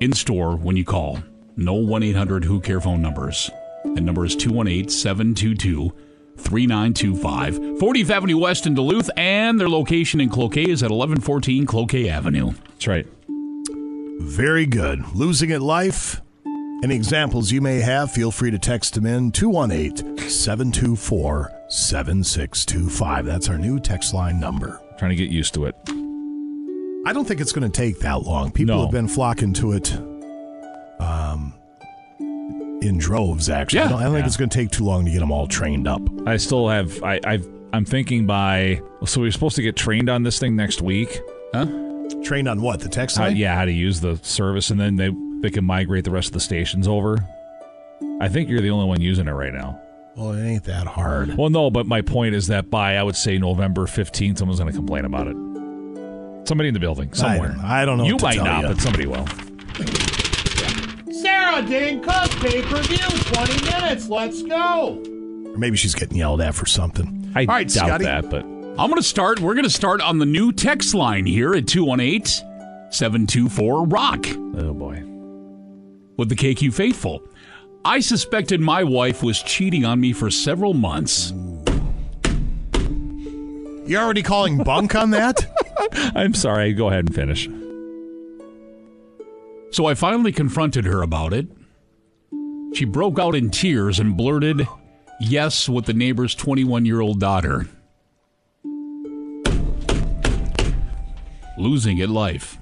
[0.00, 1.20] in store when you call.
[1.56, 3.50] No 1 800 Who Care phone numbers.
[3.84, 5.92] The number is 218 722
[6.36, 7.58] 3925.
[7.78, 12.52] 40th Avenue West in Duluth, and their location in Cloquet is at 1114 Cloquet Avenue.
[12.70, 13.06] That's right.
[14.20, 15.04] Very good.
[15.14, 16.20] Losing at life.
[16.82, 23.24] Any examples you may have, feel free to text them in 218 724 7625.
[23.26, 24.80] That's our new text line number.
[24.98, 25.74] Trying to get used to it.
[27.06, 28.50] I don't think it's going to take that long.
[28.50, 28.82] People No.
[28.82, 29.96] have been flocking to it
[31.04, 31.54] um,
[32.82, 33.80] in droves, actually.
[33.80, 35.46] I don't, I don't think it's going to take too long to get them all
[35.46, 36.02] trained up.
[36.26, 37.02] I still have.
[37.02, 37.48] I, I've.
[37.72, 38.80] I'm thinking by.
[39.04, 41.18] So we're supposed to get trained on this thing next week.
[41.52, 41.66] Huh?
[42.22, 42.80] Trained on what?
[42.80, 43.36] The text line?
[43.36, 45.10] yeah, how to use the service, and then they
[45.40, 47.18] they can migrate the rest of the stations over.
[48.20, 49.80] I think you're the only one using it right now.
[50.16, 51.36] Well, it ain't that hard.
[51.36, 54.70] Well, no, but my point is that by I would say November 15th, someone's going
[54.70, 55.34] to complain about it.
[56.46, 57.48] Somebody in the building somewhere.
[57.48, 58.68] don't- I don't know You might not, ya.
[58.68, 59.26] but somebody will.
[61.54, 64.08] Sarah Dane Cook, pay per view, 20 minutes.
[64.08, 65.00] Let's go.
[65.46, 67.30] Or maybe she's getting yelled at for something.
[67.36, 68.04] I all right, doubt Scotty.
[68.06, 69.38] that, but I'm going to start.
[69.38, 72.26] We're going to start on the new text line here at 218
[72.90, 74.26] 724 Rock.
[74.56, 75.04] Oh, boy.
[76.16, 77.22] With the KQ Faithful.
[77.84, 81.32] I suspected my wife was cheating on me for several months.
[83.86, 85.46] You're already calling bunk on that?
[86.16, 86.72] I'm sorry.
[86.72, 87.48] Go ahead and finish.
[89.74, 91.48] So I finally confronted her about it.
[92.74, 94.68] She broke out in tears and blurted,
[95.18, 97.66] Yes, with the neighbor's 21 year old daughter.
[101.58, 102.56] Losing at life.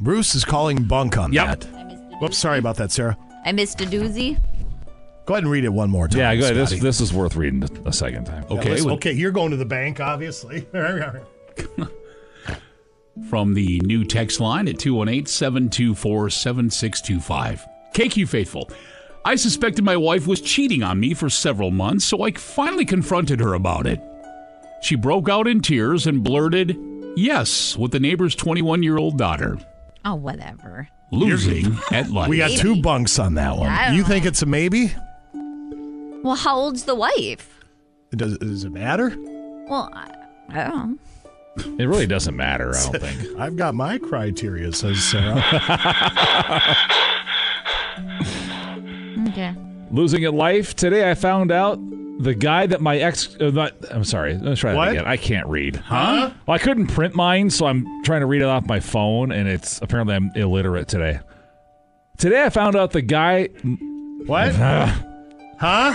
[0.00, 1.60] Bruce is calling bunk on Yep.
[1.60, 2.18] that.
[2.20, 3.16] Whoops, sorry about that, Sarah.
[3.44, 4.36] I missed a doozy.
[5.26, 6.18] Go ahead and read it one more time.
[6.18, 6.56] Yeah, go ahead.
[6.56, 6.82] This, Scotty.
[6.82, 8.44] this is worth reading a second time.
[8.50, 8.70] Yeah, Okay.
[8.70, 10.66] listen, okay, you're going to the bank, obviously.
[13.28, 17.66] from the new text line at 218 724 7625.
[17.94, 18.70] KQ Faithful.
[19.24, 23.40] I suspected my wife was cheating on me for several months, so I finally confronted
[23.40, 24.00] her about it.
[24.82, 26.76] She broke out in tears and blurted,
[27.16, 29.58] Yes, with the neighbor's 21 year old daughter.
[30.04, 30.88] Oh, whatever.
[31.12, 32.28] Losing at life.
[32.28, 33.94] we got two bunks on that one.
[33.94, 34.08] You know.
[34.08, 34.92] think it's a maybe?
[36.22, 37.58] Well, how old's the wife?
[38.14, 39.14] Does, does it matter?
[39.68, 40.14] Well, I,
[40.48, 40.98] I don't know.
[41.56, 43.38] It really doesn't matter, I don't think.
[43.38, 45.42] I've got my criteria, says Sarah.
[49.28, 49.54] Okay.
[49.90, 50.74] Losing at life.
[50.74, 51.78] Today I found out
[52.22, 53.36] the guy that my ex.
[53.40, 54.36] Uh, not, I'm sorry.
[54.38, 54.88] Let's try that What?
[54.88, 55.04] again.
[55.06, 55.76] I can't read.
[55.76, 56.30] Huh?
[56.46, 59.48] Well, I couldn't print mine, so I'm trying to read it off my phone, and
[59.48, 61.20] it's apparently I'm illiterate today.
[62.18, 63.48] Today I found out the guy.
[64.26, 64.54] What?
[65.60, 65.94] huh?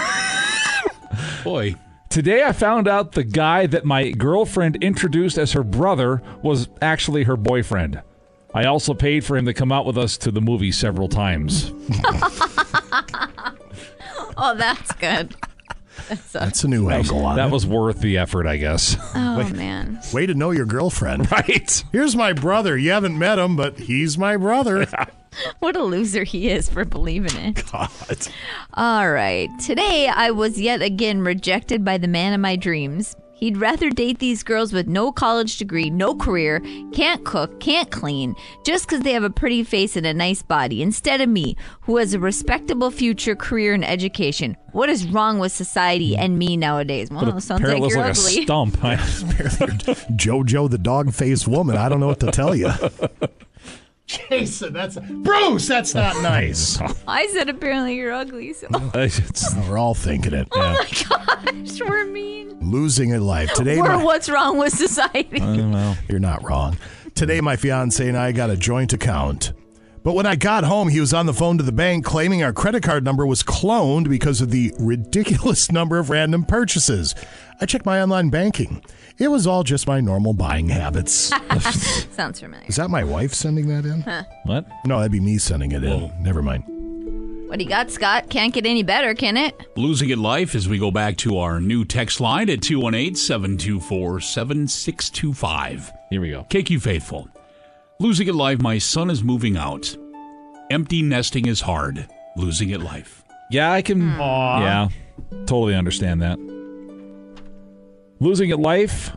[1.43, 1.75] Boy.
[2.15, 7.23] Today I found out the guy that my girlfriend introduced as her brother was actually
[7.23, 8.01] her boyfriend.
[8.53, 11.73] I also paid for him to come out with us to the movie several times.
[14.37, 15.33] Oh, that's good.
[16.09, 17.51] That's a, That's a new angle on that it.
[17.53, 18.97] was worth the effort, I guess.
[19.15, 19.53] oh Wait.
[19.53, 20.01] man.
[20.13, 21.31] Way to know your girlfriend.
[21.31, 21.83] right.
[21.93, 22.77] Here's my brother.
[22.77, 24.87] You haven't met him, but he's my brother.
[25.59, 27.63] What a loser he is for believing it.
[27.71, 27.89] God.
[28.73, 29.49] All right.
[29.59, 33.15] Today I was yet again rejected by the man of my dreams.
[33.37, 36.61] He'd rather date these girls with no college degree, no career,
[36.93, 38.33] can't cook, can't clean,
[38.65, 41.97] just because they have a pretty face and a nice body, instead of me, who
[41.97, 44.55] has a respectable future, career, and education.
[44.71, 47.09] What is wrong with society and me nowadays?
[47.11, 48.39] Well, But it sounds like you're like ugly.
[48.39, 48.77] a stump.
[50.15, 51.75] JoJo, the dog faced woman.
[51.75, 52.69] I don't know what to tell you.
[54.29, 55.67] Jason, that's Bruce.
[55.67, 56.79] That's not nice.
[57.07, 58.67] I said apparently you're ugly, so.
[58.93, 60.47] It's- We're all thinking it.
[60.51, 62.57] Oh my gosh, we're mean.
[62.59, 63.77] Losing in life today.
[63.81, 65.39] We're my- what's wrong with society.
[66.07, 66.77] You're not wrong.
[67.15, 69.53] Today, my fiance and I got a joint account.
[70.03, 72.53] But when I got home, he was on the phone to the bank claiming our
[72.53, 77.15] credit card number was cloned because of the ridiculous number of random purchases.
[77.61, 78.83] I checked my online banking.
[79.17, 81.31] It was all just my normal buying habits.
[82.15, 82.67] Sounds familiar.
[82.67, 84.01] Is that my wife sending that in?
[84.01, 84.23] Huh.
[84.43, 84.67] What?
[84.85, 85.91] No, that'd be me sending it in.
[85.91, 86.11] Oh.
[86.19, 86.63] Never mind.
[87.47, 88.29] What do you got, Scott?
[88.29, 89.55] Can't get any better, can it?
[89.77, 94.19] Losing at life as we go back to our new text line at 218 724
[94.19, 95.91] 7625.
[96.09, 96.45] Here we go.
[96.49, 97.29] KQ Faithful.
[97.99, 99.95] Losing at life, my son is moving out.
[100.69, 102.07] Empty nesting is hard.
[102.35, 103.23] Losing it life.
[103.51, 104.01] Yeah, I can.
[104.01, 104.19] Hmm.
[104.19, 104.89] Yeah,
[105.45, 106.37] totally understand that.
[108.19, 109.15] Losing at life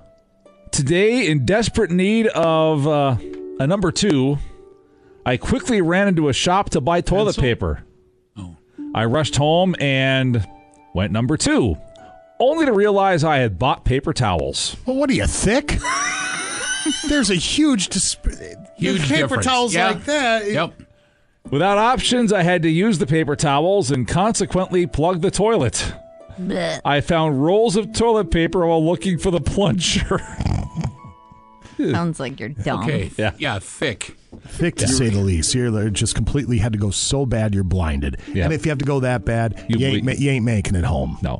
[0.71, 3.17] today, in desperate need of uh,
[3.61, 4.39] a number two,
[5.25, 7.43] I quickly ran into a shop to buy toilet Pencil?
[7.43, 7.85] paper.
[8.95, 10.47] I rushed home and
[10.95, 11.77] went number two,
[12.41, 14.77] only to realize I had bought paper towels.
[14.87, 15.79] Well, what are you, thick?
[17.09, 18.27] There's a huge, disp-
[18.77, 19.47] Huge paper difference.
[19.47, 19.89] towels Yeah.
[19.89, 20.51] like that.
[20.51, 20.83] Yep.
[21.51, 25.93] Without options, I had to use the paper towels and consequently plug the toilet.
[26.39, 26.81] Blech.
[26.85, 30.19] I found rolls of toilet paper while looking for the plunger.
[31.79, 32.83] Sounds like you're dumb.
[32.83, 33.11] Okay.
[33.17, 33.35] Yeah.
[33.39, 34.17] Yeah, thick.
[34.49, 35.55] Thick to say the least.
[35.55, 38.17] You're just completely had to go so bad you're blinded.
[38.33, 38.45] Yeah.
[38.45, 40.75] And if you have to go that bad, you, You ain't, ma- you ain't making
[40.75, 41.19] it home.
[41.23, 41.39] No.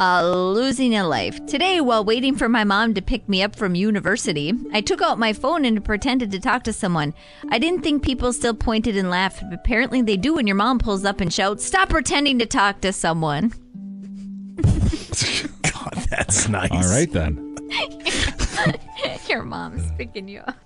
[0.00, 1.44] Uh, losing a life.
[1.44, 5.18] Today, while waiting for my mom to pick me up from university, I took out
[5.18, 7.12] my phone and pretended to talk to someone.
[7.50, 10.78] I didn't think people still pointed and laughed, but apparently they do when your mom
[10.78, 13.48] pulls up and shouts, Stop pretending to talk to someone.
[14.62, 16.70] God, that's nice.
[16.70, 17.56] All right then.
[19.28, 20.56] your mom's picking you up.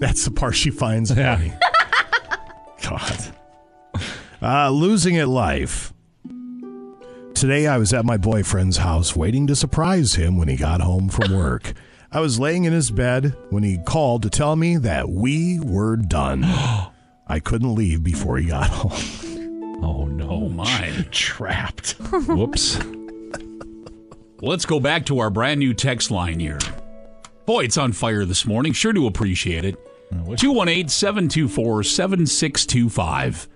[0.00, 1.36] That's the part she finds Yeah.
[1.36, 1.52] funny.
[2.82, 3.34] God.
[4.42, 5.94] Uh, losing at life.
[7.38, 11.08] Today I was at my boyfriend's house waiting to surprise him when he got home
[11.08, 11.72] from work.
[12.10, 15.94] I was laying in his bed when he called to tell me that we were
[15.94, 16.42] done.
[17.28, 19.84] I couldn't leave before he got home.
[19.84, 20.28] Oh no.
[20.28, 21.06] Oh, my.
[21.12, 21.92] Trapped.
[22.26, 22.80] Whoops.
[24.42, 26.58] Let's go back to our brand new text line here.
[27.46, 28.72] Boy, it's on fire this morning.
[28.72, 29.76] Sure do appreciate it.
[30.10, 33.48] 218 724 7625.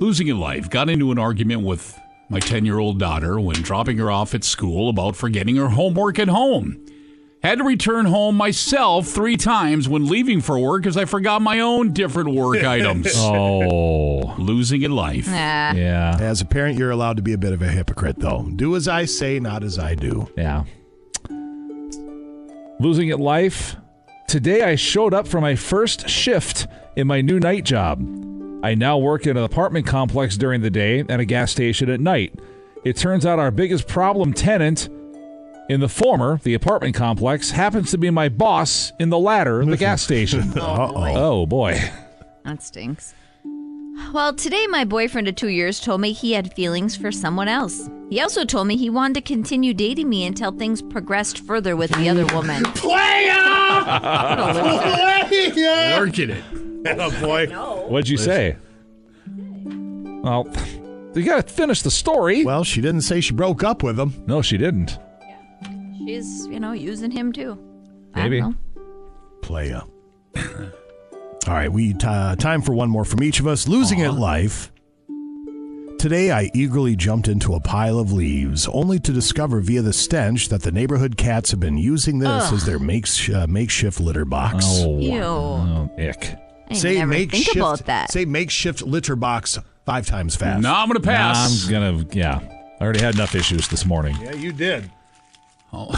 [0.00, 0.70] Losing in life.
[0.70, 1.98] Got into an argument with
[2.30, 6.18] my 10 year old daughter when dropping her off at school about forgetting her homework
[6.18, 6.82] at home.
[7.42, 11.60] Had to return home myself three times when leaving for work as I forgot my
[11.60, 13.08] own different work items.
[13.16, 14.34] Oh.
[14.38, 15.26] Losing in life.
[15.26, 15.72] Nah.
[15.72, 16.16] Yeah.
[16.20, 18.48] As a parent, you're allowed to be a bit of a hypocrite, though.
[18.56, 20.28] Do as I say, not as I do.
[20.36, 20.64] Yeah.
[22.78, 23.76] Losing at life.
[24.28, 28.00] Today I showed up for my first shift in my new night job.
[28.62, 32.00] I now work in an apartment complex during the day and a gas station at
[32.00, 32.38] night.
[32.84, 34.88] It turns out our biggest problem tenant
[35.70, 39.76] in the former, the apartment complex, happens to be my boss in the latter, the
[39.78, 40.52] gas station.
[40.58, 40.92] Uh-oh.
[40.96, 41.80] Oh boy.
[42.44, 43.14] That stinks.
[44.12, 47.88] Well, today my boyfriend of two years told me he had feelings for someone else.
[48.08, 51.92] He also told me he wanted to continue dating me until things progressed further with
[51.92, 52.64] the other woman.
[56.00, 56.69] Working it.
[56.86, 57.46] Oh, boy.
[57.88, 58.56] What'd you say?
[59.26, 60.46] Well,
[61.14, 62.44] you got to finish the story.
[62.44, 64.22] Well, she didn't say she broke up with him.
[64.26, 64.98] No, she didn't.
[65.98, 67.58] She's, you know, using him too.
[68.14, 68.40] I Maybe.
[68.40, 68.56] don't.
[69.42, 69.82] Playa.
[71.46, 73.66] All right, we uh, time for one more from each of us.
[73.66, 74.72] Losing it life.
[75.98, 80.48] Today, I eagerly jumped into a pile of leaves, only to discover via the stench
[80.48, 82.54] that the neighborhood cats have been using this Ugh.
[82.54, 84.64] as their makes, uh, makeshift litter box.
[84.66, 85.22] Oh, Ew.
[85.22, 86.38] oh ick.
[86.70, 88.12] I never think about that.
[88.12, 90.62] Say makeshift litter box five times fast.
[90.62, 91.64] No, I'm going to pass.
[91.66, 92.06] I'm gonna.
[92.12, 92.40] Yeah,
[92.80, 94.16] I already had enough issues this morning.
[94.20, 94.90] Yeah, you did.
[95.72, 95.96] All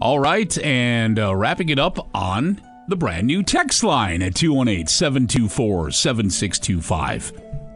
[0.18, 5.90] right, and uh, wrapping it up on the brand new text line at 218 724
[5.90, 7.32] 7625.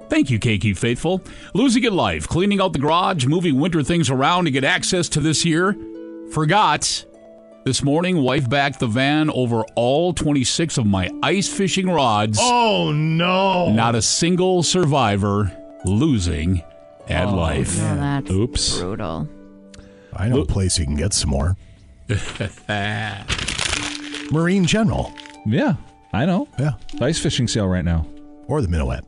[0.08, 1.20] Thank you, KQ Faithful.
[1.54, 5.20] Losing at life, cleaning out the garage, moving winter things around to get access to
[5.20, 5.76] this year.
[6.30, 7.04] Forgot.
[7.66, 12.38] This morning, wife backed the van over all 26 of my ice fishing rods.
[12.40, 13.72] Oh no!
[13.72, 15.50] Not a single survivor
[15.84, 16.62] losing
[17.08, 17.76] at oh, life.
[17.76, 18.78] Oh, that's Oops.
[18.78, 19.28] brutal.
[20.14, 21.56] I know a place you can get some more.
[24.30, 25.12] Marine General.
[25.44, 25.74] Yeah,
[26.12, 26.46] I know.
[26.60, 26.74] Yeah.
[27.00, 28.06] Ice fishing sale right now.
[28.46, 29.04] Or the Minuet.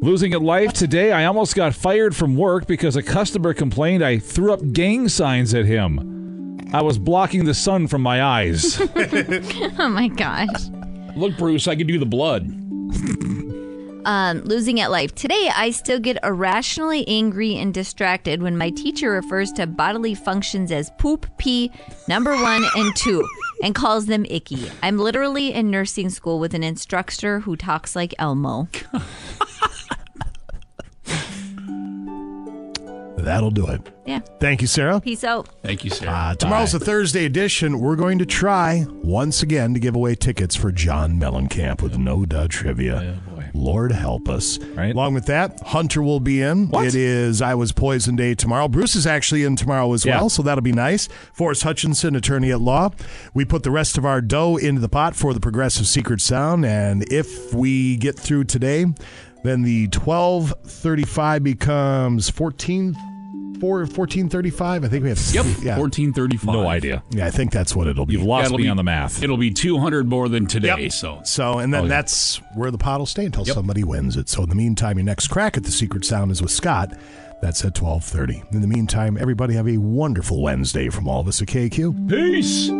[0.00, 4.18] Losing at life today, I almost got fired from work because a customer complained I
[4.18, 6.19] threw up gang signs at him.
[6.72, 8.80] I was blocking the sun from my eyes.
[9.78, 10.48] oh my gosh.
[11.16, 12.44] Look, Bruce, I can do the blood.
[14.04, 15.14] Um, losing at life.
[15.14, 20.72] Today, I still get irrationally angry and distracted when my teacher refers to bodily functions
[20.72, 21.70] as poop, pee,
[22.08, 23.28] number one, and two,
[23.62, 24.70] and calls them icky.
[24.82, 28.68] I'm literally in nursing school with an instructor who talks like Elmo.
[33.20, 33.80] That'll do it.
[34.06, 34.20] Yeah.
[34.40, 35.00] Thank you, Sarah.
[35.00, 35.48] Peace out.
[35.62, 36.10] Thank you, Sarah.
[36.12, 36.78] Uh, tomorrow's Bye.
[36.80, 37.78] the Thursday edition.
[37.80, 42.24] We're going to try once again to give away tickets for John Mellencamp with no
[42.26, 43.20] duh trivia.
[43.54, 44.58] Lord help us.
[44.58, 44.94] Right.
[44.94, 46.70] Along with that, Hunter will be in.
[46.74, 48.68] It is I Was Poison Day tomorrow.
[48.68, 50.16] Bruce is actually in tomorrow as Yeah.
[50.18, 51.08] well, so that'll be nice.
[51.32, 52.90] Forrest Hutchinson, attorney at law.
[53.34, 56.64] We put the rest of our dough into the pot for the Progressive Secret Sound,
[56.64, 58.86] and if we get through today,
[59.42, 62.94] then the 1235 becomes 14
[63.60, 64.84] four- 1435.
[64.84, 65.78] I think we have Yep, yeah.
[65.78, 66.54] 1435.
[66.54, 67.02] no idea.
[67.10, 68.14] Yeah, I think that's what it'll be.
[68.14, 69.22] You've lost it'll me be- on the math.
[69.22, 70.92] It'll be 200 more than today, Yep.
[70.92, 71.20] so.
[71.24, 71.88] So, and then Oh, yeah.
[71.88, 73.54] that's where the pot will stay until Yep.
[73.54, 74.28] somebody wins it.
[74.28, 76.92] So, in the meantime, your next crack at the secret sound is with Scott.
[77.42, 78.42] That's at twelve thirty.
[78.52, 81.94] In the meantime, everybody have a wonderful Wednesday from all of us at KQ.
[82.08, 82.70] Peace.